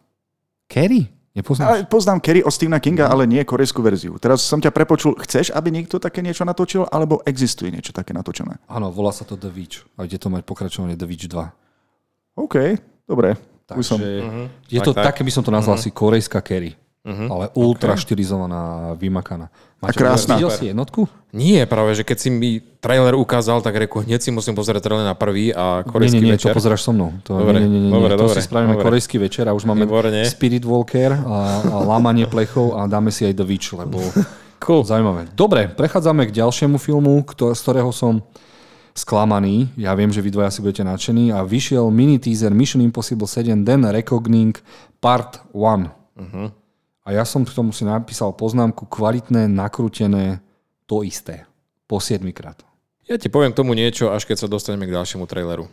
[0.67, 1.15] Carrie?
[1.39, 1.67] Nepoznáš?
[1.71, 4.19] Ale poznám Kerry od Stephena Kinga, ale nie korejskú verziu.
[4.19, 8.59] Teraz som ťa prepočul, chceš, aby niekto také niečo natočil, alebo existuje niečo také natočené?
[8.67, 9.87] Áno, volá sa to The Witch.
[9.95, 11.68] A ide to mať pokračovanie The Witch 2.
[12.39, 12.57] OK,
[13.05, 13.35] dobre.
[13.69, 13.99] Už som...
[13.99, 15.07] Takže je to, Tak, tak.
[15.13, 16.79] také by som to nazval asi korejská Carrie.
[17.09, 19.49] Ale ultra štilizovaná, vymakaná.
[19.81, 20.37] Maťo, krásna.
[20.37, 21.09] Videl si jednotku?
[21.33, 25.09] Nie, práve, že keď si mi trailer ukázal, tak reku, hneď si musím pozrieť trailer
[25.09, 26.53] na prvý a Nie, korejský nie, nie, večer.
[26.53, 27.17] to pozeráš so mnou.
[27.25, 28.85] To, Dobre, nie, nie, nie, nie, dobre, to dobre, si spravíme dobre.
[28.85, 30.21] korejský večer a už máme Výborne.
[30.29, 34.05] Spirit Walker a, a lámanie plechov a dáme si aj The Witch, lebo
[34.65, 34.85] Cool.
[34.85, 35.33] zaujímavé.
[35.33, 38.21] Dobre, prechádzame k ďalšiemu filmu, kto, z ktorého som
[38.99, 39.71] sklamaný.
[39.79, 43.63] Ja viem, že vy dvaja si budete nadšení a vyšiel mini teaser Mission Impossible 7
[43.63, 44.59] Den Reckoning
[44.99, 45.95] Part 1.
[46.19, 46.45] Mhm.
[47.07, 50.45] A ja som k tomu si napísal poznámku kvalitné, nakrútené,
[50.85, 51.49] to isté.
[51.89, 52.61] Po 7 krát.
[53.09, 55.65] Ja ti poviem tomu niečo, až keď sa dostaneme k ďalšiemu traileru.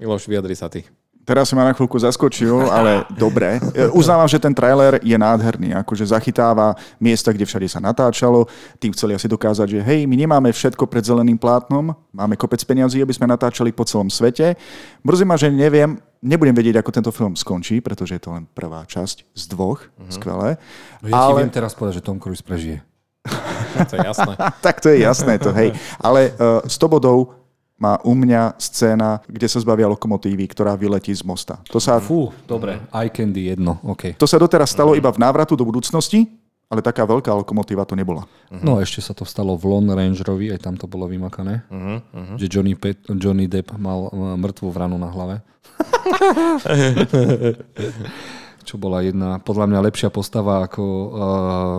[0.00, 0.88] Miloš, vyjadri sa ty.
[1.28, 3.60] Teraz si ma na chvíľku zaskočil, ale dobre.
[3.76, 8.48] E, Uznávam, že ten trailer je nádherný, akože zachytáva miesta, kde všade sa natáčalo.
[8.80, 13.04] Tým chceli asi dokázať, že hej, my nemáme všetko pred zeleným plátnom, máme kopec peniazí,
[13.04, 14.56] aby sme natáčali po celom svete.
[15.04, 18.88] Mrzí ma, že neviem, nebudem vedieť, ako tento film skončí, pretože je to len prvá
[18.88, 20.56] časť z dvoch, skvelé.
[21.04, 22.80] No ja ti Ale- viem teraz povedať, že Tom Cruise prežije.
[23.92, 24.32] To je jasné.
[24.64, 25.76] tak to je jasné, to hej.
[26.00, 27.36] Ale uh, 100 bodov
[27.78, 31.62] má u mňa scéna, kde sa zbavia lokomotívy, ktorá vyletí z mosta.
[31.70, 32.82] To sa, Fú, dobre.
[32.90, 34.18] Eye candy jedno, OK.
[34.18, 36.26] to sa doteraz stalo iba v návratu do budúcnosti,
[36.68, 38.28] ale taká veľká lokomotíva to nebola.
[38.52, 41.64] No ešte sa to stalo v Lone Rangerovi, aj tam to bolo vymakané.
[41.72, 42.36] Uh-huh, uh-huh.
[42.36, 45.40] Že Johnny, Pet, Johnny Depp mal uh, mŕtvú vranu na hlave.
[48.68, 51.08] Čo bola jedna, podľa mňa lepšia postava ako uh,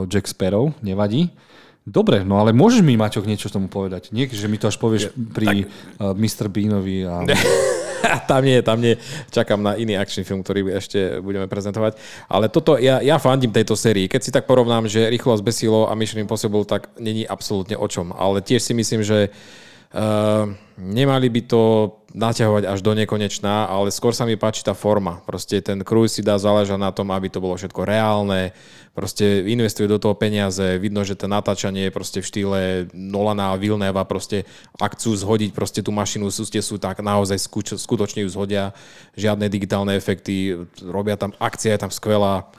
[0.09, 1.29] Jack Sparrow, nevadí.
[1.89, 4.13] Dobre, no ale môžeš mi, Maťok, niečo tomu povedať.
[4.13, 6.45] Nie, že mi to až povieš pri uh, Mr.
[6.45, 7.25] Beanovi a...
[8.29, 8.93] tam nie, tam nie.
[9.33, 11.97] Čakám na iný akčný film, ktorý ešte budeme prezentovať.
[12.29, 14.05] Ale toto, ja, ja fandím tejto sérii.
[14.05, 18.13] Keď si tak porovnám, že Rýchlosť besilo a Mission Impossible, tak není absolútne o čom.
[18.13, 19.33] Ale tiež si myslím, že
[19.89, 21.61] Uh, nemali by to
[22.13, 25.17] naťahovať až do nekonečná, ale skôr sa mi páči tá forma.
[25.25, 28.53] Proste ten cruise si dá záležať na tom, aby to bolo všetko reálne,
[28.93, 32.59] proste investuje do toho peniaze, vidno, že to natáčanie je proste v štýle
[32.93, 34.43] Nolana a Vilneva, proste
[34.75, 37.39] ak chcú zhodiť proste tú mašinu súste sú tak naozaj
[37.77, 38.75] skutočne ju zhodia,
[39.15, 42.49] žiadne digitálne efekty, robia tam, akcia je tam skvelá.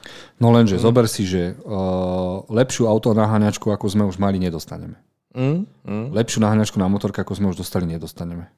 [0.41, 0.83] No lenže, mm.
[0.83, 4.97] zober si, že uh, lepšiu auto naháňačku, ako sme už mali, nedostaneme.
[5.31, 6.05] Mm, mm.
[6.11, 8.51] Lepšiu naháňačku na motorke, ako sme už dostali, nedostaneme.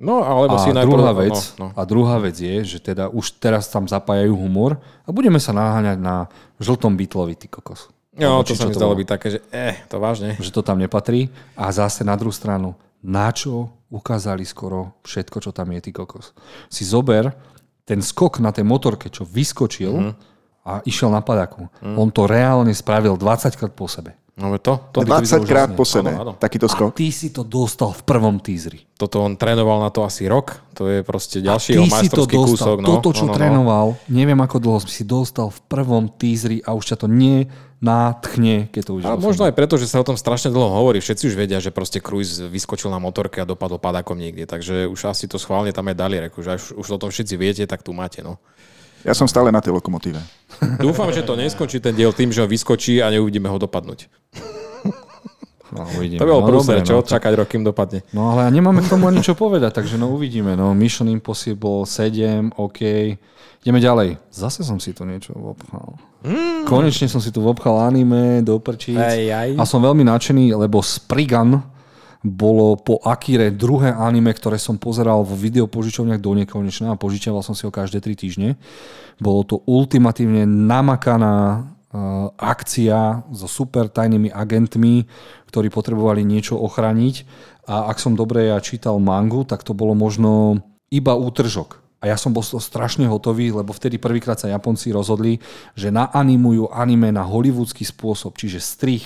[0.00, 0.96] No, alebo a si najprv...
[0.96, 1.76] druhá vec, no, no.
[1.76, 6.00] A druhá vec je, že teda už teraz tam zapájajú humor a budeme sa naháňať
[6.00, 6.24] na
[6.56, 7.92] žltom bytlovi, ty kokos.
[8.16, 10.40] Jo, to sa mi zdalo byť také, že eh, to vážne.
[10.40, 11.28] Že to tam nepatrí.
[11.52, 12.74] A zase na druhú stranu,
[13.04, 16.32] na čo ukázali skoro všetko, čo tam je, ty kokos.
[16.72, 17.30] Si zober
[17.84, 20.29] ten skok na tej motorke, čo vyskočil mm-hmm.
[20.64, 21.68] A išiel na padaku.
[21.80, 21.96] Mm.
[21.96, 24.20] On to reálne spravil 20 krát po sebe.
[24.40, 26.32] No to, to 20 krát po sebe, áno, áno.
[26.32, 26.96] takýto skok.
[26.96, 28.88] A ty si to dostal v prvom teaseri.
[28.96, 32.80] Toto on trénoval na to asi rok, to je proste ďalší jeho majstrovský kúsok.
[32.80, 36.72] No, Toto, čo no, no, trénoval, neviem ako dlho si dostal v prvom teaseri a
[36.72, 37.52] už ťa to nie
[37.84, 39.02] nátchne, keď to už...
[39.08, 41.00] A možno aj preto, že sa o tom strašne dlho hovorí.
[41.00, 44.44] Všetci už vedia, že proste Cruise vyskočil na motorke a dopadol padákom niekde.
[44.44, 46.20] Takže už asi to schválne tam aj dali.
[46.20, 48.20] Reku, že už, už o tom všetci viete, tak tu máte.
[48.20, 48.36] No.
[49.04, 50.20] Ja som stále na tej lokomotíve.
[50.76, 54.06] Dúfam, že to neskončí ten diel tým, že ho vyskočí a neuvidíme ho dopadnúť.
[55.70, 56.18] No, uvidíme.
[56.18, 56.98] To bolo no, prúser, čo?
[56.98, 58.02] No, Čakať rok, kým dopadne.
[58.10, 60.58] No ale nemáme k tomu ani čo povedať, takže no uvidíme.
[60.58, 62.80] No, Mission Impossible 7, OK.
[63.62, 64.18] Ideme ďalej.
[64.34, 65.94] Zase som si to niečo obchal.
[66.26, 66.66] Mm.
[66.66, 68.98] Konečne som si tu obchal anime do prčíc.
[68.98, 71.62] A som veľmi nadšený, lebo Spriggan
[72.20, 77.56] bolo po Akire druhé anime, ktoré som pozeral v videopožičovniach do nekonečna a požičiaval som
[77.56, 78.48] si ho každé 3 týždne.
[79.16, 85.08] Bolo to ultimatívne namakaná uh, akcia so super tajnými agentmi,
[85.48, 87.24] ktorí potrebovali niečo ochraniť.
[87.72, 90.60] A ak som dobre ja čítal mangu, tak to bolo možno
[90.92, 91.80] iba útržok.
[92.00, 95.36] A ja som bol strašne hotový, lebo vtedy prvýkrát sa Japonci rozhodli,
[95.76, 99.04] že naanimujú anime na hollywoodsky spôsob, čiže strich,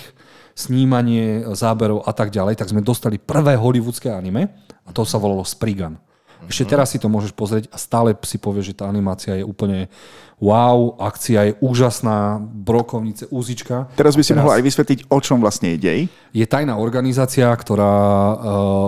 [0.55, 4.55] snímanie záberov a tak ďalej, tak sme dostali prvé hollywoodske anime
[4.87, 5.99] a to sa volalo Spriggan.
[6.45, 6.71] Ešte mhm.
[6.71, 9.91] teraz si to môžeš pozrieť a stále si povieš, že tá animácia je úplne
[10.39, 13.87] wow, akcia je úžasná, brokovnice, úzička.
[13.95, 14.43] Teraz by si teraz...
[14.43, 15.99] mohol aj vysvetliť, o čom vlastne je dej.
[16.35, 18.35] Je tajná organizácia, ktorá uh,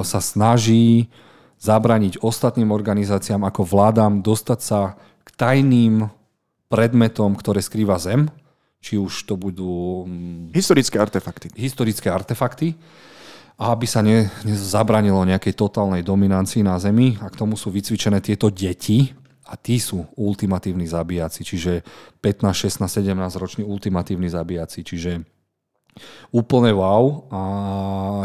[0.04, 1.08] sa snaží
[1.58, 6.06] zabraniť ostatným organizáciám ako vládam dostať sa k tajným
[6.70, 8.30] predmetom, ktoré skrýva Zem
[8.82, 10.06] či už to budú...
[10.06, 11.50] Mm, historické artefakty.
[11.58, 12.78] Historické artefakty.
[13.58, 18.22] A aby sa ne, zabranilo nejakej totálnej dominancii na Zemi a k tomu sú vycvičené
[18.22, 19.18] tieto deti
[19.50, 21.82] a tí sú ultimatívni zabíjaci, čiže
[22.22, 25.26] 15, 16, 17 roční ultimatívni zabíjaci, čiže
[26.30, 27.26] úplne wow.
[27.34, 27.42] A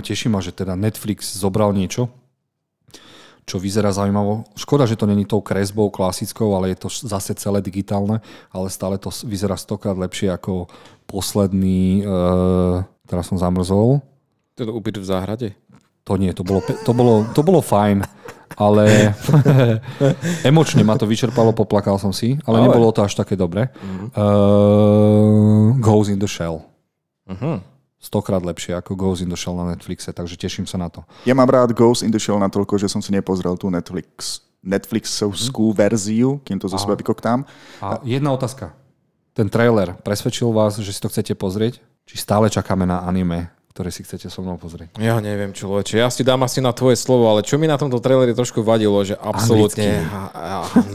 [0.04, 2.12] teší ma, že teda Netflix zobral niečo,
[3.42, 4.46] čo vyzerá zaujímavo.
[4.54, 8.22] Škoda, že to není tou kresbou klasickou, ale je to zase celé digitálne,
[8.54, 10.70] ale stále to vyzerá stokrát lepšie ako
[11.10, 14.00] posledný, uh, teraz som zamrzol.
[14.54, 15.48] To je to v záhrade?
[16.02, 18.02] To nie, to bolo, to bolo, to bolo fajn,
[18.58, 19.14] ale
[20.50, 22.66] emočne ma to vyčerpalo, poplakal som si, ale, ale.
[22.66, 23.70] nebolo to až také dobre.
[23.70, 24.06] Uh-huh.
[24.18, 26.66] Uh, Goes in the Shell.
[27.26, 27.71] Uh-huh
[28.02, 31.06] stokrát lepšie ako Ghost in the Shell na Netflixe, takže teším sa na to.
[31.22, 35.70] Ja mám rád Ghost in the Shell natoľko, že som si nepozrel tú Netflix, Netflixovskú
[35.70, 35.76] mm.
[35.78, 37.46] verziu, kým to zo seba vykoktám.
[37.78, 38.74] A jedna otázka.
[39.32, 41.80] Ten trailer presvedčil vás, že si to chcete pozrieť?
[42.04, 44.92] Či stále čakáme na anime, ktoré si chcete so mnou pozrieť?
[45.00, 45.96] Ja neviem, človeče.
[45.96, 49.00] Ja si dám asi na tvoje slovo, ale čo mi na tomto traileri trošku vadilo,
[49.00, 50.04] že absolútne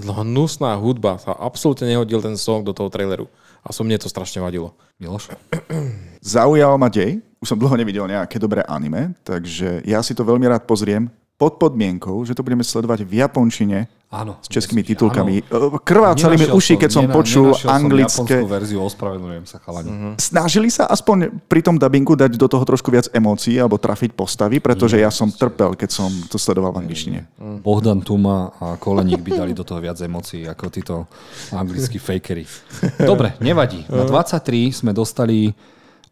[0.05, 3.25] hnusná hudba sa absolútne nehodil ten song do toho traileru.
[3.65, 4.77] A som mne to strašne vadilo.
[5.01, 5.33] Miloš?
[6.27, 7.23] Zaujal ma dej.
[7.39, 11.61] Už som dlho nevidel nejaké dobré anime, takže ja si to veľmi rád pozriem pod
[11.61, 15.45] podmienkou, že to budeme sledovať v japončine áno, s českými titulkami.
[15.53, 15.77] Áno.
[15.77, 18.41] Krvácali mi uši, keď som Nena, počul anglické...
[18.41, 19.87] Som verziu, ospravedlňujem sa chalani.
[19.87, 20.13] Uh-huh.
[20.17, 24.57] Snažili sa aspoň pri tom dubbingu dať do toho trošku viac emócií alebo trafiť postavy,
[24.57, 27.19] pretože ja som trpel, keď som to sledoval v angličtine.
[27.61, 31.05] Bohdan Tuma a Koleník by dali do toho viac emócií ako títo
[31.53, 32.49] anglickí fakery.
[32.97, 33.85] Dobre, nevadí.
[33.93, 35.53] Na 23 sme dostali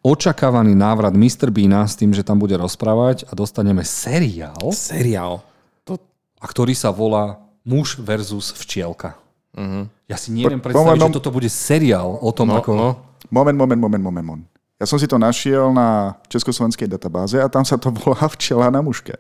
[0.06, 1.50] očakávaný návrat Mr.
[1.50, 4.70] Beana s tým, že tam bude rozprávať a dostaneme seriál.
[4.70, 5.42] Seriál.
[5.90, 5.98] To...
[6.38, 9.18] A ktorý sa volá Muž versus včielka.
[9.58, 9.90] Uh-huh.
[10.06, 12.72] Ja si neviem predstaviť, moment, že toto bude seriál o tom, no, ako...
[12.78, 12.90] No.
[13.34, 14.46] Moment, moment, moment, moment, moment.
[14.78, 18.86] Ja som si to našiel na československej databáze a tam sa to volá Včela na
[18.86, 19.18] muške.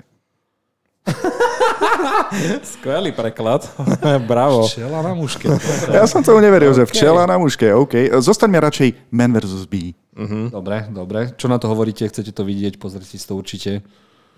[2.73, 3.67] Skvelý preklad.
[4.31, 4.67] Bravo.
[4.67, 5.47] Včela na muške.
[5.91, 6.79] ja som to neveril, okay.
[6.81, 7.71] že včela na muške.
[7.73, 8.09] OK.
[8.21, 9.65] Zostaňme radšej Man vs.
[9.69, 9.93] Bee.
[10.15, 10.47] Uh-huh.
[10.47, 11.35] Dobre, dobre.
[11.35, 12.07] Čo na to hovoríte?
[12.07, 12.79] Chcete to vidieť?
[12.79, 13.83] Pozrite si to určite.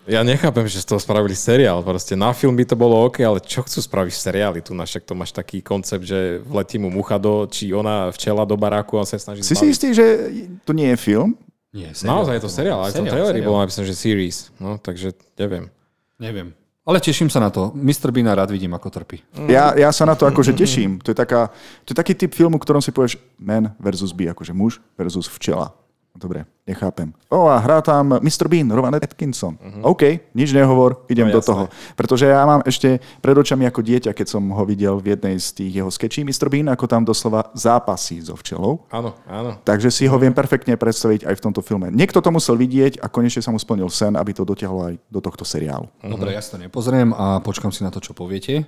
[0.08, 1.84] Ja nechápem, že z toho spravili seriál.
[1.84, 4.72] Proste na film by to bolo OK, ale čo chcú spraviť seriály tu?
[4.72, 8.96] Však to máš taký koncept, že vletí mu mucha do, či ona včela do baráku
[8.96, 10.32] a on sa snaží Si si istý, že
[10.64, 11.36] to nie je film?
[11.76, 12.80] Nie, Naozaj je to seriál.
[12.80, 14.48] Aj v tom traileri bolo napísané, že series.
[14.64, 15.68] No, takže neviem.
[16.16, 16.56] Neviem.
[16.88, 17.76] Ale teším sa na to.
[17.76, 18.16] Mr.
[18.16, 19.20] Beana rád vidím, ako trpí.
[19.52, 21.04] Ja, ja sa na to akože teším.
[21.04, 21.52] To je, taká,
[21.84, 25.76] to je taký typ filmu, ktorom si povieš man versus bee, akože muž versus včela.
[26.18, 27.14] Dobre, nechápem.
[27.30, 28.50] O, a hrá tam Mr.
[28.50, 29.54] Bean, Rowan Atkinson.
[29.54, 29.94] Uh-huh.
[29.94, 31.70] OK, nič nehovor, idem no, do toho.
[31.94, 35.48] Pretože ja mám ešte pred očami ako dieťa, keď som ho videl v jednej z
[35.54, 36.50] tých jeho skečí Mr.
[36.50, 38.82] Bean, ako tam doslova zápasí so včelou.
[38.90, 39.62] Áno, áno.
[39.62, 41.94] Takže si ho viem perfektne predstaviť aj v tomto filme.
[41.94, 45.22] Niekto to musel vidieť a konečne sa mu splnil sen, aby to dotiahlo aj do
[45.22, 45.86] tohto seriálu.
[45.86, 46.18] Uh-huh.
[46.18, 48.66] Dobre, ja sa to nepozriem a počkam si na to, čo poviete.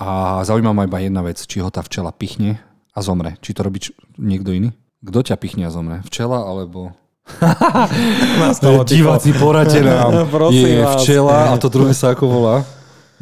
[0.00, 2.64] A zaujíma ma iba jedna vec, či ho tá včela pichne
[2.96, 3.36] a zomre.
[3.44, 3.84] Či to robí
[4.16, 4.72] niekto iný?
[4.98, 6.02] Kto ťa pichne a zomre?
[6.02, 6.90] Včela alebo...
[8.88, 10.26] Diváci, poradte nám.
[10.50, 10.98] je vás.
[11.02, 12.56] včela a to druhé sa ako volá?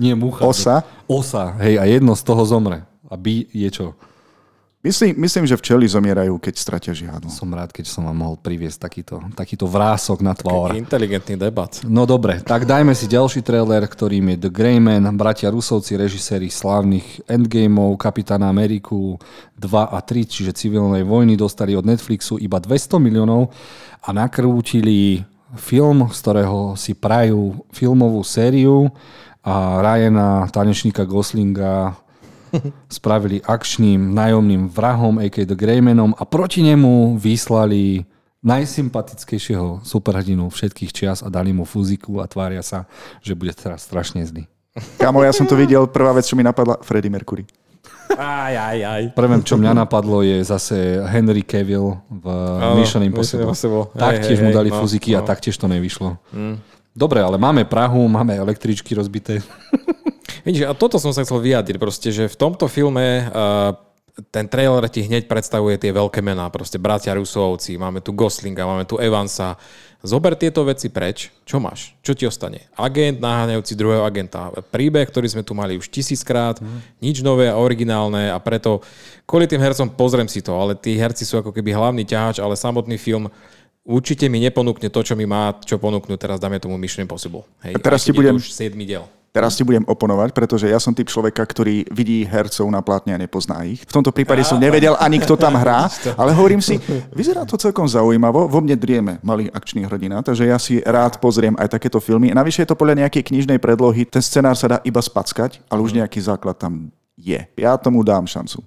[0.00, 0.44] Nie, mucha.
[0.44, 0.84] Osa.
[1.08, 2.84] Osa, hej, a jedno z toho zomre.
[3.06, 3.86] A by je čo?
[4.86, 7.26] Myslím, myslím, že včely zomierajú, keď stratia žiadnu.
[7.26, 10.78] Som rád, keď som vám mohol priviesť takýto, takýto vrások na tvár.
[10.78, 11.74] Inteligentný debat.
[11.82, 17.26] No dobre, tak dajme si ďalší trailer, ktorým je The Greyman, bratia Rusovci, režiséri slávnych
[17.26, 19.18] Endgameov, Kapitána Ameriku
[19.58, 23.50] 2 a 3, čiže civilnej vojny, dostali od Netflixu iba 200 miliónov
[24.06, 25.26] a nakrútili
[25.58, 28.86] film, z ktorého si prajú filmovú sériu
[29.42, 32.05] a Ryana, tanečníka Goslinga
[32.96, 35.46] spravili akčným nájomným vrahom, a.k.a.
[35.46, 38.06] The Greymanom a proti nemu vyslali
[38.46, 42.86] najsympatickejšieho superhrdinu všetkých čias a dali mu fúziku a tvária sa,
[43.18, 44.46] že bude teraz strašne zlý.
[45.00, 47.48] Kamo, ja som to videl, prvá vec, čo mi napadla, Freddie Mercury.
[48.14, 49.02] Aj, aj, aj.
[49.18, 53.90] Prvé, čo mňa napadlo, je zase Henry Cavill v ano, Mission Impossible.
[53.98, 55.18] Taktiež mu dali no, fúziky no.
[55.18, 56.14] a taktiež to nevyšlo.
[56.30, 56.62] Mm.
[56.96, 59.42] Dobre, ale máme Prahu, máme električky rozbité.
[60.46, 63.74] Vidíš, a toto som sa chcel vyjadriť proste, že v tomto filme uh,
[64.30, 68.86] ten trailer ti hneď predstavuje tie veľké mená, proste bratia Rusovci, máme tu Goslinga, máme
[68.86, 69.58] tu Evansa.
[70.06, 71.98] Zober tieto veci preč, čo máš?
[71.98, 72.70] Čo ti ostane?
[72.78, 74.54] Agent naháňajúci druhého agenta.
[74.70, 77.02] Príbeh, ktorý sme tu mali už tisíckrát, mm.
[77.02, 78.86] nič nové a originálne a preto
[79.26, 82.54] kvôli tým hercom pozriem si to, ale tí herci sú ako keby hlavný ťahač, ale
[82.54, 83.26] samotný film
[83.86, 87.46] určite mi neponúkne to, čo mi má, čo ponúknuť teraz, dáme tomu Mission Impossible.
[87.62, 88.34] Hej, a teraz ti budem...
[88.36, 89.06] už 7 diel.
[89.36, 93.20] Teraz ti budem oponovať, pretože ja som typ človeka, ktorý vidí hercov na plátne a
[93.20, 93.84] nepozná ich.
[93.84, 96.80] V tomto prípade som nevedel ani, kto tam hrá, ale hovorím si,
[97.12, 101.52] vyzerá to celkom zaujímavo, vo mne drieme malý akčný hrdina, takže ja si rád pozriem
[101.60, 102.32] aj takéto filmy.
[102.32, 105.92] Navyše je to podľa nejakej knižnej predlohy, ten scenár sa dá iba spackať, ale už
[105.92, 106.88] nejaký základ tam
[107.20, 107.44] je.
[107.60, 108.64] Ja tomu dám šancu.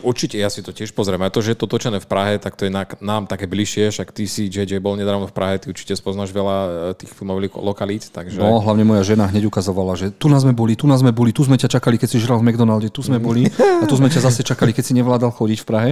[0.00, 1.20] Určite, ja si to tiež pozriem.
[1.20, 2.72] A to, že je to točené v Prahe, tak to je
[3.04, 6.56] nám také bližšie, však ty si JJ bol nedávno v Prahe, ty určite spoznáš veľa
[6.56, 8.08] e, tých filmových lokalít.
[8.08, 8.40] Takže...
[8.40, 11.36] No, hlavne moja žena hneď ukazovala, že tu nás sme boli, tu nás sme boli,
[11.36, 14.08] tu sme ťa čakali, keď si žral v McDonalde, tu sme boli a tu sme
[14.08, 15.90] ťa zase čakali, keď si nevládal chodiť v Prahe.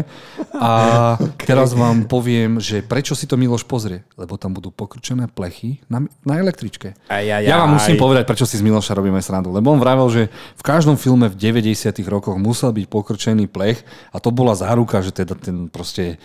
[0.57, 0.73] A
[1.21, 1.45] okay.
[1.45, 6.09] teraz vám poviem, že prečo si to Miloš pozrie, lebo tam budú pokrčené plechy na,
[6.25, 6.97] na električke.
[7.13, 7.45] Aj, aj, aj.
[7.45, 10.23] Ja vám musím povedať, prečo si z Miloša robíme srandu, lebo on vravel, že
[10.57, 11.93] v každom filme v 90.
[12.09, 16.17] rokoch musel byť pokrčený plech a to bola záruka, že teda ten proste,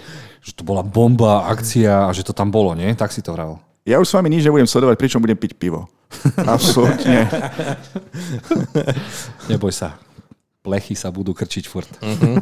[0.41, 2.91] že to bola bomba, akcia a že to tam bolo, nie?
[2.95, 3.61] Tak si to hral.
[3.85, 5.85] Ja už s vami nič nebudem sledovať, pričom budem piť pivo.
[6.41, 7.29] Absolutne.
[9.51, 9.99] Neboj sa
[10.65, 11.91] plechy sa budú krčiť furt.
[12.01, 12.41] Uh-huh.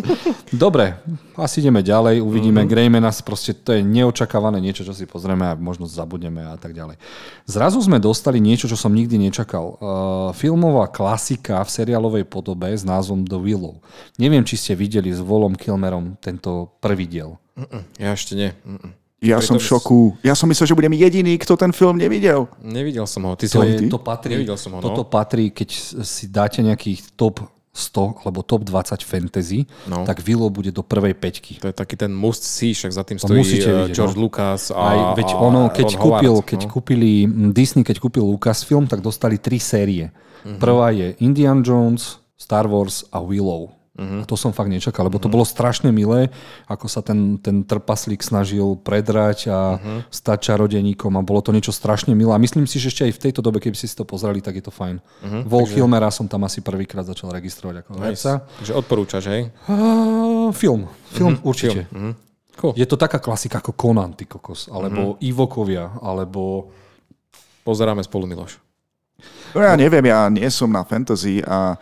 [0.50, 0.98] Dobre,
[1.38, 2.74] asi ideme ďalej, uvidíme uh-huh.
[2.74, 6.98] Greymana, proste to je neočakávané niečo, čo si pozrieme a možno zabudneme a tak ďalej.
[7.46, 9.78] Zrazu sme dostali niečo, čo som nikdy nečakal.
[9.78, 13.78] Uh, filmová klasika v seriálovej podobe s názvom The Willow.
[14.18, 17.38] Neviem, či ste videli s Volom Kilmerom tento prvý diel.
[17.54, 18.50] Uh-uh, ja ešte nie.
[18.66, 18.98] Uh-uh.
[19.20, 20.16] Ja som v šoku.
[20.24, 22.48] Ja som myslel, že budem jediný, kto ten film nevidel.
[22.64, 23.36] Nevidel som ho.
[23.36, 24.84] Ty to, je, to patrí, Nevidel som ho, no.
[24.88, 25.68] Toto patrí, keď
[26.00, 27.44] si dáte nejakých top
[27.80, 30.04] 100 alebo top 20 fantasy, no.
[30.04, 31.56] tak Willow bude do prvej peťky.
[31.64, 34.28] To je taký ten must see, však za tým stojí uh, vidieť, George no.
[34.28, 36.70] Lucas a, Aj, veď ono, keď, Ron kúpil, Howard, keď no.
[36.70, 37.12] kúpili
[37.56, 40.12] Disney, keď kúpil Lucasfilm, tak dostali tri série.
[40.44, 40.60] Uh-huh.
[40.60, 43.79] Prvá je Indiana Jones, Star Wars a Willow.
[43.90, 44.22] Uh-huh.
[44.22, 45.34] A to som fakt nečakal, lebo to uh-huh.
[45.34, 46.30] bolo strašne milé,
[46.70, 50.00] ako sa ten, ten trpaslík snažil predrať a uh-huh.
[50.08, 52.30] stať čarodeníkom a bolo to niečo strašne milé.
[52.30, 54.64] A myslím si, že ešte aj v tejto dobe, keby si to pozreli, tak je
[54.64, 55.02] to fajn.
[55.02, 55.42] Uh-huh.
[55.44, 55.74] Vol Takže...
[55.74, 58.30] Kilmera som tam asi prvýkrát začal registrovať ako nice.
[58.62, 59.42] Takže odporúčaš, hej?
[59.66, 60.86] Uh, film.
[61.10, 61.50] Film uh-huh.
[61.50, 61.90] určite.
[61.90, 62.14] Film.
[62.14, 62.14] Uh-huh.
[62.56, 62.72] Cool.
[62.78, 65.26] Je to taká klasika ako Conan, ty kokos, alebo uh-huh.
[65.26, 66.70] Ivokovia, alebo...
[67.60, 68.56] Pozeráme spolu, Miloš.
[69.52, 71.76] No ja neviem, ja nie som na fantasy a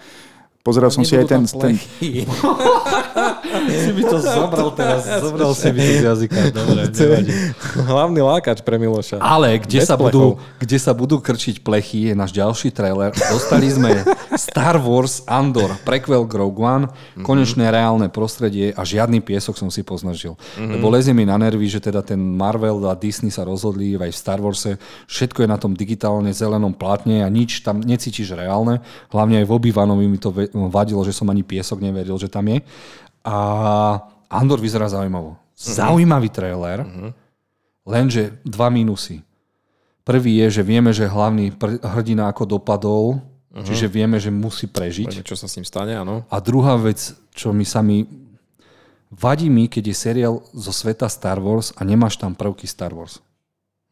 [0.68, 1.48] Pozeral som si aj ten...
[1.48, 1.80] ten...
[3.58, 6.38] si by to zobral teraz, zobral si by to z jazyka.
[6.52, 7.32] Dobre, nevadí.
[7.80, 9.16] Hlavný lákač pre Miloša.
[9.16, 10.12] Ale kde Bez sa, plechov.
[10.12, 10.26] budú,
[10.60, 13.10] kde sa budú krčiť plechy, je náš ďalší trailer.
[13.14, 14.04] Dostali sme
[14.38, 17.24] Star Wars Andor, prequel k Rogue One, Mhm.
[17.24, 20.36] konečné reálne prostredie a žiadny piesok som si poznažil.
[20.54, 20.76] Mhm.
[20.76, 24.18] Lebo lezie mi na nervy, že teda ten Marvel a Disney sa rozhodli aj v
[24.18, 24.76] Star Warse,
[25.06, 28.80] všetko je na tom digitálne zelenom plátne a nič tam necítiš reálne.
[29.08, 32.42] Hlavne aj v Obi-Wanovi mi to ve- vadilo, že som ani piesok neveril, že tam
[32.50, 32.58] je.
[33.22, 33.36] A
[34.26, 35.38] Andor vyzerá zaujímavo.
[35.54, 36.82] Zaujímavý trailer,
[37.86, 39.22] lenže dva mínusy.
[40.02, 41.54] Prvý je, že vieme, že hlavný
[41.84, 43.22] hrdina ako dopadol,
[43.62, 45.22] čiže vieme, že musí prežiť.
[45.22, 46.26] Čo sa s ním stane, áno.
[46.30, 48.06] A druhá vec, čo mi sa mi
[49.08, 53.20] vadí mi, keď je seriál zo sveta Star Wars a nemáš tam prvky Star Wars.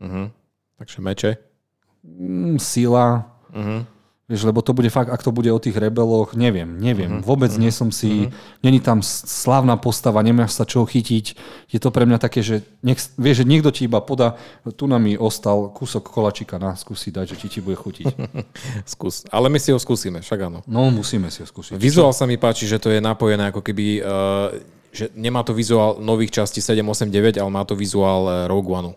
[0.00, 0.28] Mhm.
[0.76, 1.30] Takže meče.
[2.04, 3.95] Mm, sila, Mhm.
[4.26, 7.22] Vieš, lebo to bude fakt, ak to bude o tých rebeloch, neviem, neviem.
[7.22, 11.24] Vôbec nie som si, není tam slávna postava, nemáš sa čo chytiť.
[11.70, 14.34] Je to pre mňa také, že nech, vieš, že niekto ti iba podá,
[14.74, 18.04] tu nám mi ostal kúsok kolačika na skúsi dať, že ti ti bude chutiť.
[18.98, 19.22] Skús.
[19.30, 20.58] Ale my si ho skúsime, však áno.
[20.66, 21.78] No, musíme si ho skúsiť.
[21.78, 24.50] Vizuál sa mi páči, že to je napojené ako keby, uh,
[24.90, 28.74] že nemá to vizuál nových častí 7, 8, 9, ale má to vizuál uh, Rogue
[28.74, 28.90] One.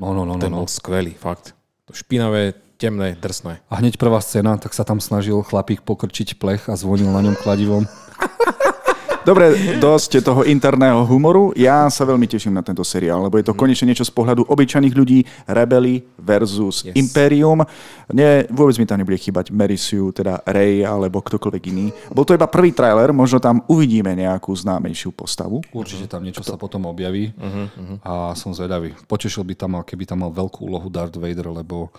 [0.00, 0.64] No, no, no, no, Ten no.
[0.64, 1.52] bol skvelý, fakt.
[1.84, 3.62] To špinavé, temné, drsné.
[3.70, 7.38] A hneď prvá scéna, tak sa tam snažil chlapík pokrčiť plech a zvonil na ňom
[7.38, 7.86] kladivom.
[9.22, 9.46] Dobre,
[9.78, 11.54] dosť toho interného humoru.
[11.54, 14.90] Ja sa veľmi teším na tento seriál, lebo je to konečne niečo z pohľadu obyčajných
[14.90, 16.98] ľudí, rebeli versus Yes.
[16.98, 17.62] Imperium.
[18.10, 21.86] Nie, vôbec mi tam nebude chýbať Merisiu, teda Rey alebo ktokoľvek iný.
[22.10, 25.62] Bol to iba prvý trailer, možno tam uvidíme nejakú známejšiu postavu.
[25.70, 28.98] Určite tam niečo sa potom objaví Mhm, a som zvedavý.
[29.06, 31.94] Potešil by tam, keby tam mal veľkú úlohu Darth Vader, lebo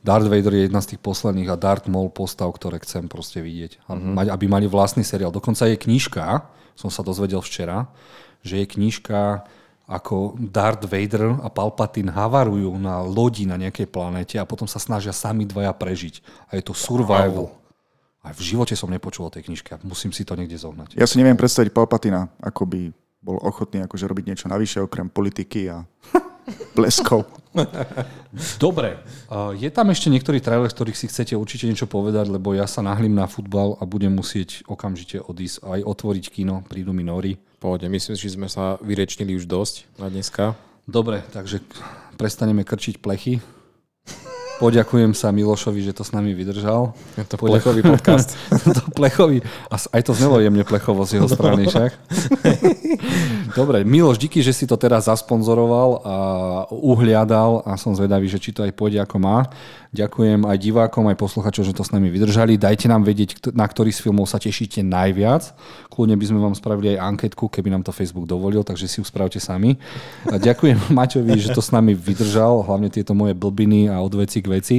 [0.00, 3.84] Darth Vader je jedna z tých posledných a Darth Maul postav, ktoré chcem proste vidieť.
[3.84, 4.12] A Mhm.
[4.14, 5.28] mať, aby mali vlastný seriál.
[5.28, 6.24] Dokonca je knižka,
[6.74, 7.88] som sa dozvedel včera,
[8.44, 9.46] že je knižka
[9.84, 15.12] ako Darth Vader a Palpatine havarujú na lodi na nejakej planéte a potom sa snažia
[15.12, 16.24] sami dvaja prežiť.
[16.48, 17.52] A je to survival.
[18.24, 19.84] A v živote som nepočul o tej knižke.
[19.84, 20.96] Musím si to niekde zohnať.
[20.96, 22.80] Ja si neviem predstaviť Palpatina, ako by
[23.20, 25.84] bol ochotný akože robiť niečo navyše okrem politiky a
[26.76, 27.28] bleskov.
[28.64, 28.98] Dobre,
[29.54, 32.82] je tam ešte niektorý trailer, z ktorých si chcete určite niečo povedať, lebo ja sa
[32.82, 37.38] nahlím na futbal a budem musieť okamžite odísť a aj otvoriť kino, prídu mi Nori.
[37.62, 40.58] Pohodne, myslím, že sme sa vyrečnili už dosť na dneska.
[40.84, 41.64] Dobre, takže
[42.20, 43.40] prestaneme krčiť plechy.
[44.54, 46.94] Poďakujem sa Milošovi, že to s nami vydržal.
[47.18, 48.38] Je to plechový podcast.
[48.78, 49.42] to plechový.
[49.66, 51.90] A aj to znelo jemne plechovo z jeho strany však.
[53.58, 56.16] Dobre, Miloš, díky, že si to teraz zasponzoroval a
[56.70, 59.46] uhliadal a som zvedavý, že či to aj pôjde ako má.
[59.94, 62.58] Ďakujem aj divákom, aj posluchačom, že to s nami vydržali.
[62.58, 65.54] Dajte nám vedieť, na ktorý z filmov sa tešíte najviac.
[65.86, 69.06] Kľudne by sme vám spravili aj anketku, keby nám to Facebook dovolil, takže si ju
[69.06, 69.78] spravte sami.
[70.26, 74.42] A ďakujem Maťovi, že to s nami vydržal, hlavne tieto moje blbiny a od veci
[74.42, 74.76] k veci.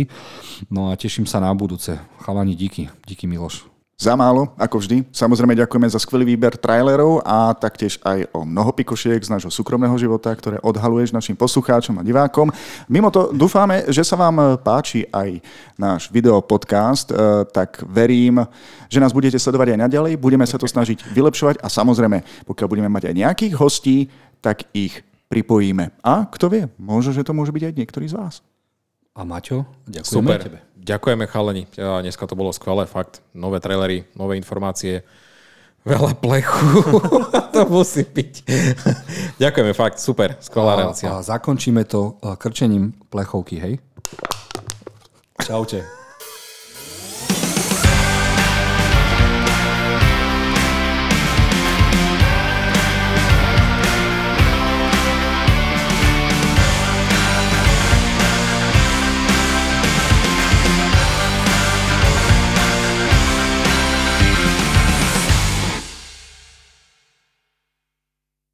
[0.68, 1.96] No a teším sa na budúce.
[2.20, 2.92] Chalani, díky.
[3.08, 3.75] Díky Miloš.
[3.96, 5.08] Za málo, ako vždy.
[5.08, 9.96] Samozrejme ďakujeme za skvelý výber trailerov a taktiež aj o mnoho pikošiek z nášho súkromného
[9.96, 12.52] života, ktoré odhaluješ našim poslucháčom a divákom.
[12.92, 15.40] Mimo to dúfame, že sa vám páči aj
[15.80, 18.44] náš videopodcast, eh, tak verím,
[18.92, 20.20] že nás budete sledovať aj naďalej.
[20.20, 24.12] Budeme sa to snažiť vylepšovať a samozrejme, pokiaľ budeme mať aj nejakých hostí,
[24.44, 25.96] tak ich pripojíme.
[26.04, 28.44] A kto vie, možno, že to môže byť aj niektorý z vás.
[29.16, 30.40] A Maťo, ďakujeme Super.
[30.44, 30.60] tebe.
[30.86, 31.66] Ďakujeme chalani.
[31.74, 33.26] Dneska to bolo skvelé, fakt.
[33.34, 35.02] Nové trailery, nové informácie.
[35.82, 36.82] Veľa plechu.
[37.54, 38.34] to musí byť.
[39.42, 39.98] Ďakujeme, fakt.
[39.98, 40.38] Super.
[40.38, 41.10] Skvelá relácia.
[41.10, 43.74] A, a zakončíme to eh, krčením plechovky, hej?
[45.42, 46.05] Čaute.